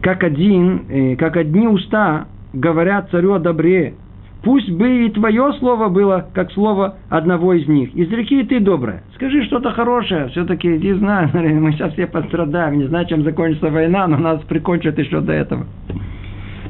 Как 0.00 0.24
один, 0.24 0.82
э, 0.88 1.16
как 1.16 1.36
одни 1.36 1.68
уста 1.68 2.28
говорят 2.54 3.10
царю 3.10 3.34
о 3.34 3.38
добре, 3.38 3.94
Пусть 4.42 4.70
бы 4.70 5.06
и 5.06 5.10
твое 5.10 5.52
слово 5.60 5.88
было, 5.88 6.28
как 6.34 6.50
слово 6.52 6.96
одного 7.08 7.54
из 7.54 7.68
них. 7.68 7.90
Изреки 7.94 8.40
и 8.40 8.44
ты 8.44 8.58
доброе. 8.58 9.04
Скажи 9.14 9.44
что-то 9.44 9.70
хорошее. 9.70 10.28
Все-таки, 10.28 10.66
не 10.66 10.94
знаю, 10.94 11.30
мы 11.32 11.72
сейчас 11.72 11.92
все 11.92 12.08
пострадаем. 12.08 12.78
Не 12.78 12.86
знаю, 12.86 13.06
чем 13.06 13.22
закончится 13.22 13.70
война, 13.70 14.08
но 14.08 14.16
нас 14.16 14.40
прикончат 14.42 14.98
еще 14.98 15.20
до 15.20 15.32
этого. 15.32 15.66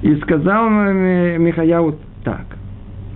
И 0.02 0.14
сказал 0.16 0.68
Михаил 0.68 1.98
так. 2.24 2.44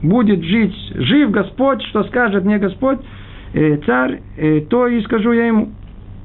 Будет 0.03 0.43
жить, 0.43 0.75
жив 0.95 1.31
Господь, 1.31 1.83
что 1.85 2.05
скажет 2.05 2.45
мне 2.45 2.59
Господь, 2.59 3.01
э, 3.55 3.79
царь, 3.79 4.21
э, 4.37 4.61
то 4.61 4.87
и 4.87 5.01
скажу 5.03 5.33
я 5.33 5.47
ему 5.47 5.71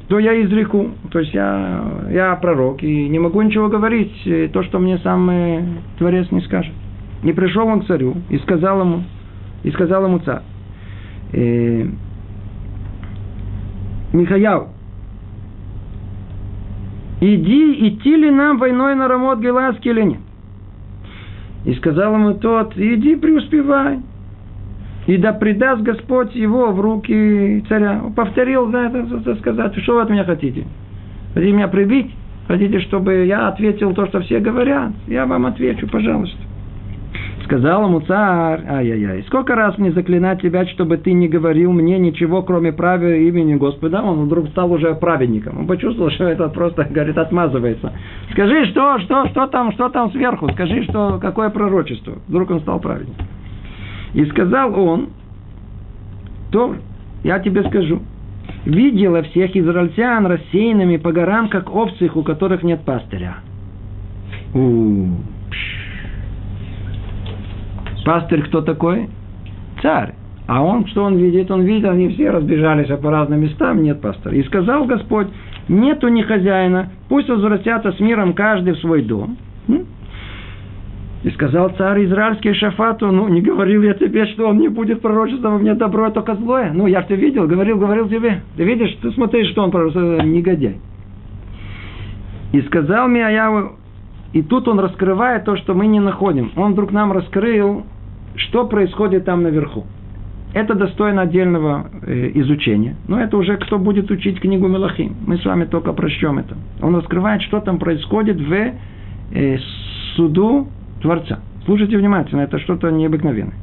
то 0.07 0.19
я 0.19 0.41
изреку. 0.43 0.89
То 1.09 1.19
есть 1.19 1.33
я, 1.33 1.81
я 2.11 2.35
пророк 2.35 2.83
и 2.83 3.07
не 3.07 3.17
могу 3.17 3.41
ничего 3.41 3.69
говорить, 3.69 4.11
э, 4.25 4.49
то, 4.51 4.61
что 4.63 4.77
мне 4.77 4.97
сам 4.99 5.31
Творец 5.97 6.29
не 6.31 6.41
скажет. 6.41 6.73
Не 7.23 7.33
пришел 7.33 7.67
он 7.67 7.81
к 7.81 7.87
царю 7.87 8.15
и 8.29 8.37
сказал 8.39 8.81
ему, 8.81 9.03
и 9.63 9.71
сказал 9.71 10.05
ему 10.05 10.19
царь, 10.19 10.41
э, 11.33 11.85
Михаяу, 14.13 14.69
иди, 17.21 17.87
идти 17.87 18.15
ли 18.15 18.31
нам 18.31 18.57
войной 18.57 18.95
на 18.95 19.07
Рамот 19.07 19.39
Геласки 19.39 19.87
или 19.87 20.01
нет? 20.01 20.19
И 21.65 21.73
сказал 21.75 22.15
ему 22.15 22.33
тот, 22.33 22.75
иди 22.75 23.15
преуспевай. 23.15 23.99
И 25.07 25.17
да 25.17 25.33
предаст 25.33 25.81
Господь 25.81 26.35
его 26.35 26.71
в 26.71 26.79
руки 26.79 27.63
царя. 27.69 28.01
Повторил, 28.15 28.67
да, 28.67 28.87
это 28.87 29.35
сказать, 29.35 29.75
что 29.83 29.95
вы 29.95 30.01
от 30.01 30.09
меня 30.09 30.23
хотите? 30.25 30.65
Хотите 31.33 31.53
меня 31.53 31.67
прибить? 31.67 32.11
Хотите, 32.47 32.79
чтобы 32.81 33.25
я 33.25 33.47
ответил 33.47 33.93
то, 33.93 34.07
что 34.07 34.21
все 34.21 34.39
говорят? 34.39 34.91
Я 35.07 35.25
вам 35.25 35.45
отвечу, 35.45 35.87
пожалуйста. 35.87 36.50
Сказал 37.45 37.85
ему 37.85 38.01
царь, 38.01 38.61
ай-яй-яй, 38.67 39.23
сколько 39.23 39.55
раз 39.55 39.77
мне 39.77 39.91
заклинать 39.91 40.41
тебя, 40.41 40.65
чтобы 40.67 40.97
ты 40.97 41.11
не 41.13 41.27
говорил 41.27 41.71
мне 41.71 41.97
ничего, 41.97 42.43
кроме 42.43 42.71
правил 42.71 43.09
имени 43.27 43.55
Господа. 43.55 44.01
Он 44.01 44.25
вдруг 44.25 44.49
стал 44.49 44.71
уже 44.71 44.93
праведником. 44.95 45.59
Он 45.59 45.67
почувствовал, 45.67 46.11
что 46.11 46.25
это 46.25 46.49
просто, 46.49 46.83
говорит, 46.83 47.17
отмазывается. 47.17 47.93
Скажи, 48.31 48.65
что, 48.67 48.99
что, 48.99 49.27
что 49.29 49.47
там, 49.47 49.71
что 49.73 49.89
там 49.89 50.11
сверху? 50.11 50.49
Скажи, 50.51 50.83
что, 50.83 51.19
какое 51.19 51.49
пророчество? 51.49 52.13
Вдруг 52.27 52.51
он 52.51 52.61
стал 52.61 52.79
праведником. 52.79 53.25
И 54.13 54.25
сказал 54.25 54.79
он, 54.79 55.09
то 56.51 56.75
я 57.23 57.39
тебе 57.39 57.63
скажу. 57.63 58.01
Видела 58.65 59.23
всех 59.23 59.55
израильтян 59.55 60.25
рассеянными 60.25 60.97
по 60.97 61.11
горам, 61.11 61.49
как 61.49 61.73
овцы, 61.73 62.09
у 62.13 62.21
которых 62.21 62.63
нет 62.63 62.81
пастыря. 62.85 63.37
У-у-у. 64.53 65.40
Пастырь 68.05 68.43
кто 68.43 68.61
такой? 68.61 69.09
Царь. 69.81 70.13
А 70.47 70.61
он, 70.61 70.85
что 70.87 71.03
он 71.03 71.17
видит? 71.17 71.49
Он 71.51 71.61
видит, 71.61 71.85
они 71.85 72.09
все 72.09 72.29
разбежались 72.29 72.87
по 72.99 73.11
разным 73.11 73.41
местам, 73.41 73.83
нет 73.83 74.01
пастора. 74.01 74.35
И 74.35 74.43
сказал 74.43 74.85
Господь, 74.85 75.27
нету 75.69 76.07
ни 76.09 76.23
хозяина, 76.23 76.89
пусть 77.09 77.29
возвратятся 77.29 77.91
с 77.93 77.99
миром 77.99 78.33
каждый 78.33 78.73
в 78.73 78.79
свой 78.79 79.03
дом. 79.03 79.37
И 81.23 81.29
сказал 81.29 81.69
царь 81.77 82.05
израильский 82.05 82.53
Шафату, 82.53 83.11
ну, 83.11 83.27
не 83.27 83.41
говорил 83.41 83.83
я 83.83 83.93
тебе, 83.93 84.25
что 84.25 84.47
он 84.47 84.57
не 84.57 84.69
будет 84.69 85.01
пророчествовать 85.01 85.61
мне 85.61 85.75
добро, 85.75 86.05
а 86.05 86.11
только 86.11 86.33
злое. 86.35 86.71
Ну, 86.73 86.87
я 86.87 87.01
же 87.01 87.07
тебя 87.07 87.17
видел, 87.17 87.47
говорил, 87.47 87.77
говорил 87.77 88.09
тебе. 88.09 88.41
Ты 88.57 88.63
видишь, 88.63 88.97
ты 89.03 89.11
смотришь, 89.11 89.51
что 89.51 89.63
он 89.63 89.69
пророчествует, 89.69 90.23
негодяй. 90.23 90.77
И 92.53 92.61
сказал 92.63 93.07
Миаяву, 93.07 93.73
и 94.33 94.41
тут 94.41 94.67
он 94.67 94.79
раскрывает 94.79 95.45
то, 95.45 95.55
что 95.57 95.75
мы 95.75 95.85
не 95.85 95.99
находим. 95.99 96.51
Он 96.55 96.73
вдруг 96.73 96.91
нам 96.91 97.11
раскрыл, 97.11 97.83
что 98.35 98.65
происходит 98.65 99.25
там 99.25 99.43
наверху. 99.43 99.85
Это 100.53 100.75
достойно 100.75 101.21
отдельного 101.21 101.89
э, 102.01 102.31
изучения. 102.35 102.97
Но 103.07 103.21
это 103.21 103.37
уже 103.37 103.55
кто 103.57 103.79
будет 103.79 104.11
учить 104.11 104.39
книгу 104.41 104.67
Мелахим. 104.67 105.15
Мы 105.25 105.37
с 105.37 105.45
вами 105.45 105.65
только 105.65 105.93
прочтем 105.93 106.39
это. 106.39 106.57
Он 106.81 106.95
раскрывает, 106.95 107.41
что 107.43 107.61
там 107.61 107.79
происходит 107.79 108.37
в 108.39 108.53
э, 108.53 109.57
суду 110.15 110.67
Творца. 111.01 111.39
Слушайте 111.65 111.97
внимательно, 111.97 112.41
это 112.41 112.59
что-то 112.59 112.89
необыкновенное. 112.91 113.55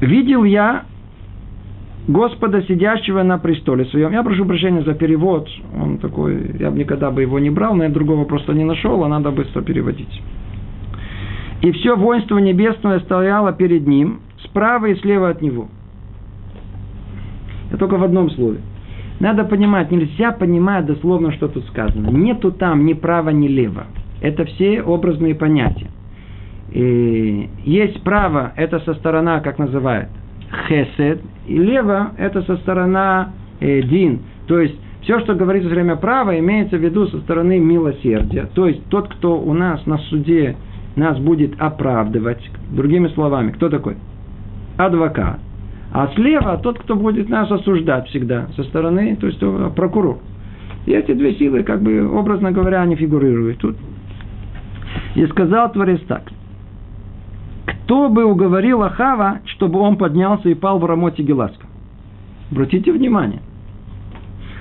Видел 0.00 0.44
я 0.44 0.84
Господа, 2.08 2.62
сидящего 2.62 3.24
на 3.24 3.38
престоле 3.38 3.84
своем. 3.86 4.12
Я 4.12 4.22
прошу 4.22 4.44
прощения 4.44 4.82
за 4.82 4.94
перевод. 4.94 5.48
Он 5.74 5.98
такой, 5.98 6.52
я 6.58 6.70
бы 6.70 6.78
никогда 6.78 7.10
бы 7.10 7.22
его 7.22 7.40
не 7.40 7.50
брал, 7.50 7.74
но 7.74 7.82
я 7.82 7.90
другого 7.90 8.24
просто 8.24 8.52
не 8.52 8.62
нашел, 8.62 9.02
а 9.02 9.08
надо 9.08 9.32
быстро 9.32 9.62
переводить. 9.62 10.22
И 11.62 11.72
все 11.72 11.96
воинство 11.96 12.38
небесное 12.38 13.00
стояло 13.00 13.52
перед 13.52 13.86
ним, 13.86 14.20
справа 14.44 14.86
и 14.86 14.94
слева 14.96 15.30
от 15.30 15.42
него. 15.42 15.68
Я 17.70 17.78
только 17.78 17.96
в 17.96 18.04
одном 18.04 18.30
слове. 18.30 18.60
Надо 19.18 19.44
понимать, 19.44 19.90
нельзя 19.90 20.32
понимать 20.32 20.86
дословно, 20.86 21.32
что 21.32 21.48
тут 21.48 21.64
сказано. 21.66 22.08
Нету 22.08 22.52
там 22.52 22.84
ни 22.84 22.92
право, 22.92 23.30
ни 23.30 23.48
лево. 23.48 23.86
Это 24.20 24.44
все 24.44 24.82
образные 24.82 25.34
понятия. 25.34 25.88
И 26.70 27.48
есть 27.64 28.02
право, 28.02 28.52
это 28.56 28.80
со 28.80 28.94
сторона, 28.94 29.40
как 29.40 29.58
называют, 29.58 30.08
хесед, 30.68 31.22
и 31.46 31.58
лево, 31.58 32.12
это 32.18 32.42
со 32.42 32.56
сторона 32.58 33.32
э, 33.60 33.82
дин. 33.82 34.20
То 34.46 34.60
есть, 34.60 34.74
все, 35.02 35.20
что 35.20 35.34
говорится 35.34 35.68
во 35.68 35.74
время 35.74 35.96
права, 35.96 36.38
имеется 36.38 36.76
в 36.76 36.80
виду 36.80 37.06
со 37.06 37.18
стороны 37.20 37.58
милосердия. 37.58 38.48
То 38.54 38.66
есть, 38.66 38.84
тот, 38.86 39.08
кто 39.08 39.40
у 39.40 39.54
нас 39.54 39.86
на 39.86 39.98
суде 39.98 40.56
нас 40.96 41.18
будет 41.18 41.60
оправдывать, 41.60 42.42
другими 42.70 43.08
словами, 43.08 43.50
кто 43.52 43.68
такой? 43.68 43.96
Адвокат. 44.76 45.40
А 45.92 46.08
слева 46.14 46.58
тот, 46.62 46.78
кто 46.78 46.96
будет 46.96 47.28
нас 47.28 47.50
осуждать 47.50 48.08
всегда, 48.08 48.48
со 48.56 48.64
стороны, 48.64 49.16
то 49.16 49.26
есть 49.26 49.40
прокурор. 49.74 50.18
И 50.86 50.92
эти 50.92 51.12
две 51.12 51.34
силы, 51.34 51.62
как 51.62 51.82
бы, 51.82 52.08
образно 52.08 52.52
говоря, 52.52 52.82
они 52.82 52.96
фигурируют 52.96 53.58
тут. 53.58 53.76
И 55.14 55.26
сказал 55.26 55.72
Творец 55.72 56.00
так. 56.06 56.22
Кто 57.66 58.08
бы 58.08 58.24
уговорил 58.24 58.82
Ахава, 58.82 59.40
чтобы 59.46 59.80
он 59.80 59.96
поднялся 59.96 60.48
и 60.48 60.54
пал 60.54 60.78
в 60.78 60.84
Рамоте 60.84 61.22
Геласка? 61.22 61.66
Обратите 62.50 62.92
внимание. 62.92 63.40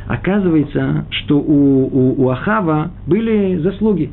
Оказывается, 0.07 1.05
что 1.09 1.39
у, 1.39 1.85
у, 1.85 2.23
у 2.23 2.29
Ахава 2.29 2.91
были 3.07 3.57
заслуги. 3.57 4.11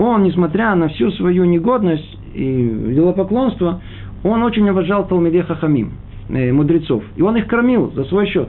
Он, 0.00 0.22
несмотря 0.22 0.74
на 0.76 0.88
всю 0.88 1.10
свою 1.10 1.44
негодность 1.44 2.18
и 2.32 2.92
делопоклонство, 2.94 3.82
он 4.24 4.42
очень 4.42 4.66
уважал 4.66 5.06
Талмеде 5.06 5.42
Хахамим, 5.42 5.92
э, 6.30 6.50
мудрецов. 6.52 7.04
И 7.16 7.22
он 7.22 7.36
их 7.36 7.46
кормил 7.46 7.92
за 7.94 8.04
свой 8.04 8.26
счет. 8.26 8.48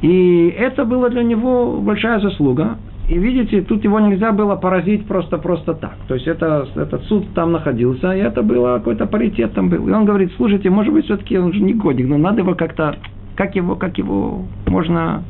И 0.00 0.54
это 0.56 0.84
было 0.84 1.10
для 1.10 1.24
него 1.24 1.80
большая 1.80 2.20
заслуга. 2.20 2.78
И 3.08 3.18
видите, 3.18 3.62
тут 3.62 3.82
его 3.82 3.98
нельзя 3.98 4.30
было 4.30 4.54
поразить 4.54 5.06
просто-просто 5.06 5.74
так. 5.74 5.96
То 6.06 6.14
есть 6.14 6.28
это, 6.28 6.68
этот 6.76 7.02
суд 7.06 7.26
там 7.34 7.50
находился, 7.50 8.12
и 8.12 8.20
это 8.20 8.42
было 8.44 8.78
какой-то 8.78 9.06
паритет 9.06 9.54
там 9.54 9.68
был. 9.68 9.88
И 9.88 9.90
он 9.90 10.04
говорит, 10.04 10.30
слушайте, 10.36 10.70
может 10.70 10.94
быть, 10.94 11.06
все-таки 11.06 11.36
он 11.36 11.52
же 11.52 11.60
негодник, 11.60 12.06
но 12.06 12.16
надо 12.16 12.42
его 12.42 12.54
как-то, 12.54 12.94
как 13.34 13.56
его, 13.56 13.74
как 13.74 13.98
его 13.98 14.46
можно 14.68 15.24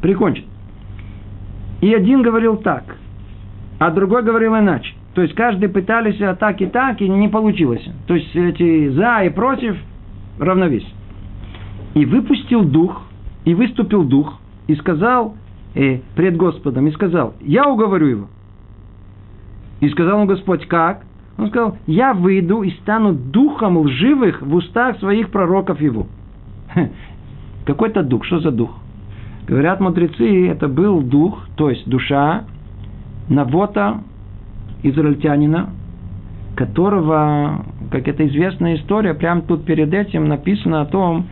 прикончить. 0.00 0.46
И 1.82 1.92
один 1.92 2.22
говорил 2.22 2.56
так, 2.56 2.96
а 3.82 3.90
другой 3.90 4.22
говорил 4.22 4.56
иначе. 4.56 4.94
То 5.12 5.22
есть 5.22 5.34
каждый 5.34 5.68
пытались 5.68 6.16
так 6.38 6.60
и 6.60 6.66
так, 6.66 7.00
и 7.00 7.08
не 7.08 7.26
получилось. 7.26 7.84
То 8.06 8.14
есть 8.14 8.32
эти 8.32 8.90
за 8.90 9.24
и 9.24 9.28
против 9.28 9.76
равновесие. 10.38 10.94
И 11.94 12.04
выпустил 12.06 12.62
дух, 12.62 13.02
и 13.44 13.54
выступил 13.54 14.04
дух, 14.04 14.38
и 14.68 14.76
сказал 14.76 15.34
э, 15.74 15.98
пред 16.14 16.36
Господом, 16.36 16.86
и 16.86 16.92
сказал, 16.92 17.34
я 17.40 17.68
уговорю 17.68 18.06
его. 18.06 18.28
И 19.80 19.88
сказал 19.88 20.18
ему 20.18 20.28
Господь, 20.28 20.64
как? 20.68 21.02
Он 21.36 21.48
сказал, 21.48 21.76
я 21.88 22.14
выйду 22.14 22.62
и 22.62 22.70
стану 22.82 23.14
духом 23.14 23.78
лживых 23.78 24.42
в 24.42 24.54
устах 24.54 25.00
своих 25.00 25.30
пророков 25.30 25.80
его. 25.80 26.06
Какой-то 27.66 28.04
дух, 28.04 28.24
что 28.26 28.38
за 28.38 28.52
дух? 28.52 28.78
Говорят 29.44 29.80
мудрецы, 29.80 30.46
это 30.46 30.68
был 30.68 31.00
дух, 31.00 31.48
то 31.56 31.68
есть 31.68 31.88
душа 31.88 32.44
Навота, 33.32 34.02
израильтянина, 34.82 35.70
которого, 36.54 37.64
как 37.90 38.06
это 38.06 38.26
известная 38.26 38.76
история, 38.76 39.14
прямо 39.14 39.40
тут 39.40 39.64
перед 39.64 39.94
этим 39.94 40.26
написано 40.26 40.82
о 40.82 40.84
том, 40.86 41.24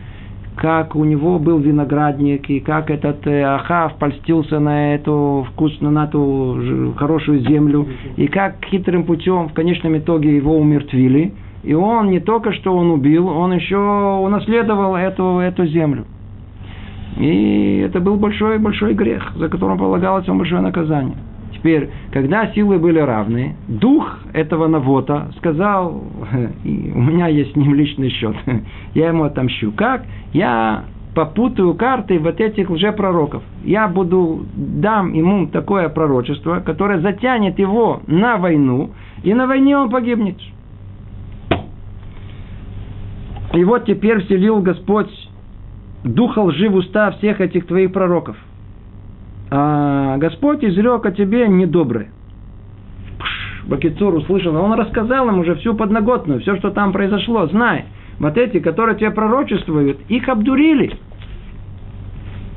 как 0.55 0.95
у 0.95 1.03
него 1.05 1.37
был 1.37 1.59
виноградник, 1.59 2.49
и 2.49 2.59
как 2.59 2.89
этот 2.89 3.25
э, 3.27 3.43
Ахав 3.43 3.97
польстился 3.99 4.59
на 4.59 4.95
эту 4.95 5.45
вкусную, 5.51 5.93
на 5.93 6.05
эту 6.05 6.93
хорошую 6.97 7.41
землю, 7.41 7.87
и 8.17 8.27
как 8.27 8.55
хитрым 8.65 9.03
путем 9.03 9.49
в 9.49 9.53
конечном 9.53 9.97
итоге 9.97 10.35
его 10.35 10.57
умертвили. 10.57 11.33
И 11.63 11.75
он 11.75 12.09
не 12.09 12.19
только 12.19 12.51
что 12.53 12.75
он 12.75 12.89
убил, 12.89 13.27
он 13.27 13.53
еще 13.53 13.77
унаследовал 13.77 14.95
эту, 14.95 15.37
эту 15.37 15.67
землю. 15.67 16.05
И 17.17 17.83
это 17.85 17.99
был 17.99 18.15
большой-большой 18.15 18.95
грех, 18.95 19.33
за 19.35 19.47
которым 19.49 19.77
полагалось 19.77 20.25
ему 20.25 20.39
большое 20.39 20.61
наказание. 20.61 21.15
Теперь, 21.61 21.91
когда 22.11 22.47
силы 22.53 22.79
были 22.79 22.97
равны, 22.97 23.55
дух 23.67 24.17
этого 24.33 24.65
Навота 24.65 25.31
сказал, 25.37 25.91
у 26.65 26.67
меня 26.67 27.27
есть 27.27 27.53
с 27.53 27.55
ним 27.55 27.75
личный 27.75 28.09
счет, 28.09 28.35
я 28.95 29.09
ему 29.09 29.25
отомщу. 29.25 29.71
Как? 29.71 30.03
Я 30.33 30.85
попутаю 31.13 31.75
карты 31.75 32.17
вот 32.17 32.41
этих 32.41 32.67
лжепророков. 32.67 33.43
Я 33.63 33.87
буду, 33.87 34.43
дам 34.55 35.13
ему 35.13 35.45
такое 35.45 35.87
пророчество, 35.89 36.61
которое 36.61 36.99
затянет 36.99 37.59
его 37.59 38.01
на 38.07 38.37
войну, 38.37 38.89
и 39.21 39.31
на 39.35 39.45
войне 39.45 39.77
он 39.77 39.91
погибнет. 39.91 40.37
И 43.53 43.63
вот 43.63 43.85
теперь 43.85 44.23
вселил 44.23 44.61
Господь 44.61 45.11
духа 46.03 46.39
лжи 46.39 46.69
в 46.69 46.75
уста 46.75 47.11
всех 47.11 47.39
этих 47.39 47.67
твоих 47.67 47.91
пророков– 47.91 48.35
а 49.51 50.17
Господь 50.17 50.63
изрек 50.63 51.05
о 51.05 51.11
тебе 51.11 51.47
недоброе. 51.47 52.09
Бакицур 53.65 54.15
услышал, 54.15 54.55
он 54.55 54.73
рассказал 54.73 55.27
им 55.27 55.39
уже 55.39 55.55
всю 55.55 55.75
подноготную, 55.75 56.39
все, 56.39 56.55
что 56.55 56.71
там 56.71 56.93
произошло. 56.93 57.45
Знай, 57.47 57.85
вот 58.17 58.37
эти, 58.37 58.59
которые 58.59 58.97
тебе 58.97 59.11
пророчествуют, 59.11 59.99
их 60.07 60.27
обдурили. 60.29 60.97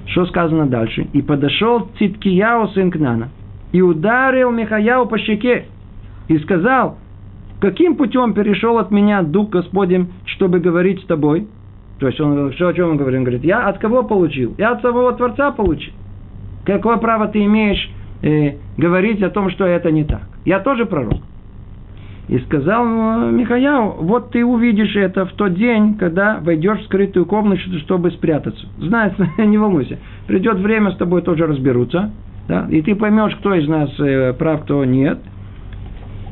Что 0.07 0.26
сказано 0.26 0.66
дальше? 0.66 1.09
И 1.12 1.20
подошел 1.20 1.88
Циткияу 1.99 2.68
сын 2.68 2.90
Кнана, 2.90 3.30
и 3.72 3.82
ударил 3.82 4.53
Михаяу 4.53 5.07
по 5.07 5.18
щеке, 5.18 5.66
и 6.28 6.38
сказал, 6.38 6.99
каким 7.61 7.97
путем 7.97 8.34
перешел 8.34 8.78
от 8.78 8.92
меня 8.92 9.22
Дух 9.22 9.51
Господень, 9.51 10.12
чтобы 10.26 10.61
говорить 10.61 11.03
с 11.03 11.07
тобой? 11.07 11.49
То 11.99 12.07
есть 12.07 12.20
он, 12.20 12.53
что, 12.53 12.68
о 12.68 12.72
чем 12.72 12.90
он 12.90 12.97
говорит? 12.97 13.18
Он 13.18 13.24
говорит, 13.24 13.45
я 13.45 13.66
от 13.66 13.78
кого 13.78 14.05
получил? 14.05 14.55
Я 14.59 14.72
от 14.72 14.82
самого 14.82 15.12
Творца 15.12 15.51
получил. 15.51 15.92
Какое 16.65 16.97
право 16.97 17.29
ты 17.29 17.45
имеешь 17.45 17.91
э, 18.23 18.55
говорить 18.77 19.23
о 19.23 19.31
том, 19.31 19.51
что 19.51 19.65
это 19.65 19.91
не 19.91 20.05
так? 20.05 20.23
Я 20.45 20.61
тоже 20.61 20.87
пророк. 20.87 21.21
И 22.27 22.39
сказал 22.39 22.85
Михаяу, 23.33 23.97
вот 24.01 24.31
ты 24.31 24.45
увидишь 24.45 24.97
это 24.97 25.27
в 25.27 25.33
тот 25.33 25.55
день, 25.55 25.95
когда 25.97 26.39
войдешь 26.41 26.81
в 26.81 26.85
скрытую 26.85 27.27
комнату, 27.27 27.61
чтобы 27.81 28.11
спрятаться. 28.12 28.67
Знаешь, 28.79 29.12
не 29.39 29.59
волнуйся. 29.59 29.99
Придет 30.27 30.57
время, 30.59 30.93
с 30.93 30.97
тобой 30.97 31.21
тоже 31.21 31.47
разберутся. 31.47 32.12
Да? 32.49 32.67
И 32.71 32.81
ты 32.81 32.95
поймешь, 32.95 33.35
кто 33.37 33.55
из 33.55 33.69
нас 33.69 33.91
э, 33.99 34.33
прав, 34.39 34.62
кто 34.62 34.85
нет. 34.85 35.19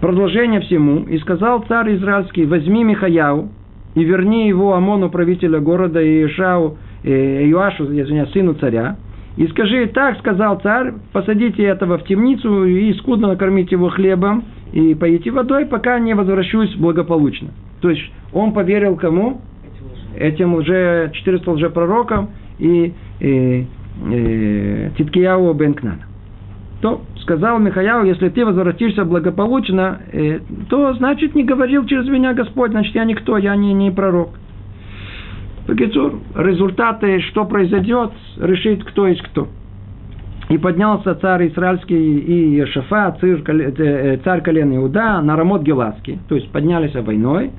Продолжение 0.00 0.60
всему. 0.60 1.04
И 1.04 1.18
сказал 1.18 1.62
царь 1.68 1.94
израильский, 1.96 2.46
возьми 2.46 2.84
Михаяу 2.84 3.50
и 3.94 4.02
верни 4.02 4.48
его 4.48 4.74
Амону, 4.74 5.10
правителя 5.10 5.60
города, 5.60 6.00
и 6.00 6.24
Ишау, 6.26 6.78
э, 7.04 7.44
Иоашу, 7.50 7.84
извиняюсь, 7.84 8.30
сыну 8.30 8.54
царя, 8.54 8.96
и 9.36 9.46
скажи, 9.48 9.86
так 9.86 10.18
сказал 10.18 10.60
царь, 10.60 10.92
посадите 11.12 11.62
этого 11.62 11.98
в 11.98 12.04
темницу 12.04 12.64
и 12.64 12.92
скудно 12.94 13.28
накормите 13.28 13.76
его 13.76 13.88
хлебом 13.88 14.44
и 14.72 14.94
поите 14.94 15.30
водой, 15.30 15.66
пока 15.66 15.98
не 15.98 16.14
возвращусь 16.14 16.74
благополучно. 16.76 17.48
То 17.80 17.90
есть 17.90 18.02
он 18.32 18.52
поверил 18.52 18.96
кому? 18.96 19.40
Этим 20.16 20.54
уже 20.54 21.10
400 21.14 21.50
лжепророкам 21.50 22.30
и, 22.58 22.92
и, 23.20 23.66
и 24.10 24.90
Титкияу 24.98 25.52
бен 25.54 25.74
Кнана. 25.74 26.06
То 26.82 27.02
сказал 27.22 27.58
Михаяу, 27.58 28.04
если 28.04 28.28
ты 28.28 28.44
возвратишься 28.44 29.04
благополучно, 29.04 30.00
э, 30.12 30.40
то 30.68 30.92
значит 30.94 31.34
не 31.34 31.44
говорил 31.44 31.86
через 31.86 32.06
меня 32.08 32.34
Господь, 32.34 32.72
значит 32.72 32.94
я 32.94 33.04
никто, 33.04 33.38
я 33.38 33.56
не, 33.56 33.72
не 33.72 33.90
пророк. 33.90 34.30
Пакицур, 35.66 36.18
результаты, 36.34 37.20
что 37.20 37.44
произойдет, 37.44 38.10
решит 38.38 38.84
кто 38.84 39.06
есть 39.06 39.22
кто. 39.22 39.48
И 40.48 40.58
поднялся 40.58 41.14
царь 41.14 41.48
израильский 41.48 42.18
и 42.18 42.56
Ешафа, 42.56 43.16
э, 43.22 44.18
царь 44.24 44.42
колен 44.42 44.76
Иуда, 44.76 45.20
на 45.22 45.36
Рамот 45.36 45.62
Геласки, 45.62 46.18
то 46.28 46.34
есть 46.34 46.50
поднялись 46.50 46.94
войной, 46.94 47.52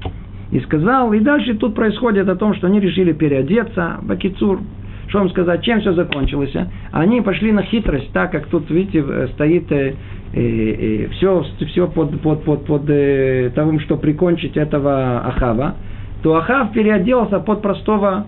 и 0.52 0.60
сказал, 0.60 1.14
и 1.14 1.20
дальше 1.20 1.56
тут 1.56 1.76
происходит 1.76 2.28
о 2.28 2.36
том, 2.36 2.54
что 2.56 2.68
они 2.68 2.80
решили 2.80 3.14
переодеться, 3.14 4.00
Бакицур, 4.04 4.60
что 5.08 5.20
вам 5.20 5.30
сказать, 5.30 5.64
чем 5.64 5.80
все 5.80 5.94
закончилось? 5.94 6.56
А? 6.56 6.68
Они 6.92 7.22
пошли 7.22 7.52
на 7.52 7.64
хитрость, 7.64 8.12
так 8.14 8.32
как 8.32 8.48
тут, 8.48 8.70
видите, 8.70 9.28
стоит 9.34 9.72
э, 9.72 9.94
э, 10.34 10.42
э, 10.42 11.08
все, 11.14 11.46
все 11.68 11.88
под, 11.88 12.20
под, 12.22 12.44
под, 12.44 12.66
под 12.66 12.84
э, 12.90 13.52
того, 13.56 13.80
что 13.80 13.98
прикончить 13.98 14.58
этого 14.58 15.20
Ахава 15.26 15.76
то 16.24 16.36
Ахав 16.38 16.72
переоделся 16.72 17.40
под 17.40 17.62
простого 17.62 18.26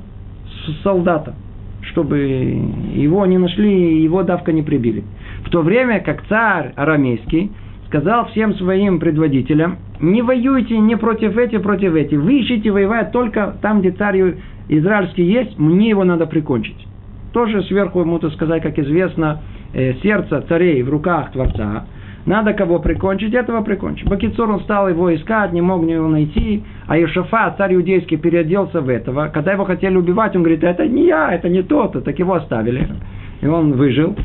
солдата, 0.84 1.34
чтобы 1.82 2.18
его 2.94 3.26
не 3.26 3.38
нашли 3.38 4.00
и 4.00 4.04
его 4.04 4.22
давка 4.24 4.52
не 4.52 4.62
прибили. 4.62 5.04
В 5.46 5.50
то 5.50 5.62
время 5.62 6.02
как 6.02 6.26
царь 6.28 6.74
арамейский 6.76 7.52
сказал 7.88 8.26
всем 8.28 8.54
своим 8.56 9.00
предводителям, 9.00 9.78
не 10.02 10.22
воюйте 10.22 10.78
не 10.78 10.98
против 10.98 11.38
этих, 11.38 11.62
против 11.62 11.96
этих. 11.96 12.20
Вы 12.20 12.42
ищите 12.42 12.70
воевать 12.70 13.14
только 13.14 13.56
там, 13.62 13.80
где 13.80 13.92
царь 13.92 14.36
израильский 14.68 15.24
есть, 15.24 15.58
мне 15.58 15.90
его 15.90 16.04
надо 16.04 16.26
прикончить. 16.26 16.88
Тоже 17.32 17.64
сверху 17.64 18.02
ему, 18.02 18.20
то 18.20 18.30
сказать, 18.32 18.62
как 18.62 18.78
известно, 18.78 19.42
э, 19.74 19.94
сердце 20.02 20.42
царей 20.50 20.84
в 20.84 20.90
руках 20.90 21.32
Творца, 21.32 21.86
Надо 22.26 22.54
кого 22.54 22.80
прикончить, 22.80 23.34
этого 23.34 23.62
прикончить. 23.62 24.08
Бакицур 24.08 24.50
он 24.50 24.60
стал 24.62 24.90
его 24.90 25.14
искать, 25.14 25.54
не 25.54 25.62
мог 25.62 25.84
его 25.88 26.08
найти. 26.08 26.64
А 26.88 26.98
Ишафа, 26.98 27.54
царь 27.58 27.76
иудейский, 27.76 28.18
переоделся 28.18 28.82
в 28.82 28.90
этого. 28.90 29.28
Когда 29.28 29.54
его 29.54 29.66
хотели 29.66 29.96
убивать, 29.96 30.36
он 30.36 30.42
говорит, 30.42 30.64
это 30.64 30.88
не 30.88 31.06
я, 31.06 31.32
это 31.32 31.50
не 31.50 31.62
тот, 31.62 32.04
так 32.04 32.18
его 32.18 32.34
оставили. 32.34 32.88
И 33.42 33.48
он 33.48 33.74
выжил. 33.74 34.16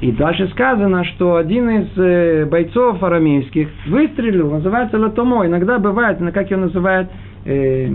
И 0.00 0.12
дальше 0.12 0.48
сказано, 0.48 1.04
что 1.04 1.36
один 1.36 1.68
из 1.70 1.88
э, 1.96 2.46
бойцов 2.46 3.02
арамейских 3.02 3.68
выстрелил, 3.86 4.50
называется 4.50 4.98
латомо. 4.98 5.46
Иногда 5.46 5.78
бывает, 5.78 6.18
как 6.32 6.50
ее 6.50 6.56
называют, 6.56 7.08
э, 7.44 7.88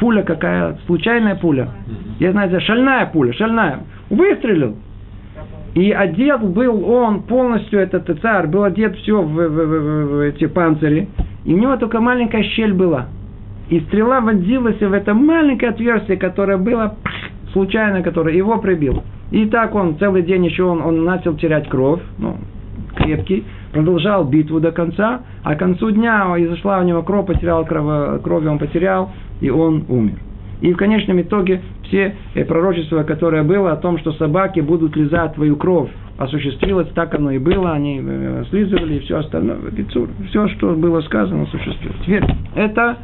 пуля 0.00 0.22
какая, 0.22 0.78
случайная 0.86 1.36
пуля. 1.36 1.68
Я 2.18 2.32
знаю, 2.32 2.60
шальная 2.60 3.06
пуля, 3.06 3.32
шальная. 3.32 3.80
Выстрелил. 4.10 4.76
И 5.74 5.90
одет 5.90 6.40
был 6.42 6.88
он 6.88 7.22
полностью, 7.22 7.80
этот 7.80 8.08
царь, 8.20 8.46
был 8.46 8.62
одет 8.62 8.96
все 8.96 9.20
в, 9.20 9.26
в, 9.26 9.48
в, 9.48 10.06
в, 10.06 10.20
эти 10.20 10.46
панцири. 10.46 11.08
И 11.44 11.52
у 11.52 11.58
него 11.58 11.76
только 11.76 12.00
маленькая 12.00 12.44
щель 12.44 12.72
была. 12.72 13.08
И 13.68 13.80
стрела 13.80 14.20
вонзилась 14.20 14.80
в 14.80 14.92
это 14.92 15.14
маленькое 15.14 15.72
отверстие, 15.72 16.16
которое 16.16 16.58
было 16.58 16.96
случайно, 17.52 18.02
которое 18.02 18.36
его 18.36 18.58
прибило. 18.58 19.02
И 19.30 19.46
так 19.46 19.74
он 19.74 19.98
целый 19.98 20.22
день 20.22 20.44
еще 20.44 20.62
он, 20.64 20.80
он 20.80 21.04
начал 21.04 21.34
терять 21.34 21.68
кровь, 21.68 22.00
ну, 22.18 22.36
крепкий, 22.94 23.44
продолжал 23.72 24.24
битву 24.24 24.60
до 24.60 24.70
конца, 24.70 25.22
а 25.42 25.54
к 25.56 25.58
концу 25.58 25.90
дня 25.90 26.34
изошла 26.36 26.78
у 26.78 26.84
него 26.84 27.02
кровь, 27.02 27.26
потерял 27.26 27.64
кровь, 27.64 28.22
кровь 28.22 28.46
он 28.46 28.58
потерял, 28.58 29.10
и 29.40 29.50
он 29.50 29.84
умер. 29.88 30.18
И 30.60 30.72
в 30.72 30.76
конечном 30.76 31.20
итоге 31.20 31.60
все 31.84 32.14
э, 32.34 32.44
пророчества, 32.44 33.02
которое 33.02 33.42
было 33.42 33.72
о 33.72 33.76
том, 33.76 33.98
что 33.98 34.12
собаки 34.12 34.60
будут 34.60 34.96
лизать 34.96 35.34
твою 35.34 35.56
кровь, 35.56 35.90
осуществилось, 36.16 36.88
так 36.94 37.14
оно 37.14 37.30
и 37.32 37.38
было, 37.38 37.72
они 37.72 38.00
э, 38.02 38.44
слизывали 38.50 38.96
и 38.96 39.00
все 39.00 39.18
остальное. 39.18 39.58
Все, 40.28 40.48
что 40.48 40.74
было 40.74 41.00
сказано, 41.02 41.42
осуществилось. 41.42 41.96
Теперь 42.04 42.24
это 42.54 42.98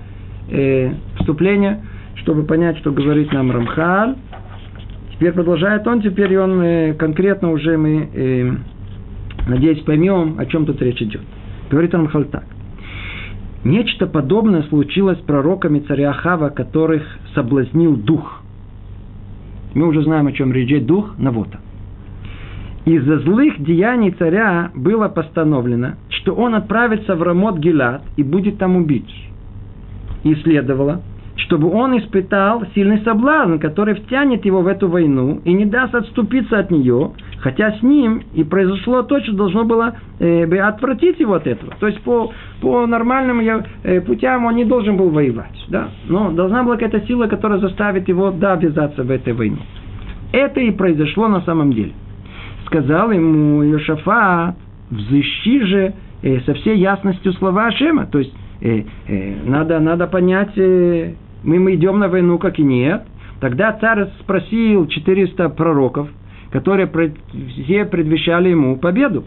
э, 0.51 0.93
вступление, 1.19 1.81
чтобы 2.17 2.45
понять, 2.45 2.79
что 2.79 2.93
говорит 2.93 3.33
нам 3.33 3.51
Рамхаль. 3.51 4.15
Теперь 5.15 5.33
продолжает 5.33 5.87
он, 5.87 6.01
теперь 6.03 6.39
он 6.39 6.63
э, 6.63 6.95
конкретно 6.95 7.51
уже 7.51 7.77
мы, 7.77 8.09
э, 8.15 8.51
надеюсь, 9.49 9.81
поймем, 9.81 10.37
о 10.39 10.47
чем 10.47 10.67
тут 10.67 10.81
речь 10.81 11.03
идет. 11.03 11.23
Говорит 11.71 11.93
Рамхаль 11.93 12.27
так. 12.27 12.45
Нечто 13.65 14.07
подобное 14.07 14.63
случилось 14.65 15.19
с 15.19 15.23
пророками 15.23 15.81
царя 15.81 16.13
Хава, 16.15 16.49
которых 16.49 17.03
соблазнил 17.35 17.95
дух. 17.95 18.43
Мы 19.75 19.87
уже 19.87 20.03
знаем, 20.03 20.27
о 20.27 20.33
чем 20.33 20.53
речь 20.53 20.85
дух 20.85 21.15
Навота. 21.19 21.61
Из-за 22.87 23.19
злых 23.19 23.63
деяний 23.63 24.11
царя 24.13 24.71
было 24.75 25.09
постановлено, 25.09 25.97
что 26.09 26.35
он 26.35 26.55
отправится 26.55 27.15
в 27.15 27.23
Рамот 27.23 27.59
Гилад 27.59 28.03
и 28.17 28.23
будет 28.23 28.57
там 28.57 28.77
убит. 28.77 29.05
И 30.25 30.35
следовало, 30.37 31.03
чтобы 31.45 31.71
он 31.71 31.99
испытал 31.99 32.65
сильный 32.75 33.01
соблазн, 33.03 33.59
который 33.59 33.95
втянет 33.95 34.45
его 34.45 34.63
в 34.63 34.67
эту 34.67 34.89
войну 34.89 35.41
и 35.45 35.53
не 35.53 35.65
даст 35.65 35.95
отступиться 35.95 36.59
от 36.59 36.71
нее, 36.71 37.13
хотя 37.39 37.73
с 37.73 37.83
ним 37.83 38.23
и 38.35 38.45
произошло 38.45 39.03
то, 39.03 39.21
что 39.21 39.33
должно 39.33 39.65
было 39.65 39.97
э, 40.19 40.45
отвратить 40.61 41.21
его 41.21 41.35
от 41.35 41.47
этого. 41.47 41.75
То 41.81 41.87
есть 41.87 42.01
по, 42.03 42.33
по 42.61 42.87
нормальным 42.87 43.41
э, 43.41 44.01
путям 44.01 44.45
он 44.45 44.57
не 44.57 44.65
должен 44.65 44.97
был 44.97 45.11
воевать. 45.11 45.65
Да? 45.69 45.89
Но 46.09 46.31
должна 46.33 46.63
была 46.63 46.77
какая-то 46.77 47.07
сила, 47.07 47.27
которая 47.27 47.59
заставит 47.59 48.09
его 48.09 48.31
да, 48.31 48.57
ввязаться 48.57 49.03
в 49.03 49.11
эту 49.11 49.35
войну. 49.35 49.59
Это 50.33 50.61
и 50.61 50.71
произошло 50.71 51.29
на 51.29 51.41
самом 51.43 51.73
деле. 51.73 51.93
Сказал 52.67 53.11
ему 53.11 53.63
Йошафат, 53.63 54.57
взыщи 54.91 55.61
же 55.65 55.95
э, 56.23 56.41
со 56.41 56.55
всей 56.55 56.79
ясностью 56.79 57.33
слова 57.35 57.67
Ашема. 57.67 58.07
То 58.07 58.19
есть 58.19 58.33
э, 58.61 58.83
э, 59.09 59.35
надо, 59.45 59.81
надо 59.81 60.07
понять, 60.07 60.57
э, 60.57 61.15
мы, 61.43 61.75
идем 61.75 61.99
на 61.99 62.09
войну, 62.09 62.39
как 62.39 62.59
и 62.59 62.63
нет. 62.63 63.05
Тогда 63.41 63.73
царь 63.81 64.09
спросил 64.21 64.87
400 64.87 65.49
пророков, 65.51 66.09
которые 66.51 66.91
все 67.65 67.85
предвещали 67.87 68.51
ему 68.51 68.77
победу. 68.77 69.25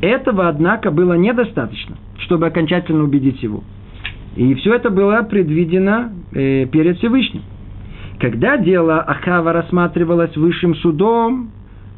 Этого, 0.00 0.48
однако, 0.48 0.90
было 0.90 1.14
недостаточно, 1.14 1.96
чтобы 2.18 2.46
окончательно 2.46 3.04
убедить 3.04 3.42
его. 3.42 3.64
И 4.36 4.54
все 4.54 4.74
это 4.74 4.90
было 4.90 5.22
предвидено 5.22 6.12
э, 6.32 6.66
перед 6.66 6.98
Всевышним. 6.98 7.42
Когда 8.20 8.58
дело 8.58 9.00
Ахава 9.00 9.52
рассматривалось 9.52 10.36
высшим 10.36 10.74
судом, 10.76 11.50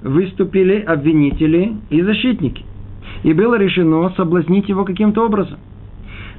выступили 0.03 0.81
обвинители 0.81 1.75
и 1.91 2.03
защитники. 2.03 2.65
И 3.25 3.33
было 3.33 3.57
решено 3.57 4.11
соблазнить 4.17 4.69
его 4.69 4.85
каким-то 4.85 5.27
образом. 5.27 5.59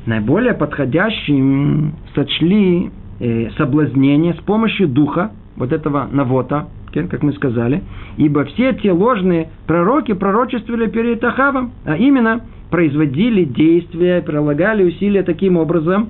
Наиболее 0.06 0.54
подходящим 0.54 1.94
сочли 2.16 2.92
э, 3.20 3.50
соблазнение 3.58 4.34
с 4.34 4.44
помощью 4.44 4.88
духа, 4.88 5.32
вот 5.56 5.74
этого 5.74 6.08
навота, 6.12 6.68
как 6.94 7.22
мы 7.22 7.34
сказали, 7.34 7.84
ибо 8.18 8.46
все 8.46 8.74
те 8.74 8.92
ложные 8.92 9.50
пророки 9.68 10.14
пророчествовали 10.14 10.88
перед 10.90 11.24
Ахавом, 11.24 11.72
а 11.86 11.98
именно 11.98 12.42
производили 12.72 13.44
действия, 13.44 14.22
прилагали 14.22 14.84
усилия 14.84 15.24
таким 15.24 15.58
образом, 15.58 16.10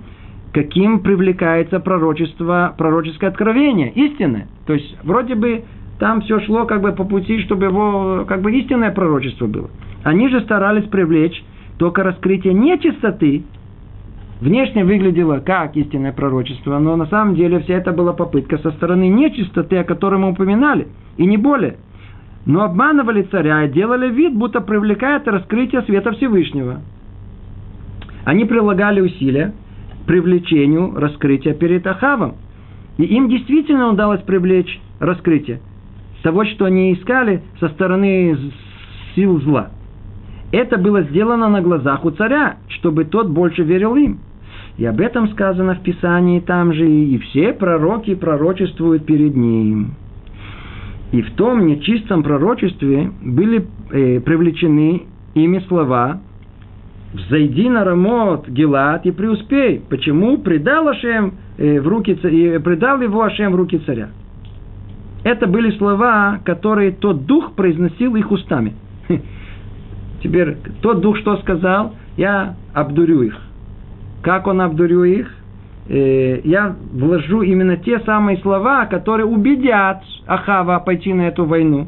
каким 0.53 0.99
привлекается 0.99 1.79
пророчество, 1.79 2.73
пророческое 2.77 3.29
откровение, 3.29 3.91
истинное. 3.91 4.47
То 4.65 4.73
есть, 4.73 4.97
вроде 5.03 5.35
бы 5.35 5.63
там 5.99 6.21
все 6.21 6.39
шло 6.41 6.65
как 6.65 6.81
бы 6.81 6.91
по 6.93 7.03
пути, 7.03 7.41
чтобы 7.41 7.65
его 7.65 8.25
как 8.27 8.41
бы 8.41 8.51
истинное 8.53 8.91
пророчество 8.91 9.47
было. 9.47 9.69
Они 10.03 10.29
же 10.29 10.41
старались 10.41 10.85
привлечь 10.85 11.43
только 11.77 12.03
раскрытие 12.03 12.53
нечистоты 12.53 13.43
внешне 14.39 14.83
выглядело 14.83 15.39
как 15.39 15.75
истинное 15.75 16.13
пророчество, 16.13 16.79
но 16.79 16.95
на 16.95 17.05
самом 17.07 17.35
деле 17.35 17.59
вся 17.59 17.75
это 17.75 17.91
была 17.91 18.13
попытка 18.13 18.57
со 18.57 18.71
стороны 18.71 19.07
нечистоты, 19.07 19.77
о 19.77 19.83
которой 19.83 20.19
мы 20.19 20.31
упоминали, 20.31 20.87
и 21.17 21.25
не 21.25 21.37
более. 21.37 21.77
Но 22.45 22.63
обманывали 22.63 23.23
царя 23.23 23.65
и 23.65 23.71
делали 23.71 24.09
вид, 24.09 24.33
будто 24.33 24.61
привлекает 24.61 25.27
раскрытие 25.27 25.81
света 25.83 26.11
Всевышнего. 26.13 26.81
Они 28.25 28.45
прилагали 28.45 29.01
усилия 29.01 29.53
к 30.03 30.07
привлечению 30.07 30.95
раскрытия 30.95 31.53
перед 31.53 31.85
Ахавом. 31.85 32.35
И 32.97 33.03
им 33.03 33.29
действительно 33.29 33.89
удалось 33.89 34.21
привлечь 34.21 34.79
раскрытие 34.99 35.61
того, 36.23 36.45
что 36.45 36.65
они 36.65 36.93
искали 36.93 37.43
со 37.59 37.69
стороны 37.69 38.37
сил 39.15 39.39
зла. 39.41 39.69
Это 40.51 40.77
было 40.77 41.03
сделано 41.03 41.47
на 41.47 41.61
глазах 41.61 42.05
у 42.05 42.11
царя, 42.11 42.57
чтобы 42.69 43.05
тот 43.05 43.29
больше 43.29 43.63
верил 43.63 43.95
им. 43.95 44.19
И 44.79 44.85
об 44.85 45.01
этом 45.01 45.27
сказано 45.31 45.75
в 45.75 45.81
Писании 45.81 46.39
там 46.39 46.71
же, 46.73 46.89
и 46.89 47.17
все 47.17 47.51
пророки 47.51 48.15
пророчествуют 48.15 49.05
перед 49.05 49.35
ним. 49.35 49.95
И 51.11 51.21
в 51.21 51.31
том 51.33 51.67
нечистом 51.67 52.23
пророчестве 52.23 53.11
были 53.21 53.67
э, 53.91 54.21
привлечены 54.21 55.03
ими 55.33 55.59
слова 55.67 56.21
«Взойди 57.13 57.67
на 57.67 57.83
Рамот, 57.83 58.47
Гелат, 58.47 59.05
и 59.05 59.11
преуспей». 59.11 59.81
Почему? 59.89 60.37
Предал, 60.37 60.87
Ашем, 60.87 61.33
э, 61.57 61.81
в 61.81 61.87
руки, 61.87 62.17
э, 62.23 62.59
предал 62.61 63.01
его 63.01 63.23
Ашем 63.23 63.51
в 63.51 63.55
руки 63.55 63.79
царя. 63.79 64.11
Это 65.25 65.45
были 65.47 65.71
слова, 65.71 66.39
которые 66.45 66.91
тот 66.91 67.25
дух 67.25 67.51
произносил 67.53 68.15
их 68.15 68.31
устами. 68.31 68.75
Теперь 70.23 70.55
тот 70.81 71.01
дух 71.01 71.17
что 71.17 71.35
сказал? 71.37 71.95
Я 72.15 72.55
обдурю 72.73 73.23
их. 73.23 73.48
Как 74.21 74.47
он 74.47 74.61
обдурю 74.61 75.03
их? 75.03 75.29
Э, 75.87 76.41
я 76.43 76.75
вложу 76.93 77.41
именно 77.41 77.77
те 77.77 77.99
самые 78.01 78.37
слова, 78.39 78.85
которые 78.85 79.25
убедят 79.25 80.03
Ахава 80.27 80.79
пойти 80.79 81.13
на 81.13 81.23
эту 81.23 81.45
войну. 81.45 81.87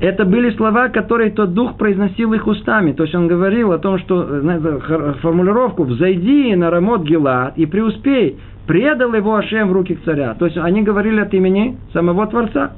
Это 0.00 0.24
были 0.24 0.50
слова, 0.50 0.88
которые 0.88 1.30
тот 1.32 1.54
дух 1.54 1.76
произносил 1.76 2.32
их 2.32 2.46
устами. 2.46 2.92
То 2.92 3.02
есть 3.02 3.14
он 3.14 3.26
говорил 3.26 3.72
о 3.72 3.78
том, 3.78 3.98
что, 3.98 4.40
знаете, 4.40 4.78
формулировку 5.20 5.82
«взойди 5.84 6.54
на 6.54 6.70
Рамот 6.70 7.02
Гилад 7.02 7.58
и 7.58 7.66
преуспей», 7.66 8.38
предал 8.68 9.12
его 9.14 9.34
Ашем 9.34 9.70
в 9.70 9.72
руки 9.72 9.98
царя. 10.04 10.34
То 10.34 10.44
есть 10.44 10.56
они 10.56 10.82
говорили 10.82 11.20
от 11.20 11.34
имени 11.34 11.78
самого 11.92 12.26
Творца. 12.28 12.72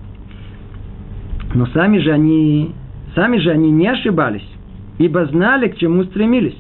Но 1.53 1.67
сами 1.67 1.99
же 1.99 2.11
они, 2.11 2.75
сами 3.15 3.39
же 3.39 3.51
они 3.51 3.71
не 3.71 3.89
ошибались, 3.89 4.49
ибо 4.99 5.27
знали, 5.27 5.69
к 5.69 5.77
чему 5.77 6.05
стремились. 6.05 6.57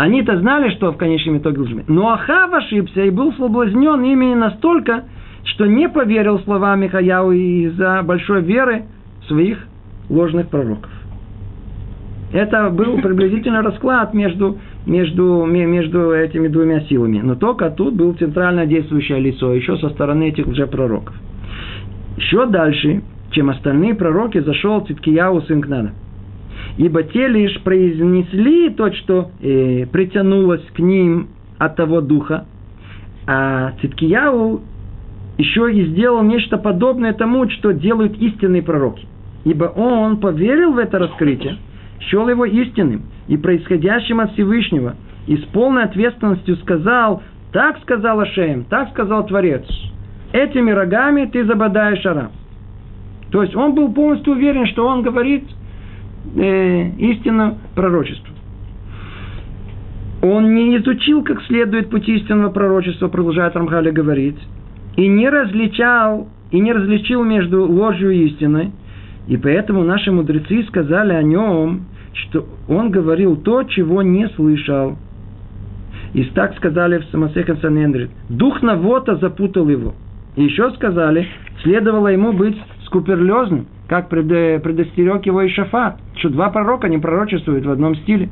Они-то 0.00 0.38
знали, 0.40 0.70
что 0.76 0.92
в 0.92 0.96
конечном 0.96 1.38
итоге 1.38 1.56
должны. 1.56 1.84
Но 1.86 2.08
Ахав 2.08 2.54
ошибся 2.54 3.02
и 3.02 3.10
был 3.10 3.34
соблазнен 3.34 4.02
ими 4.02 4.34
настолько, 4.34 5.04
что 5.44 5.66
не 5.66 5.90
поверил 5.90 6.40
словам 6.40 6.80
Михаяу 6.80 7.32
из-за 7.32 8.02
большой 8.02 8.40
веры 8.40 8.84
своих 9.28 9.58
ложных 10.08 10.48
пророков. 10.48 10.90
Это 12.32 12.70
был 12.70 12.98
приблизительно 13.02 13.60
расклад 13.60 14.14
между, 14.14 14.56
между, 14.86 15.44
между 15.44 16.12
этими 16.12 16.48
двумя 16.48 16.80
силами. 16.82 17.20
Но 17.22 17.34
только 17.34 17.68
тут 17.68 17.92
был 17.92 18.14
центрально 18.14 18.64
действующее 18.64 19.20
лицо, 19.20 19.52
еще 19.52 19.76
со 19.76 19.90
стороны 19.90 20.30
этих 20.30 20.46
уже 20.46 20.66
пророков. 20.66 21.14
Еще 22.16 22.46
дальше 22.46 23.02
чем 23.32 23.50
остальные 23.50 23.94
пророки, 23.94 24.40
зашел 24.40 24.80
Циткияу 24.80 25.42
сын 25.42 25.60
Кнана. 25.60 25.92
Ибо 26.76 27.02
те 27.02 27.28
лишь 27.28 27.60
произнесли 27.62 28.70
то, 28.70 28.92
что 28.92 29.30
э, 29.40 29.86
притянулось 29.86 30.64
к 30.74 30.78
ним 30.78 31.28
от 31.58 31.76
того 31.76 32.00
духа, 32.00 32.46
а 33.26 33.72
Циткияу 33.80 34.62
еще 35.38 35.72
и 35.72 35.86
сделал 35.86 36.22
нечто 36.22 36.58
подобное 36.58 37.12
тому, 37.12 37.48
что 37.50 37.72
делают 37.72 38.16
истинные 38.18 38.62
пророки. 38.62 39.06
Ибо 39.44 39.64
он 39.64 40.18
поверил 40.18 40.72
в 40.72 40.78
это 40.78 40.98
раскрытие, 40.98 41.56
счел 42.00 42.28
его 42.28 42.44
истинным 42.44 43.02
и 43.26 43.36
происходящим 43.36 44.20
от 44.20 44.32
Всевышнего, 44.32 44.96
и 45.26 45.36
с 45.36 45.44
полной 45.52 45.84
ответственностью 45.84 46.56
сказал, 46.56 47.22
так 47.52 47.80
сказал 47.82 48.20
Ашем, 48.20 48.64
так 48.64 48.90
сказал 48.90 49.26
Творец, 49.26 49.64
этими 50.32 50.70
рогами 50.70 51.26
ты 51.26 51.44
забодаешь 51.44 52.04
Арам. 52.04 52.32
То 53.30 53.42
есть 53.42 53.54
он 53.54 53.74
был 53.74 53.92
полностью 53.92 54.34
уверен, 54.34 54.66
что 54.66 54.86
он 54.86 55.02
говорит 55.02 55.44
э, 56.36 56.90
истинно 56.98 57.58
пророчество. 57.74 58.34
Он 60.22 60.54
не 60.54 60.76
изучил 60.76 61.24
как 61.24 61.42
следует 61.44 61.88
пути 61.88 62.16
истинного 62.16 62.50
пророчества, 62.50 63.08
продолжает 63.08 63.56
Рамхали 63.56 63.90
говорить, 63.90 64.38
и 64.96 65.08
не 65.08 65.28
различал, 65.28 66.28
и 66.50 66.60
не 66.60 66.72
различил 66.72 67.24
между 67.24 67.64
ложью 67.64 68.10
и 68.10 68.26
истиной, 68.26 68.72
и 69.28 69.36
поэтому 69.36 69.82
наши 69.82 70.10
мудрецы 70.12 70.64
сказали 70.64 71.12
о 71.12 71.22
нем, 71.22 71.86
что 72.12 72.46
он 72.68 72.90
говорил 72.90 73.36
то, 73.36 73.62
чего 73.62 74.02
не 74.02 74.28
слышал. 74.30 74.98
И 76.12 76.24
так 76.24 76.56
сказали 76.56 76.98
в 76.98 77.04
Самосехе 77.12 77.54
Санендрит. 77.56 78.10
Дух 78.28 78.62
Навота 78.62 79.16
запутал 79.16 79.68
его. 79.68 79.94
И 80.36 80.44
еще 80.44 80.70
сказали, 80.72 81.28
следовало 81.62 82.08
ему 82.08 82.32
быть 82.32 82.56
скуперлезным, 82.86 83.66
как 83.90 84.08
предостерег 84.08 85.26
его 85.26 85.44
Ишафат, 85.44 85.98
что 86.14 86.28
два 86.30 86.50
пророка 86.50 86.88
не 86.88 86.98
пророчествуют 86.98 87.66
в 87.66 87.70
одном 87.72 87.96
стиле. 87.96 88.28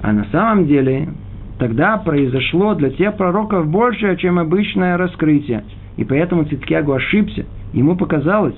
А 0.00 0.14
на 0.14 0.24
самом 0.32 0.66
деле 0.66 1.10
тогда 1.58 1.98
произошло 1.98 2.74
для 2.74 2.88
тех 2.88 3.18
пророков 3.18 3.66
большее, 3.66 4.16
чем 4.16 4.38
обычное 4.38 4.96
раскрытие. 4.96 5.64
И 5.98 6.04
поэтому 6.04 6.44
Циткиагу 6.44 6.94
ошибся. 6.94 7.44
Ему 7.74 7.96
показалось, 7.96 8.54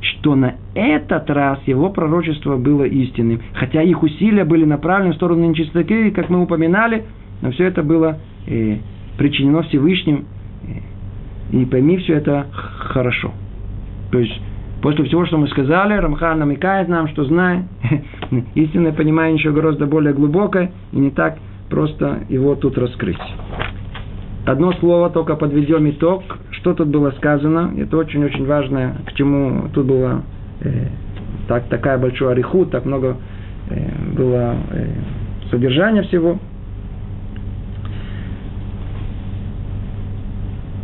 что 0.00 0.34
на 0.34 0.56
этот 0.74 1.30
раз 1.30 1.60
его 1.66 1.88
пророчество 1.90 2.56
было 2.56 2.82
истинным. 2.82 3.40
Хотя 3.54 3.80
их 3.80 4.02
усилия 4.02 4.44
были 4.44 4.64
направлены 4.64 5.12
в 5.12 5.16
сторону 5.16 5.48
нечистоты, 5.48 6.10
как 6.10 6.30
мы 6.30 6.42
упоминали, 6.42 7.04
но 7.42 7.52
все 7.52 7.66
это 7.66 7.84
было 7.84 8.18
э, 8.48 8.78
причинено 9.18 9.62
Всевышним. 9.62 10.24
Э, 10.64 11.56
и 11.56 11.64
пойми 11.64 11.98
все 11.98 12.14
это 12.14 12.48
хорошо. 12.50 13.30
То 14.10 14.18
есть, 14.18 14.34
после 14.84 15.02
всего, 15.06 15.24
что 15.24 15.38
мы 15.38 15.48
сказали, 15.48 15.94
Рамхан 15.94 16.38
намекает 16.38 16.88
нам, 16.88 17.08
что 17.08 17.24
знай, 17.24 17.62
истинное 18.54 18.92
понимание 18.92 19.36
еще 19.36 19.50
гораздо 19.50 19.86
более 19.86 20.12
глубокое, 20.12 20.72
и 20.92 20.98
не 20.98 21.10
так 21.10 21.38
просто 21.70 22.18
его 22.28 22.54
тут 22.54 22.76
раскрыть. 22.76 23.16
Одно 24.44 24.74
слово 24.74 25.08
только 25.08 25.36
подведем 25.36 25.88
итог, 25.88 26.22
что 26.50 26.74
тут 26.74 26.88
было 26.88 27.12
сказано. 27.12 27.72
Это 27.78 27.96
очень-очень 27.96 28.44
важно, 28.44 28.96
к 29.06 29.14
чему 29.14 29.70
тут 29.72 29.86
было 29.86 30.22
э, 30.60 30.88
так, 31.48 31.64
такая 31.68 31.96
большая 31.96 32.32
ореху, 32.32 32.66
так 32.66 32.84
много 32.84 33.16
э, 33.70 33.88
было 34.14 34.54
э, 34.70 34.88
содержания 35.50 36.02
всего. 36.02 36.38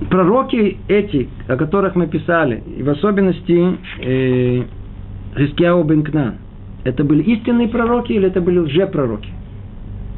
Пророки 0.09 0.78
эти, 0.88 1.28
о 1.46 1.57
которых 1.57 1.94
мы 1.94 2.07
писали, 2.07 2.62
и 2.78 2.82
в 2.82 2.88
особенности 2.88 3.76
э, 4.01 4.64
бен 5.36 6.03
Кнан, 6.03 6.36
это 6.84 7.05
были 7.05 7.22
истинные 7.22 7.68
пророки 7.68 8.12
или 8.12 8.26
это 8.26 8.40
были 8.40 8.59
лжепророки? 8.59 9.28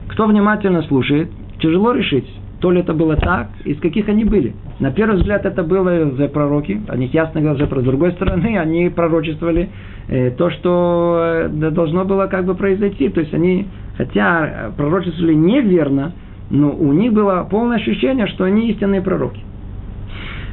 Кто 0.08 0.26
внимательно 0.26 0.82
слушает, 0.82 1.30
тяжело 1.58 1.92
решить, 1.92 2.28
то 2.60 2.70
ли 2.70 2.80
это 2.80 2.94
было 2.94 3.16
так, 3.16 3.48
из 3.64 3.78
каких 3.80 4.08
они 4.08 4.24
были. 4.24 4.54
На 4.78 4.92
первый 4.92 5.16
взгляд 5.16 5.44
это 5.44 5.64
было 5.64 6.12
за 6.12 6.28
пророки, 6.28 6.80
о 6.86 6.96
них 6.96 7.12
ясно 7.12 7.40
говорил 7.40 7.66
про. 7.66 7.80
С 7.80 7.84
другой 7.84 8.12
стороны, 8.12 8.56
они 8.56 8.88
пророчествовали 8.88 9.68
э, 10.08 10.30
то, 10.30 10.48
что 10.50 11.48
э, 11.50 11.70
должно 11.70 12.04
было 12.04 12.28
как 12.28 12.44
бы 12.44 12.54
произойти. 12.54 13.08
То 13.08 13.20
есть 13.20 13.34
они, 13.34 13.66
хотя 13.96 14.72
пророчествовали 14.76 15.34
неверно, 15.34 16.12
но 16.50 16.70
у 16.70 16.92
них 16.92 17.12
было 17.12 17.46
полное 17.50 17.78
ощущение, 17.78 18.28
что 18.28 18.44
они 18.44 18.70
истинные 18.70 19.02
пророки. 19.02 19.40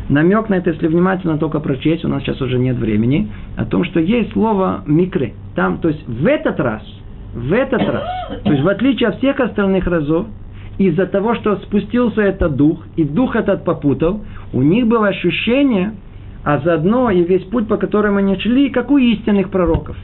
Намек 0.10 0.50
на 0.50 0.56
это, 0.56 0.72
если 0.72 0.88
внимательно 0.88 1.38
только 1.38 1.60
прочесть, 1.60 2.04
у 2.04 2.08
нас 2.08 2.24
сейчас 2.24 2.42
уже 2.42 2.58
нет 2.58 2.78
времени, 2.78 3.30
о 3.56 3.66
том, 3.66 3.84
что 3.84 4.00
есть 4.00 4.34
слово 4.34 4.84
микре. 4.88 5.34
Там, 5.56 5.78
то 5.78 5.90
есть 5.90 6.06
в 6.08 6.26
этот 6.26 6.60
раз, 6.60 6.84
в 7.36 7.54
этот 7.54 7.82
раз, 7.82 8.04
то 8.44 8.52
есть 8.52 8.64
в 8.64 8.68
отличие 8.68 9.10
от 9.10 9.20
всех 9.20 9.40
остальных 9.40 9.86
разов, 9.86 10.26
из-за 10.80 11.06
того, 11.06 11.36
что 11.36 11.58
спустился 11.58 12.22
этот 12.22 12.56
дух, 12.56 12.84
и 12.96 13.04
дух 13.04 13.36
этот 13.36 13.66
попутал, 13.66 14.22
у 14.54 14.62
них 14.64 14.88
было 14.88 15.10
ощущение, 15.10 15.94
а 16.44 16.60
заодно 16.60 17.12
и 17.12 17.24
весь 17.24 17.44
путь, 17.44 17.68
по 17.68 17.78
которому 17.78 18.18
они 18.18 18.40
шли, 18.40 18.70
как 18.70 18.90
у 18.90 18.98
истинных 18.98 19.50
пророков. 19.50 19.98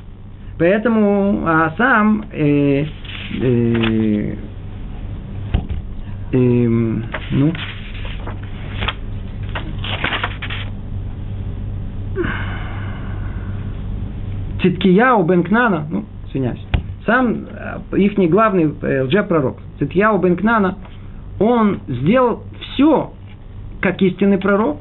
Поэтому 0.59 1.43
а 1.45 1.73
сам 1.77 2.25
э, 2.31 2.85
э, 3.41 4.35
э, 6.31 6.67
ну, 6.67 7.53
Циткияу 14.65 15.23
бен 15.23 15.43
Кнана, 15.43 15.85
ну, 15.91 16.05
извиняюсь, 16.27 16.65
сам 17.05 17.45
э, 17.91 17.97
их 17.97 18.15
главный 18.31 18.73
э, 18.81 19.03
лжепророк, 19.03 19.57
Цитьяу 19.77 20.17
бен 20.17 20.35
Кнана, 20.35 20.79
он 21.39 21.81
сделал 21.87 22.41
все, 22.59 23.13
как 23.79 24.01
истинный 24.01 24.39
пророк, 24.39 24.79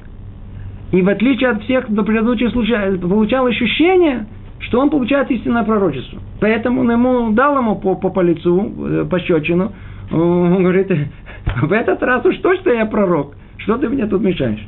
и 0.90 1.02
в 1.02 1.08
отличие 1.10 1.50
от 1.50 1.62
всех 1.64 1.90
до 1.90 2.02
предыдущих 2.02 2.50
случаев, 2.52 2.98
получал 2.98 3.44
ощущение, 3.44 4.26
что 4.60 4.80
он 4.80 4.88
получает 4.88 5.30
истинное 5.30 5.64
пророчество. 5.64 6.18
Поэтому 6.40 6.80
он 6.80 6.90
ему 6.90 7.32
дал 7.32 7.58
ему 7.58 7.76
по, 7.76 7.94
по, 7.94 8.08
по 8.08 8.20
лицу, 8.20 8.72
э, 8.78 9.04
по 9.04 9.20
щечину. 9.20 9.72
Он 10.10 10.62
говорит, 10.62 10.90
в 11.62 11.72
этот 11.72 12.02
раз 12.02 12.24
уж 12.24 12.38
точно 12.38 12.70
я 12.70 12.86
пророк. 12.86 13.34
Что 13.58 13.76
ты 13.76 13.90
мне 13.90 14.06
тут 14.06 14.22
мешаешь? 14.22 14.66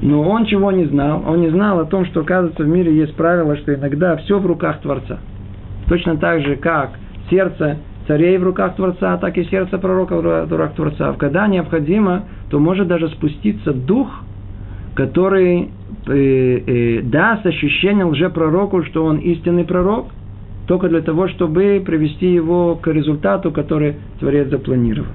Но 0.00 0.22
он 0.22 0.46
чего 0.46 0.72
не 0.72 0.84
знал? 0.86 1.22
Он 1.26 1.40
не 1.40 1.50
знал 1.50 1.80
о 1.80 1.84
том, 1.84 2.06
что, 2.06 2.20
оказывается, 2.20 2.62
в 2.62 2.68
мире 2.68 2.94
есть 2.96 3.14
правило, 3.16 3.56
что 3.56 3.74
иногда 3.74 4.16
все 4.16 4.38
в 4.38 4.46
руках 4.46 4.80
Творца. 4.80 5.18
Точно 5.88 6.16
так 6.16 6.40
же, 6.42 6.56
как 6.56 6.92
сердце 7.28 7.78
царей 8.06 8.38
в 8.38 8.44
руках 8.44 8.76
Творца, 8.76 9.16
так 9.18 9.36
и 9.36 9.44
сердце 9.44 9.78
пророка 9.78 10.16
в 10.16 10.50
руках 10.50 10.74
Творца. 10.74 11.12
Когда 11.18 11.46
необходимо, 11.46 12.24
то 12.48 12.58
может 12.58 12.88
даже 12.88 13.08
спуститься 13.08 13.72
дух, 13.72 14.08
который 14.94 15.70
э, 16.06 16.12
э, 16.12 17.02
даст 17.02 17.46
ощущение 17.46 18.04
лжепророку, 18.04 18.82
что 18.84 19.04
он 19.04 19.18
истинный 19.18 19.64
пророк, 19.64 20.08
только 20.66 20.88
для 20.88 21.02
того, 21.02 21.28
чтобы 21.28 21.82
привести 21.84 22.32
его 22.32 22.76
к 22.76 22.86
результату, 22.88 23.50
который 23.50 23.96
Творец 24.18 24.48
запланировал. 24.48 25.08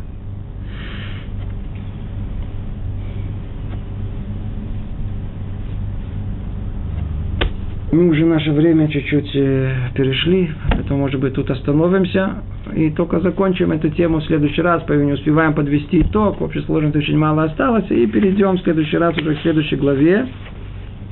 Мы 7.95 8.09
уже 8.09 8.25
наше 8.25 8.51
время 8.51 8.89
чуть-чуть 8.89 9.31
э, 9.35 9.73
перешли, 9.93 10.51
поэтому, 10.69 10.99
может 10.99 11.17
быть, 11.21 11.33
тут 11.33 11.49
остановимся 11.49 12.43
и 12.75 12.89
только 12.89 13.21
закончим 13.21 13.71
эту 13.71 13.89
тему 13.89 14.19
в 14.19 14.25
следующий 14.25 14.61
раз, 14.61 14.83
поэтому 14.85 15.07
не 15.07 15.13
успеваем 15.13 15.53
подвести 15.53 16.01
итог, 16.01 16.41
в 16.41 16.43
общей 16.43 16.59
сложности 16.63 16.97
очень 16.97 17.17
мало 17.17 17.43
осталось, 17.43 17.89
и 17.89 18.05
перейдем 18.07 18.57
в 18.57 18.63
следующий 18.63 18.97
раз 18.97 19.17
уже 19.17 19.35
к 19.35 19.41
следующей 19.43 19.77
главе, 19.77 20.27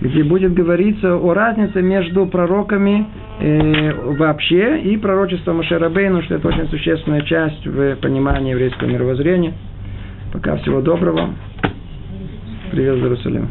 где 0.01 0.25
будет 0.25 0.53
говориться 0.53 1.15
о 1.15 1.33
разнице 1.33 1.81
между 1.81 2.25
пророками 2.25 3.05
э, 3.39 4.15
вообще 4.17 4.81
и 4.81 4.97
пророчеством 4.97 5.57
Машерабейну, 5.57 6.21
что 6.23 6.35
это 6.35 6.49
очень 6.49 6.67
существенная 6.67 7.21
часть 7.21 7.65
в 7.65 7.95
понимании 8.01 8.51
еврейского 8.51 8.89
мировоззрения. 8.89 9.53
Пока 10.33 10.57
всего 10.57 10.81
доброго. 10.81 11.29
Привет 12.71 12.97
из 12.97 13.03
Иерусалима. 13.03 13.47